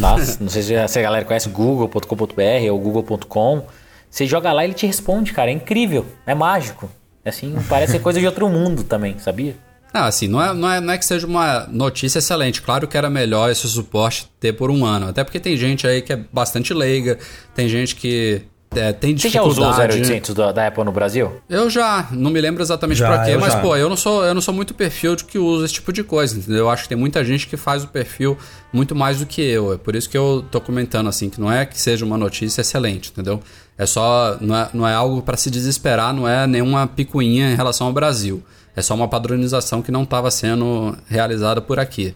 tá? 0.00 0.16
não 0.40 0.48
sei 0.48 0.62
se 0.62 0.98
a 0.98 1.02
galera 1.02 1.24
conhece 1.24 1.48
google.com.br 1.48 2.70
ou 2.70 2.78
google.com. 2.78 3.62
Você 4.10 4.26
joga 4.26 4.52
lá 4.52 4.64
e 4.64 4.68
ele 4.68 4.74
te 4.74 4.86
responde, 4.86 5.32
cara. 5.32 5.50
É 5.50 5.54
incrível, 5.54 6.04
é 6.26 6.34
mágico. 6.34 6.90
É 7.24 7.30
assim, 7.30 7.54
parece 7.68 7.98
coisa 7.98 8.18
de 8.18 8.26
outro 8.26 8.48
mundo 8.48 8.84
também, 8.84 9.18
sabia? 9.18 9.54
Não, 9.92 10.04
assim, 10.04 10.28
não 10.28 10.42
é, 10.42 10.52
não, 10.52 10.70
é, 10.70 10.80
não 10.80 10.92
é 10.92 10.98
que 10.98 11.04
seja 11.04 11.26
uma 11.26 11.66
notícia 11.70 12.18
excelente. 12.18 12.60
Claro 12.60 12.86
que 12.86 12.96
era 12.96 13.08
melhor 13.08 13.50
esse 13.50 13.66
suporte 13.68 14.30
ter 14.38 14.52
por 14.52 14.70
um 14.70 14.84
ano. 14.84 15.08
Até 15.08 15.24
porque 15.24 15.40
tem 15.40 15.56
gente 15.56 15.86
aí 15.86 16.02
que 16.02 16.12
é 16.12 16.20
bastante 16.32 16.74
leiga, 16.74 17.18
tem 17.54 17.68
gente 17.68 17.96
que 17.96 18.42
é, 18.74 18.92
tem 18.92 19.14
dificuldade. 19.14 19.54
Você 19.54 19.60
já 19.60 19.70
usou 19.70 19.86
o 19.86 20.04
0800 20.04 20.34
da, 20.34 20.52
da 20.52 20.66
Apple 20.66 20.84
no 20.84 20.92
Brasil? 20.92 21.32
Eu 21.48 21.70
já, 21.70 22.06
não 22.10 22.30
me 22.30 22.40
lembro 22.40 22.62
exatamente 22.62 23.00
para 23.00 23.24
quê, 23.24 23.36
mas 23.36 23.54
já. 23.54 23.60
pô, 23.60 23.74
eu 23.76 23.88
não 23.88 23.96
sou 23.96 24.24
eu 24.24 24.34
não 24.34 24.42
sou 24.42 24.52
muito 24.52 24.74
perfil 24.74 25.16
de 25.16 25.24
que 25.24 25.38
usa 25.38 25.64
esse 25.64 25.74
tipo 25.74 25.92
de 25.92 26.04
coisa, 26.04 26.36
entendeu? 26.36 26.60
Eu 26.60 26.70
acho 26.70 26.82
que 26.82 26.90
tem 26.90 26.98
muita 26.98 27.24
gente 27.24 27.46
que 27.46 27.56
faz 27.56 27.82
o 27.82 27.88
perfil 27.88 28.36
muito 28.72 28.94
mais 28.94 29.20
do 29.20 29.26
que 29.26 29.40
eu. 29.40 29.72
É 29.72 29.78
por 29.78 29.96
isso 29.96 30.08
que 30.08 30.18
eu 30.18 30.44
tô 30.50 30.60
comentando 30.60 31.08
assim, 31.08 31.30
que 31.30 31.40
não 31.40 31.50
é 31.50 31.64
que 31.64 31.80
seja 31.80 32.04
uma 32.04 32.18
notícia 32.18 32.60
excelente, 32.60 33.10
entendeu? 33.10 33.40
É 33.76 33.86
só 33.86 34.36
não 34.40 34.54
é, 34.54 34.68
não 34.74 34.88
é 34.88 34.92
algo 34.92 35.22
para 35.22 35.36
se 35.36 35.50
desesperar, 35.50 36.12
não 36.12 36.28
é 36.28 36.46
nenhuma 36.46 36.86
picuinha 36.86 37.50
em 37.50 37.54
relação 37.54 37.86
ao 37.86 37.92
Brasil. 37.92 38.42
É 38.78 38.82
só 38.82 38.94
uma 38.94 39.08
padronização 39.08 39.82
que 39.82 39.90
não 39.90 40.04
estava 40.04 40.30
sendo 40.30 40.96
realizada 41.08 41.60
por 41.60 41.80
aqui. 41.80 42.14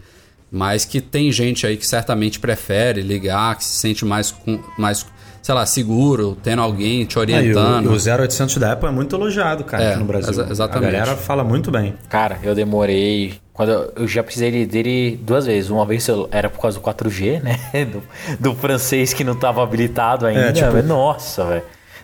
Mas 0.49 0.85
que 0.85 1.01
tem 1.01 1.31
gente 1.31 1.67
aí 1.67 1.75
que 1.75 1.85
certamente 1.85 2.39
prefere 2.39 3.01
ligar, 3.01 3.57
que 3.57 3.65
se 3.65 3.75
sente 3.75 4.05
mais, 4.05 4.31
com, 4.31 4.59
mais 4.77 5.05
sei 5.41 5.53
lá, 5.53 5.65
seguro, 5.65 6.37
tendo 6.41 6.61
alguém 6.61 7.03
te 7.05 7.19
orientando. 7.19 7.89
Ah, 7.89 7.93
e 7.93 8.11
o, 8.11 8.13
o 8.13 8.17
0800 8.21 8.57
da 8.57 8.71
Apple 8.71 8.87
é 8.87 8.91
muito 8.91 9.13
elogiado, 9.13 9.65
cara, 9.65 9.83
é, 9.83 9.89
aqui 9.89 9.99
no 9.99 10.05
Brasil. 10.05 10.31
Exa 10.31 10.47
exatamente. 10.49 10.95
A 10.95 10.99
galera 10.99 11.17
fala 11.17 11.43
muito 11.43 11.69
bem. 11.69 11.95
Cara, 12.07 12.39
eu 12.41 12.55
demorei. 12.55 13.33
Quando 13.51 13.91
eu, 13.95 14.07
já 14.07 14.23
precisei 14.23 14.65
dele 14.65 15.19
duas 15.21 15.45
vezes. 15.45 15.69
Uma 15.69 15.85
vez 15.85 16.07
era 16.31 16.49
por 16.49 16.61
causa 16.61 16.79
do 16.79 16.85
4G, 16.85 17.41
né? 17.41 17.59
Do, 17.85 18.03
do 18.39 18.55
francês 18.55 19.11
que 19.11 19.23
não 19.23 19.33
estava 19.33 19.61
habilitado 19.61 20.25
ainda. 20.25 20.47
É, 20.47 20.51
tipo... 20.53 20.81
Nossa, 20.83 21.43
velho. 21.43 21.63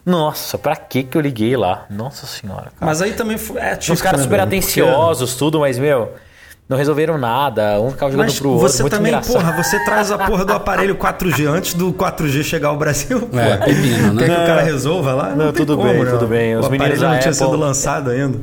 Nossa, 0.09 0.57
pra 0.57 0.75
que 0.75 1.03
que 1.03 1.15
eu 1.15 1.21
liguei 1.21 1.55
lá? 1.55 1.85
Nossa 1.89 2.25
senhora. 2.25 2.71
Cara. 2.71 2.73
Mas 2.81 3.01
aí 3.01 3.13
também 3.13 3.37
foi. 3.37 3.59
É, 3.61 3.77
Os 3.91 4.01
caras 4.01 4.21
super 4.21 4.39
atenciosos, 4.39 5.35
tudo, 5.35 5.59
mas, 5.59 5.77
meu 5.77 6.13
não 6.69 6.77
resolveram 6.77 7.17
nada, 7.17 7.81
um 7.81 7.89
ficava 7.89 8.11
jogando 8.11 8.27
Mas 8.27 8.37
pro 8.37 8.49
outro. 8.51 8.69
Você 8.69 8.87
também, 8.87 9.11
engraçado. 9.11 9.33
porra, 9.33 9.51
você 9.53 9.79
traz 9.83 10.11
a 10.11 10.19
porra 10.19 10.45
do 10.45 10.53
aparelho 10.53 10.95
4G 10.95 11.47
antes 11.47 11.73
do 11.73 11.91
4G 11.91 12.43
chegar 12.43 12.67
ao 12.67 12.77
Brasil, 12.77 13.21
pô. 13.23 13.39
É, 13.39 13.57
pepino, 13.57 14.13
né? 14.13 14.27
Quer 14.27 14.35
que 14.35 14.43
o 14.43 14.45
cara 14.45 14.61
resolva 14.61 15.15
lá? 15.15 15.29
Não, 15.29 15.45
não 15.47 15.51
tudo 15.51 15.75
como, 15.75 15.89
bem, 15.89 16.03
né? 16.03 16.11
tudo 16.11 16.27
bem. 16.27 16.55
Os 16.55 16.67
o 16.67 16.69
meninos 16.69 17.01
não 17.01 17.17
tinha 17.17 17.33
sido 17.33 17.57
lançado 17.57 18.11
ainda. 18.11 18.37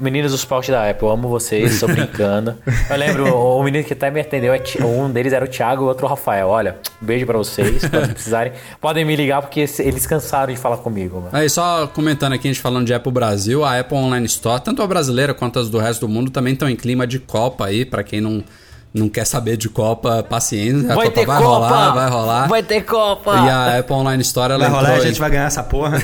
Meninos 0.00 0.32
dos 0.32 0.44
palcos 0.44 0.70
da 0.70 0.90
Apple, 0.90 1.06
eu 1.06 1.12
amo 1.12 1.28
vocês, 1.28 1.74
estou 1.74 1.88
brincando. 1.88 2.56
eu 2.90 2.96
lembro, 2.96 3.32
o 3.32 3.62
menino 3.62 3.84
que 3.84 3.92
até 3.92 4.10
me 4.10 4.20
atendeu, 4.20 4.52
é 4.52 4.60
um 4.84 5.08
deles 5.08 5.32
era 5.32 5.44
o 5.44 5.48
Thiago 5.48 5.82
e 5.82 5.84
o 5.84 5.88
outro 5.88 6.04
o 6.04 6.08
Rafael. 6.08 6.48
Olha, 6.48 6.78
beijo 7.00 7.24
para 7.26 7.38
vocês, 7.38 7.86
quando 7.86 8.12
precisarem. 8.12 8.54
Podem 8.80 9.04
me 9.04 9.14
ligar 9.14 9.40
porque 9.40 9.60
eles 9.78 10.04
cansaram 10.04 10.52
de 10.52 10.58
falar 10.58 10.78
comigo. 10.78 11.18
Mano. 11.18 11.28
Aí, 11.30 11.48
só 11.48 11.86
comentando 11.86 12.32
aqui, 12.32 12.48
a 12.48 12.52
gente 12.52 12.60
falando 12.60 12.86
de 12.86 12.92
Apple 12.92 13.12
Brasil, 13.12 13.64
a 13.64 13.78
Apple 13.78 13.96
Online 13.96 14.26
Store, 14.26 14.60
tanto 14.60 14.82
a 14.82 14.86
brasileira 14.88 15.32
quanto 15.32 15.60
as 15.60 15.70
do 15.70 15.78
resto 15.78 16.00
do 16.00 16.08
mundo, 16.08 16.28
também 16.28 16.54
estão 16.54 16.68
em 16.68 16.74
clima 16.74 17.06
de 17.06 17.20
Copa 17.20 17.51
aí, 17.60 17.84
para 17.84 18.02
quem 18.02 18.20
não 18.20 18.44
não 18.94 19.08
quer 19.08 19.24
saber 19.24 19.56
de 19.56 19.68
Copa, 19.68 20.22
paciência. 20.22 20.92
A 20.92 20.94
vai 20.94 21.06
Copa 21.06 21.20
ter 21.20 21.26
vai 21.26 21.38
Copa, 21.38 21.54
rolar, 21.54 21.94
vai 21.94 22.10
rolar. 22.10 22.48
Vai 22.48 22.62
ter 22.62 22.82
Copa. 22.82 23.32
E 23.32 23.48
a 23.48 23.78
Apple 23.78 23.94
Online 23.94 24.22
Store 24.22 24.52
ela 24.52 24.68
vai 24.68 24.70
rolar, 24.70 24.94
a 24.96 25.00
gente 25.00 25.18
vai 25.18 25.30
ganhar 25.30 25.46
essa 25.46 25.62
porra. 25.62 25.98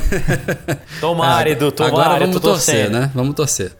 tomara, 0.99 1.49
é, 1.49 1.51
Edu, 1.51 1.71
tomara. 1.71 1.95
Agora 1.95 2.19
vamos 2.19 2.39
torcer, 2.41 2.89
né? 2.89 3.11
Vamos 3.13 3.35
torcer. 3.35 3.73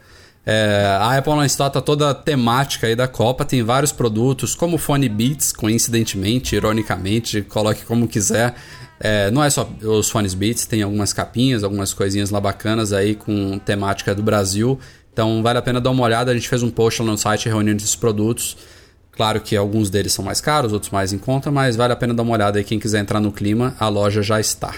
É, 0.46 0.96
a 0.98 1.18
Apple 1.18 1.32
Online 1.32 1.46
Store 1.48 1.72
tá 1.72 1.80
toda 1.80 2.14
temática 2.14 2.86
aí 2.86 2.96
da 2.96 3.06
Copa, 3.06 3.44
tem 3.44 3.62
vários 3.62 3.92
produtos, 3.92 4.54
como 4.54 4.76
o 4.76 4.78
fone 4.78 5.08
Beats, 5.08 5.52
coincidentemente, 5.52 6.54
ironicamente, 6.54 7.42
coloque 7.42 7.84
como 7.84 8.06
quiser. 8.08 8.54
É, 9.02 9.30
não 9.30 9.42
é 9.42 9.48
só 9.48 9.68
os 9.82 10.10
fones 10.10 10.34
Beats, 10.34 10.66
tem 10.66 10.82
algumas 10.82 11.12
capinhas, 11.12 11.64
algumas 11.64 11.94
coisinhas 11.94 12.28
lá 12.28 12.38
bacanas 12.38 12.92
aí 12.92 13.14
com 13.14 13.58
temática 13.58 14.14
do 14.14 14.22
Brasil. 14.22 14.78
Então 15.12 15.42
vale 15.42 15.58
a 15.58 15.62
pena 15.62 15.80
dar 15.80 15.90
uma 15.90 16.04
olhada. 16.04 16.30
A 16.30 16.34
gente 16.34 16.48
fez 16.48 16.62
um 16.62 16.70
post 16.70 17.02
lá 17.02 17.10
no 17.10 17.18
site 17.18 17.48
reunindo 17.48 17.78
esses 17.82 17.96
produtos. 17.96 18.56
Claro 19.12 19.40
que 19.40 19.56
alguns 19.56 19.90
deles 19.90 20.12
são 20.12 20.24
mais 20.24 20.40
caros, 20.40 20.72
outros 20.72 20.90
mais 20.90 21.12
em 21.12 21.18
conta, 21.18 21.50
mas 21.50 21.76
vale 21.76 21.92
a 21.92 21.96
pena 21.96 22.14
dar 22.14 22.22
uma 22.22 22.32
olhada 22.32 22.58
aí. 22.58 22.64
Quem 22.64 22.78
quiser 22.78 23.00
entrar 23.00 23.20
no 23.20 23.30
clima, 23.30 23.74
a 23.78 23.88
loja 23.88 24.22
já 24.22 24.40
está. 24.40 24.74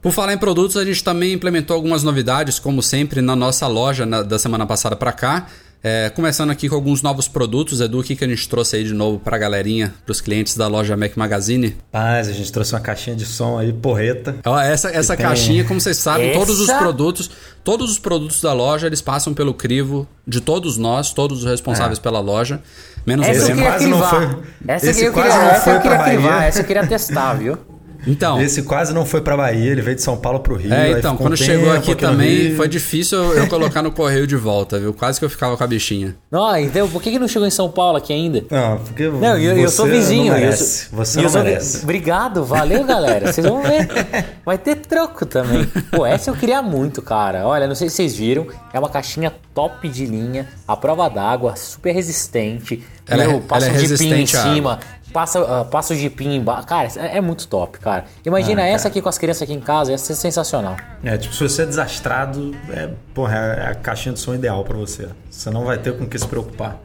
Por 0.00 0.12
falar 0.12 0.32
em 0.32 0.38
produtos, 0.38 0.76
a 0.76 0.84
gente 0.84 1.02
também 1.02 1.32
implementou 1.32 1.74
algumas 1.74 2.02
novidades, 2.02 2.58
como 2.58 2.82
sempre, 2.82 3.20
na 3.20 3.34
nossa 3.34 3.66
loja 3.66 4.06
na, 4.06 4.22
da 4.22 4.38
semana 4.38 4.66
passada 4.66 4.94
para 4.94 5.12
cá. 5.12 5.46
É, 5.82 6.10
começando 6.10 6.50
aqui 6.50 6.68
com 6.68 6.74
alguns 6.74 7.02
novos 7.02 7.28
produtos, 7.28 7.80
Edu, 7.80 8.00
o 8.00 8.02
que, 8.02 8.16
que 8.16 8.24
a 8.24 8.28
gente 8.28 8.48
trouxe 8.48 8.76
aí 8.76 8.84
de 8.84 8.92
novo 8.92 9.18
para 9.18 9.36
a 9.36 9.38
galerinha, 9.38 9.94
para 10.04 10.10
os 10.10 10.20
clientes 10.20 10.56
da 10.56 10.66
loja 10.66 10.96
Mac 10.96 11.16
Magazine? 11.16 11.76
Paz, 11.92 12.28
a 12.28 12.32
gente 12.32 12.50
trouxe 12.50 12.74
uma 12.74 12.80
caixinha 12.80 13.14
de 13.14 13.24
som 13.24 13.58
aí, 13.58 13.72
porreta. 13.72 14.36
Ó, 14.44 14.58
essa 14.58 14.90
essa 14.90 15.16
caixinha, 15.16 15.64
como 15.64 15.80
vocês 15.80 15.96
sabem, 15.96 16.30
essa? 16.30 16.38
todos 16.38 16.60
os 16.60 16.72
produtos, 16.72 17.30
todos 17.62 17.92
os 17.92 17.98
produtos 17.98 18.40
da 18.40 18.52
loja, 18.52 18.88
eles 18.88 19.00
passam 19.00 19.32
pelo 19.32 19.54
crivo 19.54 20.06
de 20.26 20.40
todos 20.40 20.76
nós, 20.76 21.12
todos 21.12 21.44
os 21.44 21.50
responsáveis 21.50 21.98
é. 21.98 22.02
pela 22.02 22.18
loja, 22.18 22.60
menos 23.06 23.26
essa 23.26 23.52
o 23.52 23.56
quase 23.56 23.86
não 23.86 24.02
foi. 24.02 24.36
Essa 24.66 24.92
queria, 24.92 25.08
eu 25.08 25.12
queria 25.12 25.98
crivar, 26.02 26.44
essa 26.44 26.60
eu 26.60 26.64
queria 26.64 26.86
testar, 26.86 27.34
viu? 27.34 27.56
Então. 28.08 28.40
Esse 28.40 28.62
quase 28.62 28.94
não 28.94 29.04
foi 29.04 29.20
para 29.20 29.36
Bahia, 29.36 29.70
ele 29.70 29.82
veio 29.82 29.94
de 29.94 30.02
São 30.02 30.16
Paulo 30.16 30.40
para 30.40 30.54
o 30.54 30.56
Rio. 30.56 30.72
É, 30.72 30.92
então, 30.92 31.16
quando 31.16 31.34
um 31.34 31.36
chegou 31.36 31.70
aqui 31.70 31.94
também, 31.94 32.54
foi 32.56 32.66
difícil 32.66 33.18
eu 33.34 33.46
colocar 33.48 33.82
no 33.82 33.92
correio 33.92 34.26
de 34.26 34.34
volta, 34.34 34.78
viu? 34.78 34.94
Quase 34.94 35.18
que 35.18 35.24
eu 35.24 35.30
ficava 35.30 35.56
com 35.56 35.62
a 35.62 35.66
bichinha. 35.66 36.16
Não, 36.30 36.56
então, 36.56 36.88
por 36.88 37.02
que, 37.02 37.10
que 37.10 37.18
não 37.18 37.28
chegou 37.28 37.46
em 37.46 37.50
São 37.50 37.70
Paulo 37.70 37.98
aqui 37.98 38.12
ainda? 38.12 38.44
Não, 38.50 38.78
porque 38.78 39.08
não, 39.08 39.36
eu, 39.36 39.58
eu 39.58 39.68
sou 39.68 39.86
vizinho. 39.86 40.32
Não 40.32 40.40
merece. 40.40 40.86
Eu 40.86 40.88
sou, 40.88 41.04
você 41.04 41.22
não 41.22 41.28
sou, 41.28 41.42
merece. 41.42 41.82
Obrigado, 41.82 42.44
valeu, 42.44 42.82
galera. 42.84 43.30
Vocês 43.30 43.46
vão 43.46 43.62
ver. 43.62 43.88
Vai 44.44 44.56
ter 44.56 44.76
troco 44.76 45.26
também. 45.26 45.66
Pô, 45.90 46.06
essa 46.06 46.30
eu 46.30 46.34
queria 46.34 46.62
muito, 46.62 47.02
cara. 47.02 47.46
Olha, 47.46 47.66
não 47.66 47.74
sei 47.74 47.90
se 47.90 47.96
vocês 47.96 48.16
viram, 48.16 48.46
é 48.72 48.78
uma 48.78 48.88
caixinha 48.88 49.30
top 49.54 49.86
de 49.88 50.06
linha, 50.06 50.48
a 50.66 50.74
prova 50.74 51.08
d'água, 51.10 51.54
super 51.56 51.92
resistente. 51.92 52.82
Ela, 53.06 53.26
meu, 53.26 53.38
é, 53.38 53.40
passa 53.40 53.66
ela 53.66 53.76
é 53.76 53.82
de 53.82 53.96
pin 53.96 54.14
em 54.14 54.26
cima 54.26 54.78
passa, 55.12 55.40
uh, 55.40 55.64
passa 55.64 55.94
o 55.94 55.96
jipinho 55.96 56.32
embaixo. 56.32 56.66
Cara, 56.66 56.88
é, 56.96 57.18
é, 57.18 57.20
muito 57.20 57.46
top, 57.48 57.78
cara. 57.78 58.04
Imagina 58.24 58.62
ah, 58.62 58.64
cara. 58.64 58.74
essa 58.74 58.88
aqui 58.88 59.00
com 59.00 59.08
as 59.08 59.18
crianças 59.18 59.42
aqui 59.42 59.52
em 59.52 59.60
casa, 59.60 59.90
ia 59.90 59.98
ser 59.98 60.14
sensacional. 60.14 60.76
É, 61.02 61.16
tipo, 61.16 61.34
se 61.34 61.42
você 61.42 61.62
é 61.62 61.66
desastrado, 61.66 62.54
é, 62.70 62.90
porra, 63.14 63.36
é 63.36 63.70
a 63.70 63.74
caixinha 63.74 64.12
de 64.12 64.20
som 64.20 64.34
ideal 64.34 64.64
para 64.64 64.76
você. 64.76 65.08
Você 65.30 65.50
não 65.50 65.64
vai 65.64 65.78
ter 65.78 65.96
com 65.96 66.04
o 66.04 66.06
que 66.06 66.18
se 66.18 66.26
preocupar. 66.26 66.76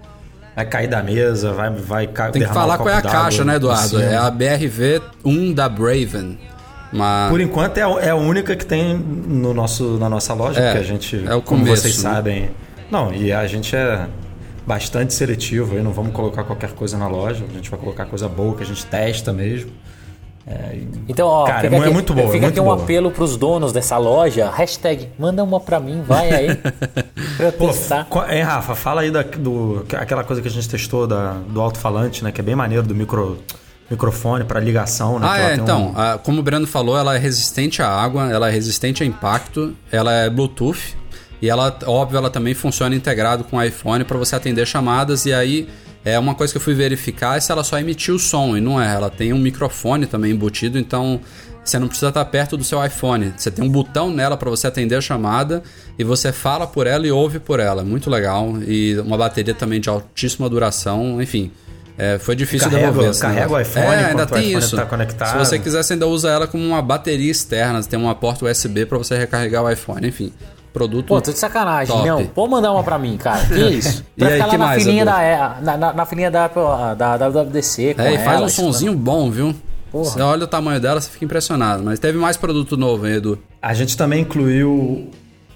Vai 0.56 0.66
cair 0.66 0.88
da 0.88 1.02
mesa, 1.02 1.52
vai, 1.52 1.72
vai 1.72 2.08
Tem 2.32 2.44
que 2.44 2.54
falar 2.54 2.78
qual 2.78 2.90
é 2.90 2.98
a 2.98 3.02
caixa, 3.02 3.44
né, 3.44 3.56
Eduardo? 3.56 4.00
É 4.00 4.16
a 4.16 4.32
BRV1 4.32 5.54
da 5.54 5.68
Braven. 5.68 6.38
Uma... 6.92 7.26
Por 7.28 7.42
enquanto 7.42 7.80
é 7.80 7.82
a, 7.82 7.90
é 8.02 8.10
a 8.12 8.16
única 8.16 8.56
que 8.56 8.66
tem 8.66 8.96
no 8.96 9.52
nosso, 9.52 9.98
na 9.98 10.08
nossa 10.08 10.32
loja, 10.36 10.60
é, 10.60 10.66
porque 10.66 10.78
a 10.78 10.84
gente, 10.84 11.16
é 11.16 11.34
o 11.34 11.42
começo, 11.42 11.46
como 11.46 11.66
vocês 11.66 12.04
né? 12.04 12.12
sabem. 12.12 12.52
Não, 12.92 13.12
e 13.12 13.34
a 13.34 13.48
gente 13.48 13.76
é 13.76 14.08
bastante 14.66 15.14
seletivo. 15.14 15.76
Aí 15.76 15.84
não 15.84 15.92
vamos 15.92 16.14
colocar 16.14 16.44
qualquer 16.44 16.72
coisa 16.74 16.98
na 16.98 17.08
loja, 17.08 17.46
a 17.50 17.54
gente 17.54 17.70
vai 17.70 17.80
colocar 17.80 18.06
coisa 18.06 18.28
boa 18.28 18.56
que 18.56 18.64
a 18.64 18.66
gente 18.66 18.86
testa 18.86 19.32
mesmo. 19.34 19.72
É, 20.46 20.78
então, 21.08 21.28
ó, 21.28 21.46
cara, 21.46 21.68
é 21.68 21.78
aqui, 21.78 21.90
muito 21.90 22.14
boa. 22.14 22.30
Fica 22.30 22.48
aqui 22.48 22.60
um 22.60 22.66
boa. 22.66 22.76
apelo 22.76 23.12
para 23.12 23.24
os 23.24 23.38
donos 23.38 23.72
dessa 23.72 23.98
loja. 23.98 24.52
Hashtag, 24.52 25.10
manda 25.18 25.42
uma 25.42 25.60
para 25.60 25.80
mim, 25.80 26.02
vai 26.06 26.32
aí. 26.32 26.56
pra 27.38 27.52
Pô, 27.54 27.68
testar. 27.68 28.08
É, 28.28 28.42
Rafa, 28.42 28.76
fala 28.76 29.02
aí 29.02 29.12
da, 29.12 29.22
do, 29.22 29.86
aquela 29.94 30.24
coisa 30.24 30.42
que 30.42 30.48
a 30.48 30.52
gente 30.52 30.68
testou 30.68 31.08
da, 31.08 31.34
do 31.48 31.62
alto-falante, 31.62 32.24
né? 32.24 32.32
Que 32.32 32.42
é 32.42 32.44
bem 32.44 32.56
maneiro, 32.56 32.86
do 32.86 32.94
micro, 32.94 33.40
microfone 33.90 34.44
para 34.44 34.60
ligação, 34.60 35.18
né? 35.18 35.28
Ah, 35.30 35.40
é, 35.40 35.56
então, 35.56 35.94
um... 35.94 35.98
a, 35.98 36.18
como 36.18 36.42
o 36.42 36.44
Breno 36.44 36.68
falou, 36.68 36.98
ela 36.98 37.16
é 37.16 37.20
resistente 37.20 37.82
à 37.82 37.88
água, 37.88 38.30
ela 38.30 38.50
é 38.50 38.52
resistente 38.52 39.02
a 39.02 39.06
impacto, 39.06 39.74
ela 39.90 40.12
é 40.12 40.30
Bluetooth, 40.30 40.98
e 41.44 41.50
ela, 41.50 41.78
óbvio, 41.86 42.18
ela 42.18 42.30
também 42.30 42.54
funciona 42.54 42.96
integrado 42.96 43.44
com 43.44 43.58
o 43.58 43.62
iPhone 43.64 44.04
para 44.06 44.18
você 44.18 44.34
atender 44.36 44.66
chamadas. 44.66 45.26
E 45.26 45.34
aí, 45.34 45.68
é 46.06 46.18
uma 46.18 46.34
coisa 46.36 46.54
que 46.54 46.58
eu 46.58 46.62
fui 46.62 46.74
verificar 46.74 47.36
é 47.38 47.40
se 47.42 47.52
ela 47.52 47.64
só 47.64 47.78
emitiu 47.78 48.16
o 48.16 48.20
som. 48.20 48.56
E 48.56 48.62
não 48.62 48.82
é, 48.82 48.94
ela 48.94 49.10
tem 49.10 49.34
um 49.34 49.38
microfone 49.40 50.06
também 50.06 50.32
embutido, 50.32 50.80
então 50.80 51.20
você 51.64 51.78
não 51.80 51.88
precisa 51.88 52.10
estar 52.10 52.24
perto 52.26 52.56
do 52.58 52.64
seu 52.64 52.84
iPhone. 52.86 53.34
Você 53.38 53.50
tem 53.52 53.64
um 53.64 53.70
botão 53.70 54.10
nela 54.10 54.36
para 54.38 54.50
você 54.50 54.68
atender 54.68 54.96
a 54.96 55.02
chamada 55.02 55.64
e 56.00 56.04
você 56.04 56.32
fala 56.32 56.66
por 56.68 56.88
ela 56.88 57.06
e 57.08 57.12
ouve 57.12 57.40
por 57.40 57.60
ela. 57.60 57.84
Muito 57.84 58.10
legal. 58.10 58.54
E 58.66 58.98
uma 59.00 59.18
bateria 59.18 59.54
também 59.54 59.80
de 59.82 59.90
altíssima 59.90 60.50
duração. 60.50 61.22
Enfim, 61.22 61.52
É, 61.96 62.18
foi 62.18 62.36
difícil 62.36 62.72
Carrega- 62.72 62.88
devolver. 62.92 63.20
carrega 63.20 63.42
negócio. 63.42 63.58
o 63.58 63.62
iPhone 63.70 63.86
É, 63.86 63.90
ainda 63.98 64.12
enquanto 64.14 64.32
o 64.32 64.34
tem 64.34 64.48
iPhone 64.50 64.66
isso. 64.66 64.76
tá 64.76 64.86
conectado. 64.86 65.32
Se 65.32 65.38
você 65.38 65.60
quiser, 65.60 65.84
você 65.84 65.94
ainda 65.94 66.08
usa 66.08 66.28
ela 66.32 66.48
como 66.48 66.66
uma 66.66 66.82
bateria 66.82 67.30
externa. 67.30 67.80
Você 67.84 67.88
tem 67.90 68.00
uma 68.00 68.16
porta 68.16 68.46
USB 68.46 68.86
pra 68.88 68.98
você 68.98 69.16
recarregar 69.16 69.64
o 69.64 69.70
iPhone. 69.70 70.08
Enfim, 70.08 70.34
produto. 70.74 71.06
Pô, 71.06 71.22
tô 71.22 71.32
de 71.32 71.38
sacanagem. 71.38 71.96
Top. 71.96 72.08
Não, 72.08 72.26
pode 72.26 72.52
mandar 72.52 72.72
uma 72.72 72.84
pra 72.84 72.98
mim, 72.98 73.16
cara. 73.16 73.46
Que 73.46 73.62
isso? 73.70 74.04
E 74.18 74.20
Pra 74.20 74.28
aí, 74.30 74.34
ficar 74.34 74.46
lá 74.48 74.58
na 74.58 74.66
mais, 74.66 74.84
filinha 74.84 75.06
da, 75.06 75.22
é, 75.22 75.38
na, 75.62 75.78
na, 75.78 75.94
na 75.94 76.06
filinha 76.06 76.32
da, 76.32 76.48
da, 76.98 77.18
da 77.18 77.30
WWDC. 77.30 77.94
com 77.94 78.02
é, 78.02 78.14
e 78.16 78.18
faz 78.18 78.38
ela, 78.38 78.46
um 78.48 78.50
sonzinho 78.50 78.94
bom, 78.96 79.30
viu? 79.32 79.56
Porra. 79.92 80.06
Você 80.06 80.22
olha 80.22 80.44
o 80.46 80.48
tamanho 80.48 80.82
dela, 80.82 81.00
você 81.00 81.10
fica 81.10 81.24
impressionado. 81.24 81.84
Mas 81.84 82.00
teve 82.00 82.18
mais 82.18 82.36
produto 82.36 82.76
novo, 82.76 83.08
hein, 83.08 83.14
Edu? 83.18 83.38
A 83.62 83.74
gente 83.76 83.96
também 83.96 84.22
incluiu 84.22 85.10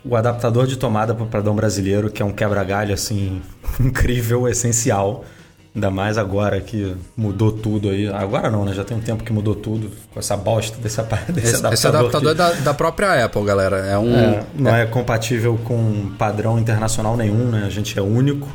o 0.05 0.15
adaptador 0.15 0.67
de 0.67 0.77
tomada 0.77 1.13
para 1.15 1.23
o 1.23 1.27
padrão 1.27 1.55
brasileiro, 1.55 2.09
que 2.09 2.21
é 2.21 2.25
um 2.25 2.31
quebra-galho 2.31 2.93
assim 2.93 3.41
incrível, 3.81 4.47
essencial. 4.47 5.25
Ainda 5.77 5.91
mais 5.91 6.17
agora 6.17 6.59
que 6.59 6.95
mudou 7.15 7.51
tudo 7.51 7.89
aí. 7.91 8.07
Agora 8.07 8.49
não, 8.49 8.65
né? 8.65 8.73
Já 8.73 8.83
tem 8.83 8.97
um 8.97 8.99
tempo 8.99 9.23
que 9.23 9.31
mudou 9.31 9.53
tudo 9.53 9.91
com 10.11 10.19
essa 10.19 10.35
bosta 10.35 10.75
desse, 10.81 10.99
desse 11.31 11.47
Esse, 11.49 11.55
adaptador. 11.57 11.73
esse 11.73 11.87
adaptador 11.87 12.21
que- 12.21 12.29
é 12.29 12.33
da, 12.33 12.51
da 12.53 12.73
própria 12.73 13.23
Apple, 13.23 13.43
galera. 13.45 13.77
É 13.85 13.95
um. 13.95 14.15
É, 14.15 14.43
não 14.55 14.75
é 14.75 14.87
compatível 14.87 15.55
com 15.63 16.09
padrão 16.17 16.57
internacional 16.57 17.15
nenhum, 17.15 17.51
né? 17.51 17.63
A 17.67 17.69
gente 17.69 17.97
é 17.97 18.01
único. 18.01 18.47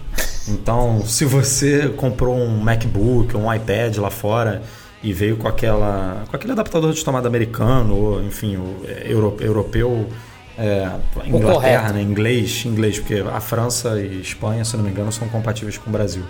Então, 0.48 1.00
se 1.06 1.24
você 1.24 1.90
comprou 1.96 2.36
um 2.36 2.56
MacBook, 2.58 3.36
um 3.36 3.54
iPad 3.54 3.98
lá 3.98 4.10
fora 4.10 4.60
e 5.00 5.12
veio 5.12 5.36
com 5.36 5.46
aquela 5.46 6.24
com 6.28 6.34
aquele 6.34 6.52
adaptador 6.54 6.92
de 6.92 7.04
tomada 7.04 7.28
americano 7.28 7.94
ou, 7.96 8.22
enfim, 8.24 8.56
o 8.56 8.80
é, 8.84 9.04
euro- 9.12 9.36
europeu, 9.38 10.08
é, 10.58 10.88
Inglaterra, 11.24 11.92
né? 11.92 12.02
Inglês, 12.02 12.64
inglês, 12.66 12.98
porque 12.98 13.22
a 13.32 13.40
França 13.40 14.00
e 14.00 14.20
Espanha, 14.20 14.64
se 14.64 14.76
não 14.76 14.82
me 14.82 14.90
engano, 14.90 15.12
são 15.12 15.28
compatíveis 15.28 15.78
com 15.78 15.88
o 15.88 15.92
Brasil. 15.92 16.24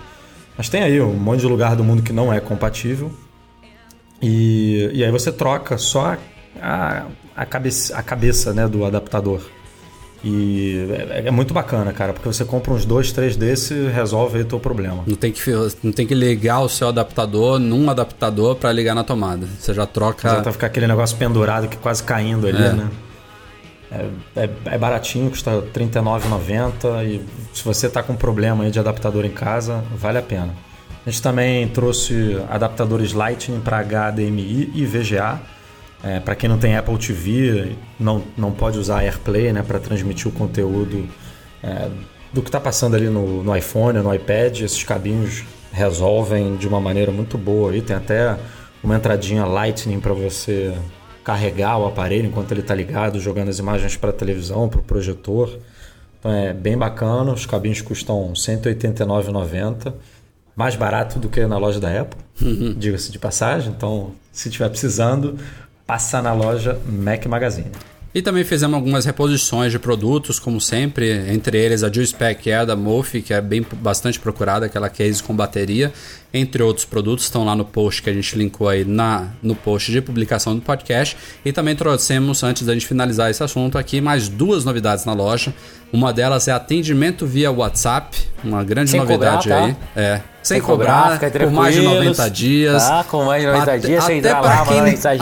Mas 0.57 0.69
tem 0.69 0.83
aí 0.83 1.01
um 1.01 1.13
monte 1.13 1.41
de 1.41 1.47
lugar 1.47 1.75
do 1.75 1.83
mundo 1.83 2.01
que 2.03 2.13
não 2.13 2.31
é 2.31 2.39
compatível. 2.39 3.11
E, 4.21 4.89
e 4.93 5.03
aí 5.03 5.11
você 5.11 5.31
troca 5.31 5.77
só 5.77 6.15
a, 6.61 7.05
a, 7.35 7.45
cabeça, 7.45 7.97
a 7.97 8.03
cabeça 8.03 8.53
né, 8.53 8.67
do 8.67 8.85
adaptador. 8.85 9.41
E 10.23 10.87
é, 11.09 11.27
é 11.27 11.31
muito 11.31 11.53
bacana, 11.53 11.91
cara, 11.91 12.13
porque 12.13 12.27
você 12.27 12.45
compra 12.45 12.71
uns 12.71 12.85
dois, 12.85 13.11
três 13.11 13.35
desse 13.35 13.73
e 13.73 13.87
resolve 13.89 14.37
aí 14.37 14.43
o 14.43 14.45
teu 14.45 14.59
problema. 14.59 15.03
Não 15.05 15.17
tem, 15.17 15.33
que, 15.33 15.41
não 15.83 15.91
tem 15.91 16.07
que 16.07 16.15
ligar 16.15 16.61
o 16.61 16.69
seu 16.69 16.87
adaptador 16.87 17.59
num 17.59 17.89
adaptador 17.89 18.55
pra 18.55 18.71
ligar 18.71 18.95
na 18.95 19.03
tomada. 19.03 19.45
Você 19.59 19.73
já 19.73 19.85
troca. 19.85 20.29
Já 20.29 20.41
tá 20.41 20.51
ficar 20.53 20.67
aquele 20.67 20.87
negócio 20.87 21.17
pendurado 21.17 21.67
que 21.67 21.75
quase 21.75 22.01
caindo 22.01 22.47
ali, 22.47 22.63
É. 22.63 22.71
né? 22.71 22.89
É, 23.93 24.43
é, 24.43 24.49
é 24.65 24.77
baratinho, 24.77 25.29
custa 25.29 25.51
R$ 25.51 25.69
39,90 25.73 27.05
e 27.05 27.21
se 27.53 27.63
você 27.63 27.87
tá 27.87 28.01
com 28.01 28.15
problema 28.15 28.63
aí 28.63 28.71
de 28.71 28.79
adaptador 28.79 29.23
em 29.23 29.31
casa, 29.31 29.83
vale 29.95 30.17
a 30.17 30.21
pena. 30.21 30.53
A 31.05 31.09
gente 31.09 31.21
também 31.21 31.67
trouxe 31.67 32.37
adaptadores 32.49 33.13
Lightning 33.13 33.59
para 33.59 33.83
HDMI 33.83 34.71
e 34.73 34.85
VGA. 34.85 35.39
É, 36.03 36.19
para 36.19 36.33
quem 36.35 36.49
não 36.49 36.57
tem 36.57 36.75
Apple 36.75 36.97
TV, 36.97 37.75
não, 37.99 38.23
não 38.35 38.51
pode 38.51 38.79
usar 38.79 39.01
AirPlay 39.01 39.53
né, 39.53 39.61
para 39.61 39.79
transmitir 39.79 40.27
o 40.27 40.31
conteúdo 40.31 41.07
é, 41.61 41.89
do 42.31 42.41
que 42.41 42.49
está 42.49 42.59
passando 42.59 42.95
ali 42.95 43.09
no, 43.09 43.43
no 43.43 43.55
iPhone, 43.55 43.99
no 43.99 44.13
iPad. 44.13 44.61
Esses 44.61 44.83
cabinhos 44.83 45.43
resolvem 45.71 46.55
de 46.55 46.67
uma 46.67 46.79
maneira 46.79 47.11
muito 47.11 47.37
boa. 47.37 47.71
Aí 47.71 47.81
tem 47.81 47.95
até 47.95 48.37
uma 48.81 48.95
entradinha 48.95 49.45
Lightning 49.45 49.99
para 49.99 50.13
você 50.13 50.73
carregar 51.23 51.77
o 51.77 51.87
aparelho 51.87 52.27
enquanto 52.27 52.51
ele 52.51 52.61
está 52.61 52.75
ligado, 52.75 53.19
jogando 53.19 53.49
as 53.49 53.59
imagens 53.59 53.95
para 53.95 54.09
a 54.09 54.13
televisão, 54.13 54.67
para 54.67 54.79
o 54.79 54.83
projetor. 54.83 55.59
Então 56.19 56.31
é 56.31 56.53
bem 56.53 56.77
bacana. 56.77 57.31
Os 57.31 57.45
cabinhos 57.45 57.81
custam 57.81 58.27
R$ 58.27 58.33
189,90. 58.33 59.93
Mais 60.55 60.75
barato 60.75 61.17
do 61.17 61.29
que 61.29 61.45
na 61.47 61.57
loja 61.57 61.79
da 61.79 62.01
Apple, 62.01 62.19
diga-se 62.77 63.11
de 63.11 63.17
passagem. 63.17 63.73
Então, 63.75 64.11
se 64.31 64.49
estiver 64.49 64.69
precisando, 64.69 65.39
passa 65.87 66.21
na 66.21 66.31
loja 66.31 66.79
Mac 66.85 67.25
Magazine. 67.25 67.71
E 68.15 68.21
também 68.21 68.43
fizemos 68.43 68.75
algumas 68.75 69.05
reposições 69.05 69.71
de 69.71 69.79
produtos, 69.79 70.37
como 70.37 70.61
sempre, 70.61 71.31
entre 71.33 71.57
eles 71.57 71.83
a 71.83 71.89
Dual-Spec 71.89 72.51
Air 72.51 72.65
da 72.65 72.75
Mofi, 72.75 73.23
que 73.23 73.33
é 73.33 73.41
bem 73.41 73.65
bastante 73.77 74.19
procurada, 74.19 74.67
aquela 74.67 74.87
case 74.87 75.23
com 75.23 75.35
bateria, 75.35 75.91
entre 76.31 76.61
outros 76.61 76.85
produtos, 76.85 77.25
estão 77.25 77.43
lá 77.43 77.55
no 77.55 77.65
post 77.65 78.03
que 78.03 78.09
a 78.09 78.13
gente 78.13 78.37
linkou 78.37 78.69
aí 78.69 78.85
na, 78.85 79.29
no 79.41 79.55
post 79.55 79.91
de 79.91 79.99
publicação 79.99 80.55
do 80.55 80.61
podcast. 80.61 81.17
E 81.43 81.51
também 81.51 81.75
trouxemos, 81.75 82.43
antes 82.43 82.65
da 82.65 82.73
gente 82.73 82.85
finalizar 82.85 83.31
esse 83.31 83.43
assunto 83.43 83.77
aqui, 83.79 83.99
mais 83.99 84.29
duas 84.29 84.63
novidades 84.63 85.05
na 85.05 85.13
loja. 85.13 85.53
Uma 85.91 86.13
delas 86.13 86.47
é 86.47 86.51
atendimento 86.51 87.25
via 87.25 87.51
WhatsApp, 87.51 88.17
uma 88.43 88.63
grande 88.63 88.91
Sem 88.91 88.99
novidade 88.99 89.43
cobrar, 89.43 89.59
tá? 89.59 89.65
aí. 89.65 89.75
É, 89.95 90.21
sem, 90.43 90.61
cobrar, 90.61 91.19
cobrar, 91.19 91.29
por 91.47 91.51
mais 91.51 91.73
de 91.75 91.81
tranquilos. 91.81 92.17
90 92.17 92.29
dias. 92.31 92.83
Tá, 92.87 93.03
com 93.05 93.23
mais 93.25 93.41
de 93.41 93.47
90 93.47 93.79
dias, 93.79 94.03
você 94.03 94.11
até 94.11 94.17
entra 94.17 94.35
pra 94.41 94.49
lá, 94.49 94.65
quem. 94.65 94.75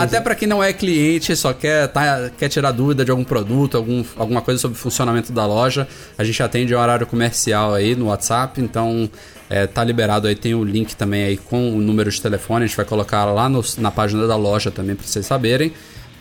Até 0.04 0.20
para 0.22 0.36
quem 0.36 0.48
não 0.48 0.64
é 0.64 0.74
cliente, 0.74 1.36
só 1.36 1.54
quer, 1.54 1.88
tá, 1.88 2.30
quer 2.38 2.50
tirar 2.50 2.72
dúvida 2.72 3.06
de 3.06 3.12
algum 3.12 3.24
produto, 3.24 3.78
algum, 3.78 4.04
alguma 4.18 4.42
coisa 4.42 4.60
sobre 4.60 4.78
o 4.78 4.80
funcionamento 4.80 5.32
da 5.32 5.46
loja, 5.46 5.88
a 6.18 6.24
gente 6.24 6.42
atende 6.42 6.74
horário 6.76 7.06
comercial 7.08 7.74
aí 7.74 7.96
no 7.96 8.08
WhatsApp, 8.08 8.60
então 8.60 9.10
é, 9.50 9.68
tá 9.68 9.84
liberado 9.84 10.28
aí, 10.28 10.36
tem 10.36 10.56
o 10.56 10.64
link 10.64 10.96
também 10.96 11.24
aí 11.24 11.38
com 11.38 11.76
o 11.76 11.80
número 11.82 12.10
de 12.10 12.22
telefone, 12.22 12.64
a 12.64 12.68
gente 12.68 12.76
vai 12.78 12.86
colocar 12.86 13.26
lá 13.26 13.48
no- 13.48 13.64
na 13.78 13.92
página 13.92 14.26
da 14.28 14.36
loja 14.36 14.72
também 14.72 14.96
para 14.96 15.06
vocês 15.06 15.26
saberem. 15.26 15.72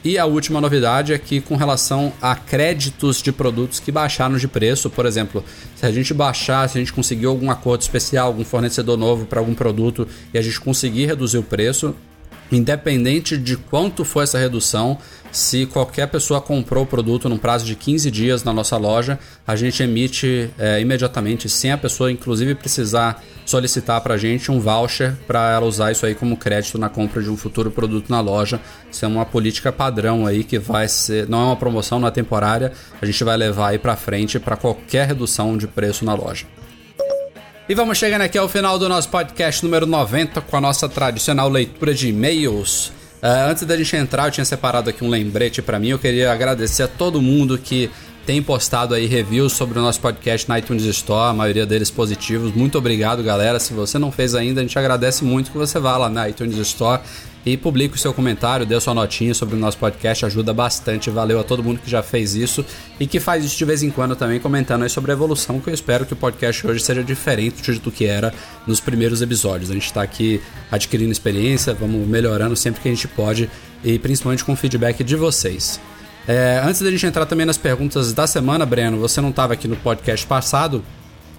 E 0.02 0.16
a 0.16 0.24
última 0.24 0.62
novidade 0.62 1.12
é 1.12 1.18
que 1.18 1.42
com 1.42 1.56
relação 1.56 2.10
a 2.22 2.34
créditos 2.34 3.20
de 3.20 3.30
produtos 3.30 3.78
que 3.78 3.92
baixaram 3.92 4.38
de 4.38 4.48
preço, 4.48 4.88
por 4.88 5.04
exemplo, 5.04 5.44
se 5.76 5.84
a 5.84 5.92
gente 5.92 6.14
baixar, 6.14 6.66
se 6.70 6.78
a 6.78 6.80
gente 6.80 6.92
conseguir 6.92 7.26
algum 7.26 7.50
acordo 7.50 7.82
especial, 7.82 8.28
algum 8.28 8.44
fornecedor 8.44 8.96
novo 8.96 9.26
para 9.26 9.40
algum 9.40 9.54
produto 9.54 10.08
e 10.32 10.38
a 10.38 10.42
gente 10.42 10.58
conseguir 10.58 11.04
reduzir 11.04 11.36
o 11.36 11.42
preço, 11.42 11.94
Independente 12.52 13.38
de 13.38 13.56
quanto 13.56 14.04
for 14.04 14.22
essa 14.22 14.38
redução, 14.38 14.98
se 15.30 15.66
qualquer 15.66 16.08
pessoa 16.08 16.40
comprou 16.40 16.82
o 16.82 16.86
produto 16.86 17.28
num 17.28 17.38
prazo 17.38 17.64
de 17.64 17.76
15 17.76 18.10
dias 18.10 18.42
na 18.42 18.52
nossa 18.52 18.76
loja, 18.76 19.18
a 19.46 19.54
gente 19.54 19.80
emite 19.82 20.50
é, 20.58 20.80
imediatamente, 20.80 21.48
sem 21.48 21.70
a 21.70 21.78
pessoa 21.78 22.10
inclusive 22.10 22.54
precisar 22.56 23.22
solicitar 23.46 24.00
para 24.00 24.14
a 24.14 24.18
gente 24.18 24.50
um 24.50 24.60
voucher 24.60 25.14
para 25.26 25.52
ela 25.52 25.66
usar 25.66 25.92
isso 25.92 26.04
aí 26.04 26.14
como 26.14 26.36
crédito 26.36 26.78
na 26.78 26.88
compra 26.88 27.22
de 27.22 27.30
um 27.30 27.36
futuro 27.36 27.70
produto 27.70 28.10
na 28.10 28.20
loja. 28.20 28.60
Isso 28.90 29.04
é 29.04 29.08
uma 29.08 29.24
política 29.24 29.70
padrão 29.70 30.26
aí 30.26 30.42
que 30.42 30.58
vai 30.58 30.88
ser, 30.88 31.28
não 31.28 31.40
é 31.40 31.44
uma 31.44 31.56
promoção, 31.56 32.00
não 32.00 32.08
é 32.08 32.10
temporária, 32.10 32.72
a 33.00 33.06
gente 33.06 33.22
vai 33.22 33.36
levar 33.36 33.68
aí 33.68 33.78
para 33.78 33.96
frente 33.96 34.40
para 34.40 34.56
qualquer 34.56 35.06
redução 35.06 35.56
de 35.56 35.68
preço 35.68 36.04
na 36.04 36.14
loja. 36.14 36.46
E 37.70 37.74
vamos 37.76 37.98
chegando 37.98 38.22
aqui 38.22 38.36
ao 38.36 38.48
final 38.48 38.80
do 38.80 38.88
nosso 38.88 39.08
podcast 39.08 39.62
número 39.62 39.86
90 39.86 40.40
com 40.40 40.56
a 40.56 40.60
nossa 40.60 40.88
tradicional 40.88 41.48
leitura 41.48 41.94
de 41.94 42.08
e-mails. 42.08 42.92
Ah, 43.22 43.44
antes 43.48 43.62
da 43.62 43.76
gente 43.76 43.94
entrar, 43.94 44.26
eu 44.26 44.32
tinha 44.32 44.44
separado 44.44 44.90
aqui 44.90 45.04
um 45.04 45.08
lembrete 45.08 45.62
para 45.62 45.78
mim. 45.78 45.90
Eu 45.90 45.98
queria 46.00 46.32
agradecer 46.32 46.82
a 46.82 46.88
todo 46.88 47.22
mundo 47.22 47.56
que 47.56 47.88
tem 48.26 48.42
postado 48.42 48.92
aí 48.92 49.06
reviews 49.06 49.52
sobre 49.52 49.78
o 49.78 49.82
nosso 49.82 50.00
podcast 50.00 50.48
na 50.48 50.58
iTunes 50.58 50.82
Store, 50.82 51.30
a 51.30 51.32
maioria 51.32 51.64
deles 51.64 51.92
positivos. 51.92 52.52
Muito 52.52 52.76
obrigado, 52.76 53.22
galera. 53.22 53.60
Se 53.60 53.72
você 53.72 54.00
não 54.00 54.10
fez 54.10 54.34
ainda, 54.34 54.60
a 54.60 54.64
gente 54.64 54.76
agradece 54.76 55.22
muito 55.22 55.52
que 55.52 55.56
você 55.56 55.78
vá 55.78 55.96
lá 55.96 56.08
na 56.08 56.28
iTunes 56.28 56.56
Store 56.58 57.00
e 57.44 57.56
publique 57.56 57.94
o 57.94 57.98
seu 57.98 58.12
comentário, 58.12 58.66
dê 58.66 58.78
sua 58.80 58.92
notinha 58.92 59.32
sobre 59.32 59.56
o 59.56 59.58
nosso 59.58 59.78
podcast, 59.78 60.26
ajuda 60.26 60.52
bastante. 60.52 61.08
Valeu 61.08 61.40
a 61.40 61.44
todo 61.44 61.62
mundo 61.62 61.80
que 61.80 61.90
já 61.90 62.02
fez 62.02 62.34
isso 62.34 62.64
e 62.98 63.06
que 63.06 63.18
faz 63.18 63.44
isso 63.44 63.56
de 63.56 63.64
vez 63.64 63.82
em 63.82 63.90
quando 63.90 64.14
também, 64.14 64.38
comentando 64.38 64.82
aí 64.82 64.90
sobre 64.90 65.10
a 65.10 65.14
evolução, 65.14 65.60
que 65.60 65.70
eu 65.70 65.74
espero 65.74 66.04
que 66.04 66.12
o 66.12 66.16
podcast 66.16 66.66
hoje 66.66 66.82
seja 66.82 67.02
diferente 67.02 67.72
do 67.78 67.90
que 67.90 68.04
era 68.04 68.32
nos 68.66 68.80
primeiros 68.80 69.22
episódios. 69.22 69.70
A 69.70 69.74
gente 69.74 69.86
está 69.86 70.02
aqui 70.02 70.40
adquirindo 70.70 71.10
experiência, 71.10 71.72
vamos 71.72 72.06
melhorando 72.06 72.54
sempre 72.54 72.80
que 72.80 72.88
a 72.88 72.92
gente 72.92 73.08
pode 73.08 73.50
e 73.82 73.98
principalmente 73.98 74.44
com 74.44 74.52
o 74.52 74.56
feedback 74.56 75.02
de 75.02 75.16
vocês. 75.16 75.80
É, 76.28 76.60
antes 76.62 76.82
da 76.82 76.90
gente 76.90 77.06
entrar 77.06 77.24
também 77.24 77.46
nas 77.46 77.56
perguntas 77.56 78.12
da 78.12 78.26
semana, 78.26 78.66
Breno, 78.66 78.98
você 78.98 79.20
não 79.20 79.30
estava 79.30 79.54
aqui 79.54 79.66
no 79.66 79.76
podcast 79.76 80.26
passado, 80.26 80.84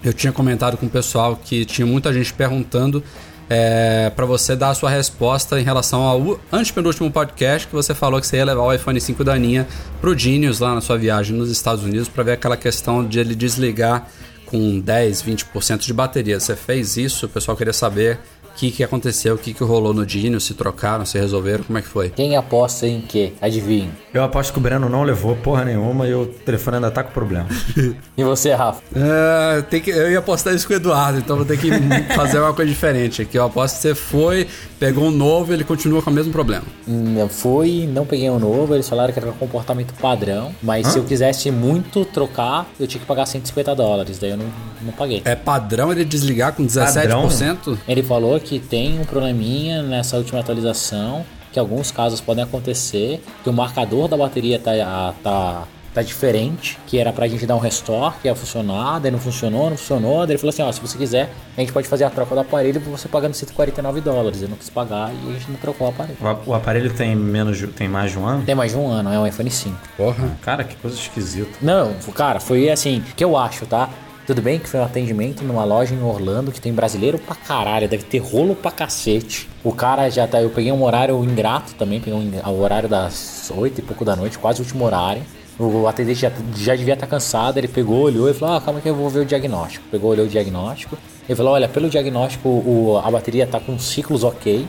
eu 0.02 0.12
tinha 0.12 0.32
comentado 0.32 0.76
com 0.76 0.86
o 0.86 0.90
pessoal 0.90 1.36
que 1.36 1.64
tinha 1.64 1.86
muita 1.86 2.12
gente 2.12 2.32
perguntando 2.34 3.02
é, 3.48 4.10
para 4.14 4.24
você 4.24 4.56
dar 4.56 4.70
a 4.70 4.74
sua 4.74 4.90
resposta 4.90 5.60
em 5.60 5.64
relação 5.64 6.02
ao 6.02 6.40
antepenúltimo 6.52 7.10
podcast 7.10 7.66
que 7.66 7.74
você 7.74 7.94
falou 7.94 8.20
que 8.20 8.26
você 8.26 8.36
ia 8.36 8.44
levar 8.44 8.62
o 8.62 8.72
iPhone 8.72 9.00
5 9.00 9.24
da 9.24 9.34
Aninha 9.34 9.66
pro 10.00 10.16
Genius 10.16 10.60
lá 10.60 10.74
na 10.74 10.80
sua 10.80 10.96
viagem 10.96 11.36
nos 11.36 11.50
Estados 11.50 11.84
Unidos 11.84 12.08
para 12.08 12.22
ver 12.22 12.32
aquela 12.32 12.56
questão 12.56 13.06
de 13.06 13.18
ele 13.18 13.34
desligar 13.34 14.08
com 14.46 14.78
10, 14.80 15.22
20% 15.22 15.78
de 15.78 15.94
bateria. 15.94 16.38
Você 16.38 16.54
fez 16.54 16.96
isso, 16.96 17.26
o 17.26 17.28
pessoal 17.28 17.56
queria 17.56 17.72
saber 17.72 18.18
que, 18.54 18.70
que 18.70 18.84
aconteceu, 18.84 19.34
o 19.34 19.38
que, 19.38 19.52
que 19.52 19.64
rolou 19.64 19.92
no 19.94 20.08
Genius, 20.08 20.44
se 20.44 20.54
trocaram, 20.54 21.04
se 21.04 21.18
resolveram, 21.18 21.64
como 21.64 21.78
é 21.78 21.82
que 21.82 21.88
foi? 21.88 22.10
Quem 22.10 22.36
aposta 22.36 22.86
em 22.86 23.00
quê? 23.00 23.32
Adivinhe. 23.40 23.90
Eu 24.12 24.22
aposto 24.22 24.52
que 24.52 24.58
o 24.58 24.62
Breno 24.62 24.88
não 24.88 25.02
levou 25.02 25.34
porra 25.36 25.64
nenhuma 25.64 26.06
e 26.06 26.14
o 26.14 26.26
telefone 26.26 26.76
ainda 26.76 26.90
tá 26.90 27.02
com 27.02 27.12
problema. 27.12 27.46
E 28.14 28.22
você, 28.22 28.52
Rafa? 28.52 28.82
É, 28.94 29.62
tem 29.62 29.80
que, 29.80 29.90
eu 29.90 30.10
ia 30.10 30.18
apostar 30.18 30.54
isso 30.54 30.66
com 30.66 30.74
o 30.74 30.76
Eduardo, 30.76 31.18
então 31.18 31.34
vou 31.36 31.46
ter 31.46 31.58
que 31.58 31.70
fazer 32.14 32.38
uma 32.38 32.52
coisa 32.52 32.70
diferente 32.70 33.22
aqui. 33.22 33.38
Eu 33.38 33.44
aposto 33.44 33.76
que 33.76 33.82
você 33.82 33.94
foi, 33.94 34.46
pegou 34.78 35.04
um 35.04 35.10
novo 35.10 35.50
e 35.52 35.54
ele 35.54 35.64
continua 35.64 36.02
com 36.02 36.10
o 36.10 36.12
mesmo 36.12 36.30
problema. 36.30 36.64
Hum, 36.86 37.26
Fui, 37.28 37.86
não 37.86 38.04
peguei 38.04 38.28
um 38.30 38.38
novo, 38.38 38.74
eles 38.74 38.88
falaram 38.88 39.12
que 39.12 39.18
era 39.18 39.28
um 39.28 39.34
comportamento 39.34 39.94
padrão, 39.94 40.54
mas 40.62 40.86
se 40.88 40.98
eu 40.98 41.04
quisesse 41.04 41.50
muito 41.50 42.04
trocar, 42.04 42.68
eu 42.78 42.86
tinha 42.86 43.00
que 43.00 43.06
pagar 43.06 43.26
150 43.26 43.74
dólares, 43.74 44.18
daí 44.18 44.30
eu 44.30 44.36
não, 44.36 44.46
não 44.82 44.92
paguei. 44.92 45.22
É 45.24 45.34
padrão 45.34 45.90
ele 45.90 46.04
desligar 46.04 46.52
com 46.52 46.64
17%? 46.64 47.78
Ele 47.88 48.02
falou 48.02 48.38
que 48.42 48.58
tem 48.58 49.00
um 49.00 49.04
probleminha 49.04 49.82
nessa 49.82 50.16
última 50.16 50.40
atualização, 50.40 51.24
que 51.52 51.58
alguns 51.58 51.90
casos 51.90 52.20
podem 52.20 52.44
acontecer, 52.44 53.22
que 53.42 53.48
o 53.48 53.52
marcador 53.52 54.08
da 54.08 54.16
bateria 54.16 54.58
tá, 54.58 55.14
tá 55.22 55.68
tá 55.92 56.02
diferente, 56.02 56.78
que 56.86 56.98
era 56.98 57.12
pra 57.12 57.28
gente 57.28 57.46
dar 57.46 57.54
um 57.54 57.58
restore, 57.58 58.14
que 58.20 58.28
ia 58.28 58.34
funcionar, 58.34 58.98
daí 58.98 59.10
não 59.10 59.18
funcionou, 59.18 59.68
não 59.68 59.76
funcionou, 59.76 60.26
daí 60.26 60.32
ele 60.32 60.38
falou 60.38 60.50
assim, 60.50 60.62
ó, 60.62 60.72
se 60.72 60.80
você 60.80 60.96
quiser, 60.96 61.30
a 61.56 61.60
gente 61.60 61.72
pode 61.72 61.86
fazer 61.86 62.04
a 62.04 62.10
troca 62.10 62.34
do 62.34 62.40
aparelho 62.40 62.80
você 62.80 63.08
pagando 63.08 63.34
149 63.34 64.00
dólares. 64.00 64.42
Eu 64.42 64.48
não 64.48 64.56
quis 64.56 64.70
pagar 64.70 65.12
e 65.12 65.30
a 65.30 65.32
gente 65.34 65.50
não 65.50 65.58
trocou 65.58 65.86
o 65.86 65.90
aparelho. 65.90 66.16
O, 66.46 66.54
aparelho 66.54 66.92
tem 66.94 67.14
menos 67.14 67.58
de, 67.58 67.66
tem 67.66 67.88
mais 67.88 68.12
de 68.12 68.18
um 68.18 68.26
ano? 68.26 68.44
Tem 68.44 68.54
mais 68.54 68.72
de 68.72 68.78
um 68.78 68.88
ano, 68.88 69.12
é 69.12 69.18
um 69.18 69.26
iPhone 69.26 69.50
5. 69.50 69.76
Porra, 69.96 70.38
cara, 70.40 70.64
que 70.64 70.76
coisa 70.76 70.96
esquisita. 70.96 71.50
Não, 71.60 71.92
cara, 72.14 72.40
foi 72.40 72.70
assim, 72.70 73.02
que 73.14 73.22
eu 73.22 73.36
acho, 73.36 73.66
tá? 73.66 73.90
Tudo 74.24 74.40
bem 74.40 74.58
que 74.60 74.68
foi 74.68 74.78
um 74.78 74.84
atendimento 74.84 75.42
numa 75.42 75.64
loja 75.64 75.92
em 75.92 76.02
Orlando 76.02 76.52
que 76.52 76.60
tem 76.60 76.72
brasileiro 76.72 77.18
pra 77.18 77.34
caralho, 77.34 77.88
deve 77.88 78.04
ter 78.04 78.18
rolo 78.18 78.54
pra 78.54 78.70
cacete. 78.70 79.48
O 79.64 79.72
cara 79.72 80.08
já 80.08 80.28
tá. 80.28 80.40
Eu 80.40 80.50
peguei 80.50 80.70
um 80.70 80.84
horário 80.84 81.22
ingrato 81.24 81.74
também, 81.74 82.00
peguei 82.00 82.14
um, 82.14 82.48
o 82.48 82.60
horário 82.60 82.88
das 82.88 83.50
8 83.54 83.80
e 83.80 83.82
pouco 83.82 84.04
da 84.04 84.14
noite, 84.14 84.38
quase 84.38 84.60
o 84.60 84.64
último 84.64 84.84
horário. 84.84 85.22
O 85.58 85.86
atendente 85.88 86.20
já, 86.20 86.32
já 86.56 86.76
devia 86.76 86.94
estar 86.94 87.06
tá 87.06 87.10
cansado, 87.10 87.58
ele 87.58 87.68
pegou, 87.68 88.02
olhou 88.02 88.30
e 88.30 88.34
falou: 88.34 88.56
Ah, 88.56 88.60
calma 88.60 88.80
que 88.80 88.88
eu 88.88 88.94
vou 88.94 89.10
ver 89.10 89.20
o 89.20 89.24
diagnóstico. 89.24 89.84
Pegou, 89.90 90.10
olhou 90.12 90.26
o 90.26 90.28
diagnóstico. 90.28 90.96
Ele 91.28 91.36
falou: 91.36 91.52
Olha, 91.54 91.68
pelo 91.68 91.90
diagnóstico, 91.90 92.48
o, 92.48 93.00
a 93.04 93.10
bateria 93.10 93.46
tá 93.46 93.58
com 93.58 93.76
ciclos 93.76 94.22
ok, 94.22 94.66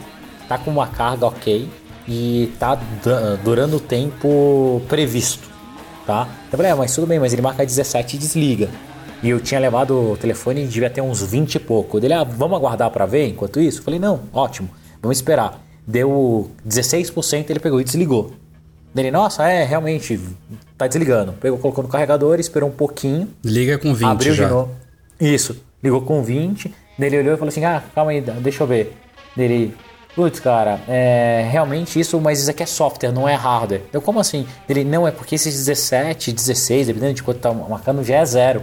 tá 0.47 0.57
com 0.57 0.71
uma 0.71 0.87
carga 0.87 1.27
ok 1.27 1.69
e 2.07 2.51
tá 2.59 2.77
durando 3.43 3.77
o 3.77 3.79
tempo 3.79 4.81
previsto, 4.89 5.47
tá? 6.07 6.27
Eu 6.51 6.57
falei: 6.57 6.71
é, 6.71 6.75
mas 6.75 6.93
tudo 6.93 7.05
bem, 7.05 7.19
mas 7.19 7.33
ele 7.33 7.41
marca 7.43 7.63
17 7.63 8.15
e 8.15 8.19
desliga. 8.19 8.69
E 9.23 9.29
eu 9.29 9.39
tinha 9.39 9.59
levado 9.59 10.11
o 10.11 10.17
telefone 10.17 10.63
e 10.63 10.67
devia 10.67 10.89
ter 10.89 11.01
uns 11.01 11.21
20 11.23 11.55
e 11.55 11.59
pouco. 11.59 11.97
Ele, 11.97 12.13
ah, 12.13 12.25
vamos 12.25 12.57
aguardar 12.57 12.91
para 12.91 13.05
ver 13.05 13.27
enquanto 13.27 13.61
isso? 13.61 13.79
Eu 13.79 13.83
falei: 13.83 13.99
Não, 13.99 14.19
ótimo, 14.33 14.69
vamos 15.01 15.17
esperar. 15.17 15.61
Deu 15.87 16.51
16%, 16.67 17.49
ele 17.49 17.59
pegou 17.59 17.79
e 17.79 17.83
desligou. 17.83 18.33
Dele, 18.93 19.09
nossa, 19.09 19.47
é, 19.49 19.63
realmente, 19.63 20.19
tá 20.77 20.87
desligando. 20.87 21.33
Pegou, 21.33 21.57
colocou 21.57 21.83
no 21.83 21.89
carregador, 21.89 22.39
esperou 22.39 22.69
um 22.69 22.73
pouquinho. 22.73 23.29
Liga 23.43 23.77
com 23.77 23.93
20 23.93 24.07
abriu 24.07 24.33
já. 24.33 24.43
de 24.43 24.51
novo. 24.51 24.71
Isso, 25.19 25.57
ligou 25.81 26.01
com 26.01 26.21
20. 26.21 26.73
Dele 26.97 27.17
olhou 27.19 27.33
e 27.33 27.37
falou 27.37 27.49
assim, 27.49 27.65
ah, 27.65 27.81
calma 27.95 28.11
aí, 28.11 28.21
deixa 28.21 28.61
eu 28.61 28.67
ver. 28.67 28.95
Dele, 29.35 29.75
putz, 30.15 30.39
cara, 30.39 30.79
é, 30.87 31.47
realmente 31.51 31.99
isso, 31.99 32.19
mas 32.21 32.39
isso 32.39 32.51
aqui 32.51 32.61
é 32.61 32.67
software, 32.67 33.11
não 33.11 33.27
é 33.27 33.33
hardware. 33.33 33.81
Eu, 33.91 33.99
como 33.99 34.19
assim? 34.19 34.45
Ele, 34.69 34.83
não, 34.83 35.07
é 35.07 35.11
porque 35.11 35.35
esses 35.35 35.55
17, 35.55 36.31
16, 36.31 36.87
dependendo 36.87 37.15
de 37.15 37.23
quanto 37.23 37.39
tá 37.39 37.51
marcando, 37.51 38.03
já 38.03 38.17
é 38.17 38.25
zero. 38.25 38.61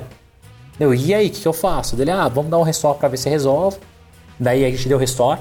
Eu, 0.81 0.95
e 0.95 1.13
aí, 1.13 1.27
o 1.27 1.31
que, 1.31 1.43
que 1.43 1.47
eu 1.47 1.53
faço? 1.53 1.95
Dele, 1.95 2.11
ah, 2.11 2.27
vamos 2.27 2.51
dar 2.51 2.57
um 2.57 2.63
restore 2.63 2.99
pra 2.99 3.07
ver 3.07 3.19
se 3.19 3.29
resolve. 3.29 3.77
Daí 4.39 4.65
a 4.65 4.71
gente 4.71 4.89
deu 4.89 4.97
restore, 4.97 5.39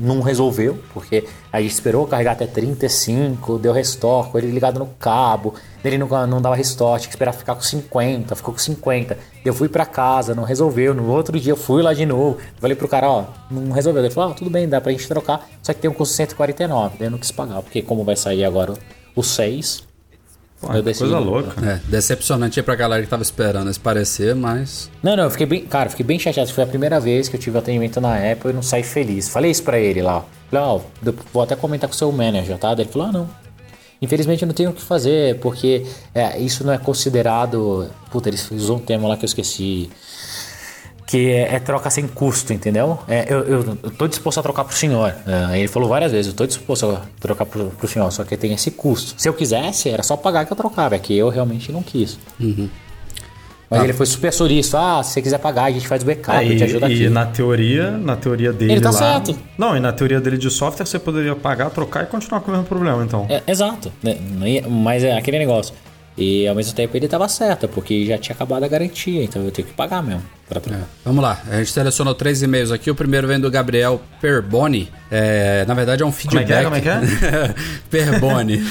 não 0.00 0.22
resolveu, 0.22 0.78
porque 0.94 1.28
a 1.52 1.60
gente 1.60 1.72
esperou 1.72 2.06
carregar 2.06 2.32
até 2.32 2.46
35, 2.46 3.58
deu 3.58 3.74
restore, 3.74 4.30
com 4.30 4.38
ele 4.38 4.50
ligado 4.50 4.78
no 4.78 4.86
cabo, 4.98 5.52
ele 5.84 5.98
não, 5.98 6.08
não 6.26 6.40
dava 6.40 6.56
restore, 6.56 6.98
tinha 6.98 7.10
que 7.10 7.14
esperar 7.14 7.32
ficar 7.32 7.54
com 7.54 7.60
50, 7.60 8.34
ficou 8.34 8.54
com 8.54 8.58
50. 8.58 9.18
Eu 9.44 9.52
fui 9.52 9.68
para 9.68 9.84
casa, 9.84 10.34
não 10.34 10.44
resolveu, 10.44 10.94
no 10.94 11.10
outro 11.10 11.38
dia 11.38 11.52
eu 11.52 11.58
fui 11.58 11.82
lá 11.82 11.92
de 11.92 12.06
novo, 12.06 12.38
falei 12.58 12.74
pro 12.74 12.88
cara, 12.88 13.10
ó, 13.10 13.24
não 13.50 13.70
resolveu. 13.70 14.02
Ele 14.02 14.14
falou, 14.14 14.30
ah, 14.30 14.34
tudo 14.34 14.48
bem, 14.48 14.66
dá 14.66 14.80
pra 14.80 14.92
gente 14.92 15.06
trocar, 15.06 15.46
só 15.62 15.74
que 15.74 15.80
tem 15.80 15.90
um 15.90 15.94
custo 15.94 16.14
149, 16.14 16.96
daí 16.98 17.08
eu 17.08 17.10
não 17.10 17.18
quis 17.18 17.30
pagar, 17.30 17.60
porque 17.60 17.82
como 17.82 18.02
vai 18.02 18.16
sair 18.16 18.46
agora 18.46 18.72
o 19.14 19.22
6, 19.22 19.87
Pô, 20.60 20.68
coisa 20.68 21.18
louca. 21.18 21.54
É, 21.64 21.80
decepcionante 21.88 22.60
pra 22.62 22.74
galera 22.74 23.02
que 23.02 23.08
tava 23.08 23.22
esperando 23.22 23.70
esse 23.70 23.78
parecer, 23.78 24.34
mas. 24.34 24.90
Não, 25.02 25.16
não, 25.16 25.24
eu 25.24 25.30
fiquei 25.30 25.46
bem. 25.46 25.64
Cara, 25.64 25.88
fiquei 25.88 26.04
bem 26.04 26.18
chateado. 26.18 26.52
Foi 26.52 26.64
a 26.64 26.66
primeira 26.66 26.98
vez 26.98 27.28
que 27.28 27.36
eu 27.36 27.40
tive 27.40 27.56
atendimento 27.56 28.00
na 28.00 28.16
Apple 28.16 28.50
e 28.50 28.52
não 28.52 28.62
saí 28.62 28.82
feliz. 28.82 29.28
Falei 29.28 29.52
isso 29.52 29.62
pra 29.62 29.78
ele 29.78 30.02
lá. 30.02 30.24
Falei, 30.50 30.66
ó, 30.66 30.76
oh, 30.76 31.12
vou 31.32 31.42
até 31.42 31.54
comentar 31.54 31.88
com 31.88 31.94
o 31.94 31.98
seu 31.98 32.10
manager, 32.10 32.58
tá? 32.58 32.74
Daí 32.74 32.84
ele 32.84 32.92
falou, 32.92 33.08
ah, 33.08 33.12
não. 33.12 33.30
Infelizmente 34.00 34.42
eu 34.42 34.46
não 34.46 34.54
tenho 34.54 34.70
o 34.70 34.72
que 34.72 34.82
fazer, 34.82 35.38
porque 35.40 35.84
é, 36.14 36.38
isso 36.38 36.64
não 36.64 36.72
é 36.72 36.78
considerado. 36.78 37.88
Puta, 38.10 38.28
eles 38.28 38.50
usou 38.50 38.76
um 38.76 38.80
termo 38.80 39.08
lá 39.08 39.16
que 39.16 39.24
eu 39.24 39.28
esqueci 39.28 39.90
que 41.08 41.30
é, 41.30 41.54
é, 41.54 41.58
troca 41.58 41.88
sem 41.88 42.06
custo, 42.06 42.52
entendeu? 42.52 42.98
É, 43.08 43.24
eu, 43.32 43.38
eu, 43.38 43.78
eu 43.82 43.90
tô 43.90 44.06
disposto 44.06 44.38
a 44.40 44.42
trocar 44.42 44.64
pro 44.64 44.76
senhor. 44.76 45.14
É, 45.26 45.58
ele 45.58 45.66
falou 45.66 45.88
várias 45.88 46.12
vezes, 46.12 46.30
eu 46.30 46.36
tô 46.36 46.46
disposto 46.46 46.90
a 46.90 47.00
trocar 47.18 47.46
pro, 47.46 47.70
pro 47.70 47.88
senhor, 47.88 48.12
só 48.12 48.24
que 48.24 48.36
tem 48.36 48.52
esse 48.52 48.70
custo. 48.70 49.14
Se 49.16 49.26
eu 49.26 49.32
quisesse, 49.32 49.88
era 49.88 50.02
só 50.02 50.18
pagar 50.18 50.44
que 50.44 50.52
eu 50.52 50.56
trocava, 50.56 50.96
é 50.96 50.98
que 50.98 51.16
eu 51.16 51.30
realmente 51.30 51.72
não 51.72 51.82
quis. 51.82 52.18
Uhum. 52.38 52.68
Mas 53.70 53.80
ah. 53.80 53.84
ele 53.84 53.94
foi 53.94 54.04
super 54.04 54.30
solícito. 54.30 54.76
Ah, 54.76 55.02
se 55.02 55.12
você 55.12 55.22
quiser 55.22 55.38
pagar, 55.38 55.64
a 55.64 55.70
gente 55.70 55.88
faz 55.88 56.02
o 56.02 56.06
backup, 56.06 56.36
é, 56.36 56.44
e, 56.44 56.56
te 56.56 56.64
ajuda 56.64 56.88
e 56.88 56.92
aqui. 56.92 57.04
E 57.04 57.08
na 57.08 57.24
teoria, 57.24 57.90
na 57.90 58.16
teoria 58.16 58.52
dele 58.52 58.72
Ele 58.72 58.80
tá 58.82 58.90
lá, 58.90 58.98
certo. 58.98 59.38
Não, 59.56 59.74
e 59.74 59.80
na 59.80 59.92
teoria 59.92 60.20
dele 60.20 60.36
de 60.36 60.50
software 60.50 60.84
você 60.84 60.98
poderia 60.98 61.34
pagar, 61.34 61.70
trocar 61.70 62.04
e 62.04 62.06
continuar 62.06 62.42
com 62.42 62.50
o 62.50 62.54
mesmo 62.54 62.66
problema, 62.66 63.02
então. 63.02 63.26
É, 63.30 63.42
exato. 63.46 63.90
Né, 64.02 64.18
mas 64.68 65.02
é 65.02 65.16
aquele 65.16 65.38
negócio. 65.38 65.74
E 66.18 66.46
ao 66.46 66.54
mesmo 66.54 66.74
tempo 66.74 66.94
ele 66.94 67.06
estava 67.06 67.26
certo, 67.28 67.66
porque 67.66 68.04
já 68.04 68.18
tinha 68.18 68.34
acabado 68.34 68.62
a 68.62 68.68
garantia, 68.68 69.22
então 69.22 69.42
eu 69.42 69.50
tenho 69.50 69.66
que 69.68 69.74
pagar 69.74 70.02
mesmo. 70.02 70.22
É. 70.50 70.80
Vamos 71.04 71.22
lá, 71.22 71.42
a 71.50 71.58
gente 71.58 71.72
selecionou 71.72 72.14
três 72.14 72.42
e-mails 72.42 72.72
aqui. 72.72 72.90
O 72.90 72.94
primeiro 72.94 73.28
vem 73.28 73.38
do 73.38 73.50
Gabriel 73.50 74.00
Perboni. 74.18 74.90
É, 75.10 75.64
na 75.66 75.74
verdade 75.74 76.02
é 76.02 76.06
um 76.06 76.12
feedback. 76.12 76.64
Como 76.64 76.74
é 76.74 76.80
que 76.80 76.88
é? 76.88 76.94
Como 76.94 77.06
é, 77.06 77.16
que 77.16 77.24
é? 77.26 77.54
Perboni. 77.90 78.62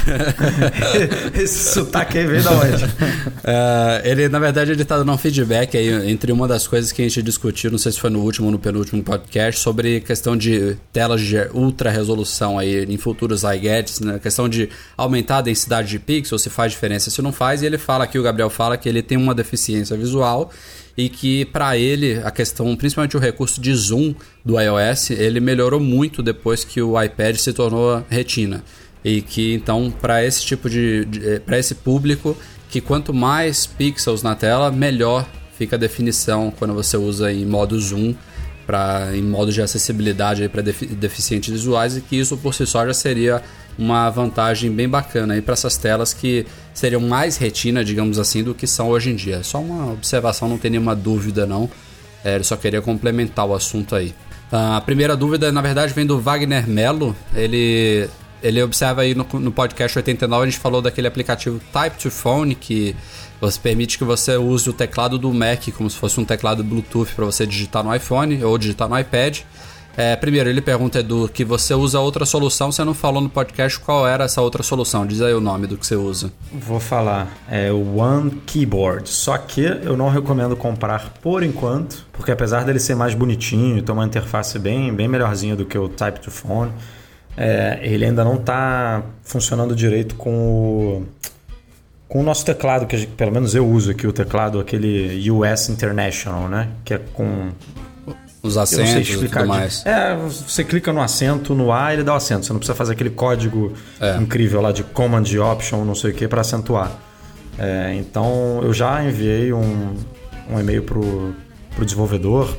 Esse 1.40 1.74
sotaque 1.74 2.18
aí 2.18 2.26
veio 2.26 2.44
da 2.44 2.52
onde? 2.52 2.88
É, 3.50 4.02
ele, 4.04 4.28
na 4.28 4.40
verdade, 4.40 4.72
ele 4.72 4.84
tá 4.84 4.98
dando 4.98 5.12
um 5.12 5.18
feedback 5.18 5.78
aí 5.78 6.12
entre 6.12 6.34
uma 6.34 6.48
das 6.48 6.68
coisas 6.68 6.92
que 6.92 7.02
a 7.02 7.06
gente 7.06 7.22
discutiu, 7.24 7.72
não 7.72 7.78
sei 7.78 7.94
se 7.94 8.00
foi 8.00 8.10
no 8.10 8.20
último 8.20 8.48
ou 8.48 8.52
no 8.52 8.60
penúltimo 8.60 9.02
podcast, 9.02 9.62
sobre 9.62 10.02
questão 10.02 10.36
de 10.36 10.76
telas 10.92 11.22
de 11.22 11.38
ultra 11.54 11.90
resolução 11.90 12.60
aí 12.60 12.84
em 12.84 12.98
futuros 12.98 13.44
iGadgets, 13.44 14.02
né? 14.02 14.20
questão 14.20 14.50
de 14.50 14.70
aumentar 14.98 15.38
a 15.38 15.42
densidade 15.42 15.88
de 15.88 16.00
pixels, 16.00 16.42
se 16.42 16.50
faz 16.50 16.74
diferença, 16.74 17.10
se 17.10 17.22
não 17.22 17.32
faz. 17.32 17.62
E 17.62 17.66
ele 17.66 17.78
fala 17.78 18.04
aqui, 18.04 18.20
o 18.20 18.24
Gabriel 18.24 18.50
fala 18.50 18.76
que 18.76 18.90
ele 18.90 19.02
tem 19.02 19.18
uma 19.18 19.34
deficiência 19.34 19.96
visual 19.96 20.52
e 20.98 21.10
que 21.10 21.46
para 21.46 21.78
ele 21.78 22.20
a 22.24 22.32
questão, 22.32 22.76
principalmente 22.76 23.16
o 23.16 23.20
recurso 23.20 23.62
de 23.62 23.74
zoom 23.76 24.16
do 24.44 24.60
iOS, 24.60 25.12
ele 25.12 25.40
melhorou 25.40 25.80
muito 25.80 26.24
depois 26.24 26.64
que 26.64 26.82
o 26.82 27.02
iPad 27.02 27.36
se 27.36 27.54
tornou 27.54 28.04
retina. 28.10 28.64
E 29.04 29.22
que 29.22 29.54
então 29.54 29.92
para 29.92 30.26
esse 30.26 30.44
tipo 30.44 30.68
de, 30.68 31.06
de 31.06 31.30
eh, 31.30 31.40
para 31.40 31.60
esse 31.60 31.76
público, 31.76 32.36
que 32.68 32.82
quanto 32.82 33.14
mais 33.14 33.68
pixels 33.68 34.24
na 34.24 34.36
tela, 34.36 34.72
melhor 34.72 35.30
fica 35.56 35.76
a 35.76 35.80
definição 35.80 36.52
quando 36.58 36.74
você 36.74 36.98
usa 36.98 37.32
em 37.32 37.46
modo 37.46 37.80
zoom 37.80 38.16
para 38.66 39.16
em 39.16 39.22
modo 39.22 39.52
de 39.52 39.62
acessibilidade 39.62 40.50
para 40.50 40.62
defi 40.62 40.86
deficientes 40.88 41.50
visuais 41.50 41.96
e 41.96 42.02
que 42.02 42.16
isso 42.18 42.36
por 42.38 42.54
si 42.54 42.66
só 42.66 42.86
já 42.86 42.94
seria 42.94 43.42
uma 43.78 44.10
vantagem 44.10 44.72
bem 44.72 44.90
bacana 44.90 45.36
aí 45.36 45.42
para 45.42 45.54
essas 45.54 45.78
telas 45.78 46.14
que 46.14 46.46
seriam 46.74 47.02
mais 47.02 47.38
retina, 47.38 47.84
digamos 47.84 48.18
assim, 48.18 48.44
do 48.44 48.54
que 48.54 48.66
são 48.66 48.90
hoje 48.90 49.12
em 49.12 49.16
dia. 49.16 49.44
Só 49.44 49.60
uma 49.60 49.92
observação, 49.92 50.48
não 50.48 50.58
tem 50.58 50.72
nenhuma 50.72 50.96
dúvida 50.96 51.46
não. 51.46 51.70
É, 52.24 52.36
ele 52.36 52.44
só 52.44 52.56
queria 52.56 52.82
complementar 52.82 53.46
o 53.46 53.54
assunto 53.54 53.96
aí. 53.96 54.14
A 54.52 54.82
primeira 54.82 55.16
dúvida, 55.16 55.52
na 55.52 55.62
verdade, 55.62 55.94
vem 55.94 56.06
do 56.06 56.20
Wagner 56.20 56.68
Mello. 56.68 57.16
Ele, 57.36 58.10
ele 58.42 58.62
observa 58.64 59.02
aí 59.02 59.14
no, 59.14 59.26
no 59.34 59.52
podcast 59.52 59.98
89, 59.98 60.44
a 60.44 60.50
gente 60.50 60.60
falou 60.60 60.82
daquele 60.82 61.08
aplicativo 61.08 61.60
Type 61.72 61.98
to 61.98 62.10
Phone 62.10 62.56
que 62.56 62.96
você 63.40 63.60
permite 63.60 63.98
que 63.98 64.04
você 64.04 64.36
use 64.36 64.68
o 64.70 64.74
teclado 64.74 65.20
do 65.20 65.32
Mac 65.34 65.68
como 65.76 65.90
se 65.90 65.98
fosse 65.98 66.20
um 66.20 66.26
teclado 66.26 66.64
Bluetooth 66.64 67.14
para 67.14 67.26
você 67.26 67.46
digitar 67.46 67.84
no 67.84 67.94
iPhone 67.94 68.44
ou 68.44 68.58
digitar 68.58 68.90
no 68.90 68.98
iPad. 68.98 69.42
É, 69.98 70.16
primeiro, 70.16 70.48
ele 70.48 70.62
pergunta, 70.62 71.00
Edu, 71.00 71.28
que 71.28 71.44
você 71.44 71.74
usa 71.74 72.00
outra 72.00 72.24
solução, 72.24 72.72
você 72.72 72.84
não 72.84 72.94
falou 72.94 73.20
no 73.20 73.30
podcast 73.30 73.80
qual 73.80 74.08
era 74.08 74.26
essa 74.26 74.40
outra 74.44 74.62
solução. 74.62 75.08
Diz 75.08 75.24
aí 75.24 75.34
o 75.34 75.42
nome 75.42 75.66
do 75.66 75.76
que 75.76 75.88
você 75.88 75.96
usa. 75.96 76.32
Vou 76.54 76.80
falar. 76.80 77.36
É 77.50 77.72
o 77.72 77.98
One 77.98 78.30
Keyboard. 78.46 79.10
Só 79.10 79.36
que 79.40 79.62
eu 79.62 79.98
não 79.98 80.10
recomendo 80.10 80.56
comprar 80.56 81.14
por 81.20 81.42
enquanto, 81.42 82.06
porque 82.14 82.32
apesar 82.32 82.64
dele 82.64 82.78
ser 82.78 82.94
mais 82.94 83.16
bonitinho, 83.16 83.82
ter 83.82 83.92
uma 83.92 84.06
interface 84.06 84.60
bem, 84.60 84.94
bem 84.94 85.08
melhorzinha 85.08 85.56
do 85.56 85.66
que 85.66 85.80
o 85.80 85.90
Type 85.90 86.20
to 86.20 86.30
Phone, 86.30 86.72
é, 87.36 87.80
ele 87.82 88.06
ainda 88.06 88.24
não 88.24 88.36
está 88.36 89.02
funcionando 89.24 89.76
direito 89.76 90.14
com 90.14 90.32
o 90.32 91.08
com 92.08 92.22
o 92.22 92.24
nosso 92.24 92.46
teclado, 92.46 92.86
que 92.86 93.06
pelo 93.06 93.32
menos 93.34 93.54
eu 93.54 93.68
uso 93.68 93.92
aqui, 93.92 94.08
o 94.08 94.14
teclado 94.14 94.60
aquele 94.60 95.30
US 95.30 95.70
International, 95.70 96.48
né? 96.48 96.70
Que 96.86 96.94
é 96.94 96.98
com 97.00 97.50
os 98.42 98.58
acentos 98.58 99.10
e 99.10 99.28
tudo 99.28 99.48
mais. 99.48 99.86
É, 99.86 100.16
você 100.16 100.64
clica 100.64 100.94
no 100.94 101.02
acento, 101.02 101.54
no 101.56 101.72
A, 101.72 101.94
ele 101.94 102.04
dá 102.04 102.14
o 102.14 102.16
acento. 102.16 102.46
Você 102.46 102.54
não 102.54 102.60
precisa 102.60 102.76
fazer 102.76 102.94
aquele 102.94 103.10
código 103.10 103.74
é. 104.00 104.18
incrível 104.18 104.62
lá 104.62 104.72
de 104.72 104.84
Command 104.84 105.26
Option, 105.52 105.84
não 105.84 105.96
sei 105.96 106.12
o 106.12 106.14
que, 106.14 106.28
para 106.28 106.42
acentuar. 106.42 106.92
É, 107.58 107.96
então, 107.96 108.62
eu 108.64 108.74
já 108.74 109.04
enviei 109.04 109.52
um, 109.52 109.96
um 110.50 110.60
e-mail 110.60 110.84
pro, 110.84 111.34
pro 111.76 111.84
desenvolvedor, 111.84 112.56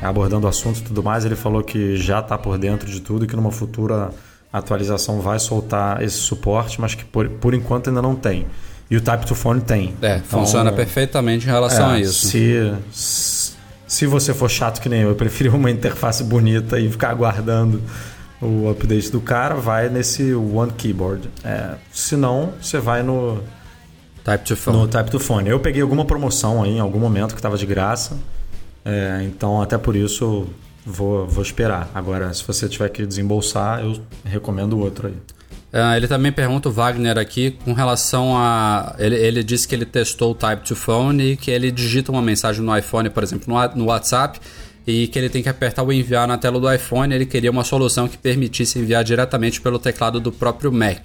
abordando 0.00 0.46
o 0.46 0.48
assunto 0.48 0.78
e 0.78 0.82
tudo 0.82 1.02
mais. 1.02 1.24
Ele 1.24 1.36
falou 1.36 1.62
que 1.62 1.96
já 1.96 2.20
está 2.20 2.38
por 2.38 2.56
dentro 2.56 2.88
de 2.88 3.00
tudo 3.00 3.24
e 3.24 3.28
que 3.28 3.34
numa 3.34 3.50
futura 3.50 4.10
atualização 4.52 5.20
vai 5.20 5.38
soltar 5.38 6.02
esse 6.02 6.16
suporte, 6.16 6.80
mas 6.80 6.94
que 6.94 7.04
por, 7.04 7.28
por 7.28 7.52
enquanto 7.52 7.88
ainda 7.88 8.00
não 8.00 8.14
tem. 8.14 8.46
E 8.90 8.96
o 8.96 9.00
Type 9.00 9.26
to 9.26 9.34
Phone 9.34 9.60
tem. 9.60 9.94
É, 10.00 10.16
então, 10.16 10.40
funciona 10.40 10.72
perfeitamente 10.72 11.46
em 11.46 11.50
relação 11.50 11.90
é, 11.90 11.96
a 11.96 12.00
isso. 12.00 12.28
Se, 12.28 12.72
Se 13.88 14.06
você 14.06 14.34
for 14.34 14.50
chato 14.50 14.82
que 14.82 14.88
nem 14.88 15.00
eu, 15.00 15.08
eu 15.08 15.14
prefiro 15.16 15.56
uma 15.56 15.70
interface 15.70 16.22
bonita 16.22 16.78
e 16.78 16.90
ficar 16.90 17.08
aguardando 17.08 17.82
o 18.40 18.70
update 18.70 19.10
do 19.10 19.18
cara, 19.18 19.54
vai 19.54 19.88
nesse 19.88 20.34
One 20.34 20.70
Keyboard. 20.72 21.28
É, 21.42 21.74
se 21.90 22.14
não, 22.14 22.52
você 22.60 22.78
vai 22.78 23.02
no 23.02 23.42
Type 24.22 24.44
to 24.44 24.56
Phone. 24.56 24.76
No 24.76 24.86
Type 24.86 25.10
to 25.10 25.18
Phone. 25.18 25.48
Eu 25.48 25.58
peguei 25.58 25.80
alguma 25.80 26.04
promoção 26.04 26.62
aí 26.62 26.76
em 26.76 26.80
algum 26.80 26.98
momento 26.98 27.32
que 27.32 27.38
estava 27.38 27.56
de 27.56 27.64
graça. 27.64 28.14
É, 28.84 29.22
então, 29.24 29.62
até 29.62 29.78
por 29.78 29.96
isso, 29.96 30.46
vou, 30.84 31.26
vou 31.26 31.42
esperar. 31.42 31.90
Agora, 31.94 32.32
se 32.34 32.46
você 32.46 32.68
tiver 32.68 32.90
que 32.90 33.06
desembolsar, 33.06 33.80
eu 33.80 33.98
recomendo 34.22 34.74
o 34.74 34.80
outro 34.80 35.08
aí. 35.08 35.16
Uh, 35.72 35.96
ele 35.96 36.08
também 36.08 36.32
pergunta 36.32 36.68
o 36.70 36.72
Wagner 36.72 37.18
aqui 37.18 37.50
com 37.50 37.74
relação 37.74 38.34
a. 38.34 38.96
Ele, 38.98 39.16
ele 39.16 39.44
disse 39.44 39.68
que 39.68 39.74
ele 39.74 39.84
testou 39.84 40.30
o 40.30 40.34
Type 40.34 40.66
to 40.66 40.74
Phone 40.74 41.32
e 41.32 41.36
que 41.36 41.50
ele 41.50 41.70
digita 41.70 42.10
uma 42.10 42.22
mensagem 42.22 42.62
no 42.62 42.76
iPhone, 42.76 43.10
por 43.10 43.22
exemplo, 43.22 43.52
no, 43.52 43.76
no 43.76 43.84
WhatsApp, 43.86 44.40
e 44.86 45.06
que 45.08 45.18
ele 45.18 45.28
tem 45.28 45.42
que 45.42 45.48
apertar 45.48 45.82
o 45.82 45.92
enviar 45.92 46.26
na 46.26 46.38
tela 46.38 46.58
do 46.58 46.72
iPhone. 46.72 47.14
Ele 47.14 47.26
queria 47.26 47.50
uma 47.50 47.64
solução 47.64 48.08
que 48.08 48.16
permitisse 48.16 48.78
enviar 48.78 49.04
diretamente 49.04 49.60
pelo 49.60 49.78
teclado 49.78 50.18
do 50.18 50.32
próprio 50.32 50.72
Mac. 50.72 51.04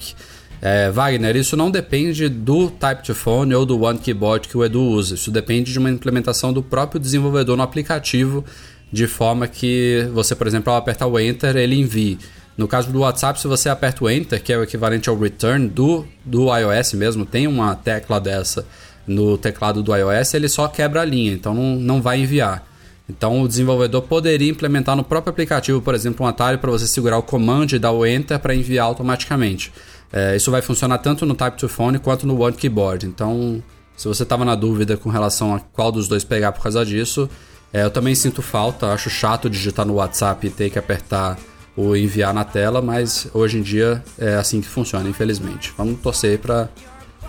É, 0.62 0.90
Wagner, 0.90 1.36
isso 1.36 1.58
não 1.58 1.70
depende 1.70 2.30
do 2.30 2.70
Type 2.70 3.04
to 3.04 3.14
Phone 3.14 3.54
ou 3.54 3.66
do 3.66 3.82
One 3.82 4.00
Keyboard 4.00 4.48
que 4.48 4.58
o 4.58 4.64
Edu 4.64 4.82
usa. 4.82 5.16
Isso 5.16 5.30
depende 5.30 5.74
de 5.74 5.78
uma 5.78 5.90
implementação 5.90 6.54
do 6.54 6.64
próprio 6.64 7.02
desenvolvedor 7.02 7.58
no 7.58 7.64
aplicativo, 7.64 8.46
de 8.90 9.06
forma 9.06 9.46
que 9.46 10.08
você, 10.14 10.34
por 10.34 10.48
exemplo, 10.48 10.72
ao 10.72 10.80
apertar 10.80 11.06
o 11.06 11.20
Enter, 11.20 11.58
ele 11.58 11.76
envie. 11.78 12.18
No 12.58 12.68
caso 12.68 12.92
do 12.92 13.00
WhatsApp, 13.00 13.40
se 13.40 13.48
você 13.48 13.68
aperta 13.68 14.04
o 14.04 14.10
Enter, 14.10 14.42
que 14.42 14.54
é 14.54 14.58
o 14.58 14.64
equivalente 14.64 15.10
ao 15.10 15.18
Return 15.18 15.68
do, 15.68 16.06
do 16.24 16.56
iOS 16.56 16.94
mesmo, 16.94 17.26
tem 17.26 17.48
uma 17.48 17.76
tecla 17.76 18.20
dessa 18.20 18.66
no 19.08 19.38
teclado 19.38 19.84
do 19.84 19.96
iOS, 19.96 20.34
ele 20.34 20.48
só 20.48 20.68
quebra 20.68 21.02
a 21.02 21.06
linha, 21.06 21.34
então 21.34 21.54
não, 21.54 21.76
não 21.76 22.02
vai 22.02 22.22
enviar. 22.22 22.66
Então 23.10 23.42
o 23.42 23.48
desenvolvedor 23.48 24.04
poderia 24.04 24.50
implementar 24.50 24.96
no 24.96 25.04
próprio 25.04 25.32
aplicativo, 25.32 25.82
por 25.82 25.94
exemplo, 25.94 26.26
um 26.26 26.30
atalho 26.30 26.58
para 26.58 26.72
você 26.72 26.88
segurar 26.88 27.18
o 27.18 27.24
Command 27.24 27.68
e 27.74 27.80
dar 27.80 27.92
o 27.92 28.06
Enter 28.06 28.40
para 28.40 28.56
enviar 28.56 28.86
automaticamente. 28.86 29.74
É, 30.12 30.36
isso 30.36 30.52
vai 30.52 30.62
funcionar 30.62 31.00
tanto 31.00 31.26
no 31.26 31.34
Type 31.34 31.58
to 31.58 31.68
Phone 31.68 32.00
quanto 32.00 32.26
no 32.26 32.40
One 32.40 32.56
Keyboard. 32.56 33.06
Então, 33.06 33.62
se 33.98 34.08
você 34.08 34.24
estava 34.24 34.46
na 34.46 34.56
dúvida 34.56 34.96
com 34.96 35.10
relação 35.10 35.54
a 35.56 35.60
qual 35.60 35.92
dos 35.92 36.08
dois 36.08 36.24
pegar 36.24 36.52
por 36.52 36.62
causa 36.62 36.86
disso, 36.86 37.30
é, 37.74 37.84
eu 37.84 37.90
também 37.90 38.16
sinto 38.16 38.42
falta, 38.42 38.88
acho 38.94 39.10
chato 39.10 39.50
digitar 39.50 39.86
no 39.86 39.96
WhatsApp 39.96 40.48
e 40.48 40.50
ter 40.50 40.70
que 40.70 40.80
apertar 40.80 41.38
ou 41.76 41.98
enviar 41.98 42.34
na 42.34 42.44
tela, 42.44 42.82
mas 42.82 43.28
hoje 43.34 43.58
em 43.58 43.62
dia 43.62 44.04
é 44.18 44.36
assim 44.36 44.62
que 44.62 44.68
funciona, 44.68 45.10
infelizmente. 45.10 45.74
Vamos 45.78 46.00
torcer 46.00 46.40
para 46.40 46.70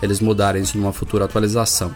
eles 0.01 0.19
mudarem 0.19 0.61
isso 0.61 0.77
numa 0.77 0.93
futura 0.93 1.25
atualização. 1.25 1.93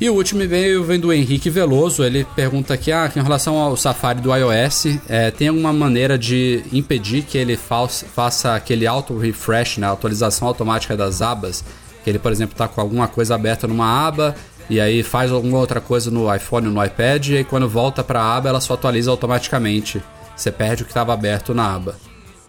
E 0.00 0.08
o 0.08 0.14
último 0.14 0.42
e-mail 0.42 0.84
vem 0.84 1.00
do 1.00 1.12
Henrique 1.12 1.50
Veloso. 1.50 2.04
Ele 2.04 2.24
pergunta 2.36 2.72
aqui: 2.72 2.92
ah, 2.92 3.10
em 3.14 3.20
relação 3.20 3.58
ao 3.58 3.76
Safari 3.76 4.20
do 4.20 4.34
iOS, 4.34 4.86
é, 5.08 5.30
tem 5.32 5.48
alguma 5.48 5.72
maneira 5.72 6.16
de 6.16 6.62
impedir 6.72 7.22
que 7.22 7.36
ele 7.36 7.56
faça 7.56 8.54
aquele 8.54 8.86
auto-refresh, 8.86 9.78
né, 9.78 9.90
atualização 9.90 10.46
automática 10.46 10.96
das 10.96 11.20
abas? 11.20 11.64
Que 12.04 12.10
ele, 12.10 12.18
por 12.20 12.30
exemplo, 12.30 12.54
está 12.54 12.68
com 12.68 12.80
alguma 12.80 13.08
coisa 13.08 13.34
aberta 13.34 13.66
numa 13.66 14.06
aba 14.06 14.36
e 14.70 14.80
aí 14.80 15.02
faz 15.02 15.32
alguma 15.32 15.58
outra 15.58 15.80
coisa 15.80 16.10
no 16.10 16.32
iPhone 16.32 16.68
ou 16.68 16.72
no 16.74 16.84
iPad, 16.84 17.28
e 17.28 17.36
aí 17.38 17.44
quando 17.44 17.68
volta 17.68 18.04
para 18.04 18.20
a 18.20 18.36
aba 18.36 18.50
ela 18.50 18.60
só 18.60 18.74
atualiza 18.74 19.10
automaticamente. 19.10 20.00
Você 20.38 20.52
perde 20.52 20.82
o 20.82 20.86
que 20.86 20.92
estava 20.92 21.12
aberto 21.12 21.52
na 21.52 21.74
aba. 21.74 21.96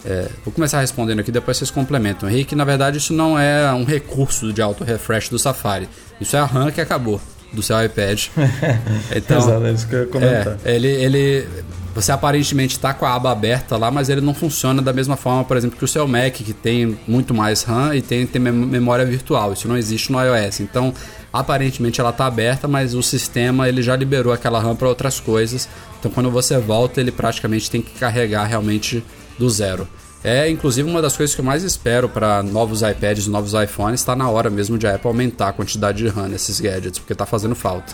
É, 0.05 0.29
vou 0.45 0.53
começar 0.53 0.79
respondendo 0.79 1.19
aqui, 1.19 1.31
depois 1.31 1.57
vocês 1.57 1.71
complementam. 1.71 2.29
Henrique, 2.29 2.55
na 2.55 2.63
verdade, 2.63 2.99
isso 2.99 3.13
não 3.13 3.37
é 3.37 3.73
um 3.73 3.83
recurso 3.83 4.53
de 4.53 4.61
auto-refresh 4.61 5.29
do 5.29 5.39
Safari. 5.39 5.89
Isso 6.21 6.35
é 6.35 6.39
a 6.39 6.45
RAM 6.45 6.71
que 6.71 6.79
acabou 6.79 7.19
do 7.51 7.63
seu 7.63 7.83
iPad. 7.83 8.27
Então, 9.13 9.37
Exato, 9.39 9.65
é 9.65 9.71
isso 9.71 9.87
que 9.87 9.95
eu 9.95 9.99
ia 10.01 10.07
comentar. 10.07 10.57
É, 10.63 10.75
ele, 10.75 10.87
ele, 10.87 11.47
você 11.95 12.11
aparentemente 12.11 12.75
está 12.75 12.93
com 12.93 13.05
a 13.05 13.15
aba 13.15 13.31
aberta 13.31 13.75
lá, 13.75 13.89
mas 13.89 14.07
ele 14.07 14.21
não 14.21 14.35
funciona 14.35 14.81
da 14.81 14.93
mesma 14.93 15.17
forma, 15.17 15.43
por 15.43 15.57
exemplo, 15.57 15.77
que 15.77 15.83
o 15.83 15.87
seu 15.87 16.07
Mac, 16.07 16.33
que 16.33 16.53
tem 16.53 16.97
muito 17.07 17.33
mais 17.33 17.63
RAM 17.63 17.95
e 17.95 18.01
tem, 18.01 18.25
tem 18.27 18.39
memória 18.39 19.03
virtual. 19.03 19.53
Isso 19.53 19.67
não 19.67 19.75
existe 19.75 20.11
no 20.11 20.19
iOS. 20.23 20.59
Então, 20.59 20.93
aparentemente 21.31 21.99
ela 21.99 22.09
está 22.09 22.25
aberta, 22.25 22.67
mas 22.67 22.93
o 22.93 23.03
sistema 23.03 23.67
ele 23.67 23.81
já 23.81 23.95
liberou 23.95 24.33
aquela 24.33 24.59
RAM 24.59 24.75
para 24.75 24.87
outras 24.87 25.19
coisas. 25.19 25.67
Então, 25.99 26.11
quando 26.11 26.31
você 26.31 26.57
volta, 26.57 26.99
ele 26.99 27.11
praticamente 27.11 27.69
tem 27.69 27.81
que 27.81 27.91
carregar 27.99 28.45
realmente 28.45 29.03
do 29.37 29.49
zero. 29.49 29.87
É 30.23 30.49
inclusive 30.49 30.89
uma 30.89 31.01
das 31.01 31.15
coisas 31.15 31.33
que 31.33 31.39
eu 31.39 31.45
mais 31.45 31.63
espero 31.63 32.09
para 32.09 32.43
novos 32.43 32.81
iPads, 32.81 33.27
novos 33.27 33.53
iPhones, 33.53 34.01
está 34.01 34.15
na 34.15 34.29
hora 34.29 34.49
mesmo 34.49 34.77
de 34.77 34.85
a 34.85 34.95
Apple 34.95 35.07
aumentar 35.07 35.49
a 35.49 35.53
quantidade 35.53 35.99
de 35.99 36.07
RAM 36.09 36.27
nesses 36.27 36.59
gadgets, 36.59 36.99
porque 36.99 37.13
está 37.13 37.25
fazendo 37.25 37.55
falta. 37.55 37.93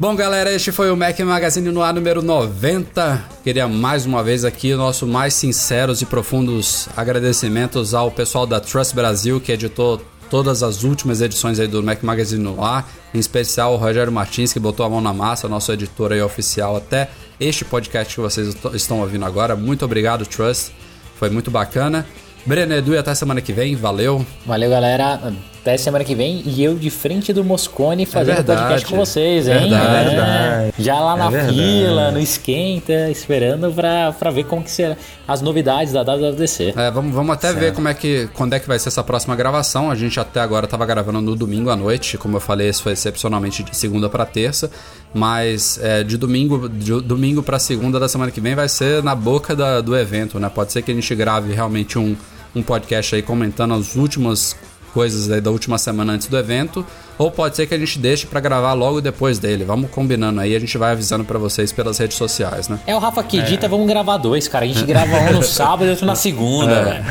Bom, 0.00 0.16
galera, 0.16 0.52
este 0.52 0.72
foi 0.72 0.90
o 0.90 0.96
Mac 0.96 1.18
Magazine 1.20 1.70
no 1.70 1.82
ar 1.82 1.92
número 1.92 2.22
90. 2.22 3.24
Queria 3.44 3.68
mais 3.68 4.06
uma 4.06 4.20
vez 4.24 4.44
aqui 4.44 4.72
o 4.72 4.76
nosso 4.76 5.06
mais 5.06 5.34
sinceros 5.34 6.00
e 6.00 6.06
profundos 6.06 6.88
agradecimentos 6.96 7.94
ao 7.94 8.10
pessoal 8.10 8.46
da 8.46 8.58
Trust 8.58 8.94
Brasil 8.94 9.40
que 9.40 9.52
editou 9.52 10.00
todas 10.32 10.62
as 10.62 10.82
últimas 10.82 11.20
edições 11.20 11.60
aí 11.60 11.68
do 11.68 11.82
Mac 11.82 12.02
Magazine 12.02 12.42
no 12.42 12.64
ar, 12.64 12.88
em 13.12 13.18
especial 13.18 13.74
o 13.74 13.76
Rogério 13.76 14.10
Martins 14.10 14.50
que 14.50 14.58
botou 14.58 14.86
a 14.86 14.88
mão 14.88 14.98
na 14.98 15.12
massa, 15.12 15.46
nosso 15.46 15.70
editor 15.70 16.10
aí 16.10 16.22
oficial 16.22 16.74
até 16.74 17.10
este 17.38 17.66
podcast 17.66 18.14
que 18.14 18.20
vocês 18.22 18.56
estão 18.72 19.00
ouvindo 19.00 19.26
agora. 19.26 19.54
Muito 19.54 19.84
obrigado, 19.84 20.24
Trust. 20.24 20.72
Foi 21.16 21.28
muito 21.28 21.50
bacana. 21.50 22.06
Breno 22.46 22.72
Edu, 22.72 22.98
até 22.98 23.14
semana 23.14 23.42
que 23.42 23.52
vem. 23.52 23.76
Valeu. 23.76 24.24
Valeu, 24.46 24.70
galera. 24.70 25.20
Até 25.62 25.76
semana 25.76 26.04
que 26.04 26.12
vem. 26.12 26.42
E 26.44 26.62
eu 26.62 26.74
de 26.74 26.90
frente 26.90 27.32
do 27.32 27.44
Moscone 27.44 28.04
fazendo 28.04 28.40
é 28.40 28.42
podcast 28.42 28.84
com 28.84 28.96
vocês, 28.96 29.46
hein? 29.46 29.70
Verdade, 29.70 29.84
é. 29.84 30.08
verdade. 30.08 30.74
Já 30.80 30.98
lá 30.98 31.16
na 31.16 31.38
é 31.38 31.48
fila, 31.48 32.10
no 32.10 32.18
esquenta, 32.18 33.08
esperando 33.08 33.72
pra, 33.72 34.10
pra 34.12 34.32
ver 34.32 34.44
como 34.44 34.64
que 34.64 34.72
será 34.72 34.96
as 35.26 35.40
novidades 35.40 35.92
da 35.92 36.02
WWDC. 36.02 36.74
É, 36.76 36.90
vamos, 36.90 37.14
vamos 37.14 37.32
até 37.32 37.46
certo. 37.46 37.60
ver 37.60 37.72
como 37.74 37.86
é 37.86 37.94
que, 37.94 38.28
quando 38.34 38.54
é 38.54 38.58
que 38.58 38.66
vai 38.66 38.76
ser 38.76 38.88
essa 38.88 39.04
próxima 39.04 39.36
gravação. 39.36 39.88
A 39.88 39.94
gente 39.94 40.18
até 40.18 40.40
agora 40.40 40.64
estava 40.64 40.84
gravando 40.84 41.20
no 41.20 41.36
domingo 41.36 41.70
à 41.70 41.76
noite. 41.76 42.18
Como 42.18 42.36
eu 42.36 42.40
falei, 42.40 42.68
isso 42.68 42.82
foi 42.82 42.94
excepcionalmente 42.94 43.62
de 43.62 43.76
segunda 43.76 44.08
para 44.08 44.26
terça. 44.26 44.68
Mas 45.14 45.78
é, 45.80 46.02
de 46.02 46.16
domingo, 46.16 46.68
de 46.68 47.00
domingo 47.02 47.40
para 47.40 47.60
segunda 47.60 48.00
da 48.00 48.08
semana 48.08 48.32
que 48.32 48.40
vem 48.40 48.56
vai 48.56 48.68
ser 48.68 49.00
na 49.00 49.14
boca 49.14 49.54
da, 49.54 49.80
do 49.80 49.96
evento, 49.96 50.40
né? 50.40 50.50
Pode 50.52 50.72
ser 50.72 50.82
que 50.82 50.90
a 50.90 50.94
gente 50.94 51.14
grave 51.14 51.54
realmente 51.54 52.00
um 52.00 52.16
um 52.54 52.62
podcast 52.62 53.14
aí 53.14 53.22
comentando 53.22 53.74
as 53.74 53.96
últimas 53.96 54.56
coisas 54.92 55.30
aí 55.30 55.40
da 55.40 55.50
última 55.50 55.78
semana 55.78 56.12
antes 56.12 56.26
do 56.26 56.36
evento, 56.36 56.84
ou 57.18 57.30
pode 57.30 57.56
ser 57.56 57.66
que 57.66 57.74
a 57.74 57.78
gente 57.78 57.98
deixe 57.98 58.26
para 58.26 58.40
gravar 58.40 58.72
logo 58.72 59.00
depois 59.00 59.38
dele. 59.38 59.64
Vamos 59.64 59.90
combinando 59.90 60.40
aí, 60.40 60.54
a 60.54 60.58
gente 60.58 60.76
vai 60.76 60.92
avisando 60.92 61.24
para 61.24 61.38
vocês 61.38 61.72
pelas 61.72 61.98
redes 61.98 62.16
sociais, 62.16 62.68
né? 62.68 62.78
É 62.86 62.94
o 62.94 62.98
Rafa 62.98 63.22
que 63.22 63.38
edita, 63.38 63.66
é. 63.66 63.68
vamos 63.68 63.86
gravar 63.86 64.16
dois, 64.18 64.48
cara. 64.48 64.64
A 64.64 64.68
gente 64.68 64.84
grava 64.84 65.16
um 65.16 65.32
no 65.32 65.42
sábado 65.44 65.86
e 65.86 65.90
outro 65.90 66.06
na 66.06 66.14
segunda, 66.14 66.72
é. 66.72 66.84
velho. 66.84 67.04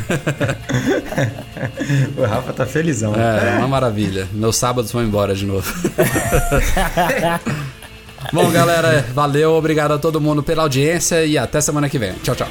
o 2.17 2.23
Rafa 2.23 2.53
tá 2.53 2.65
felizão. 2.65 3.13
É, 3.15 3.57
uma 3.57 3.67
maravilha. 3.67 4.27
Meus 4.31 4.55
sábados 4.55 4.91
vão 4.91 5.03
embora 5.03 5.33
de 5.33 5.45
novo. 5.45 5.71
Bom, 8.31 8.49
galera, 8.51 9.05
valeu, 9.13 9.53
obrigado 9.53 9.93
a 9.93 9.97
todo 9.97 10.21
mundo 10.21 10.43
pela 10.43 10.63
audiência 10.63 11.25
e 11.25 11.37
até 11.37 11.59
semana 11.59 11.89
que 11.89 11.97
vem. 11.97 12.13
Tchau, 12.23 12.35
tchau. 12.35 12.47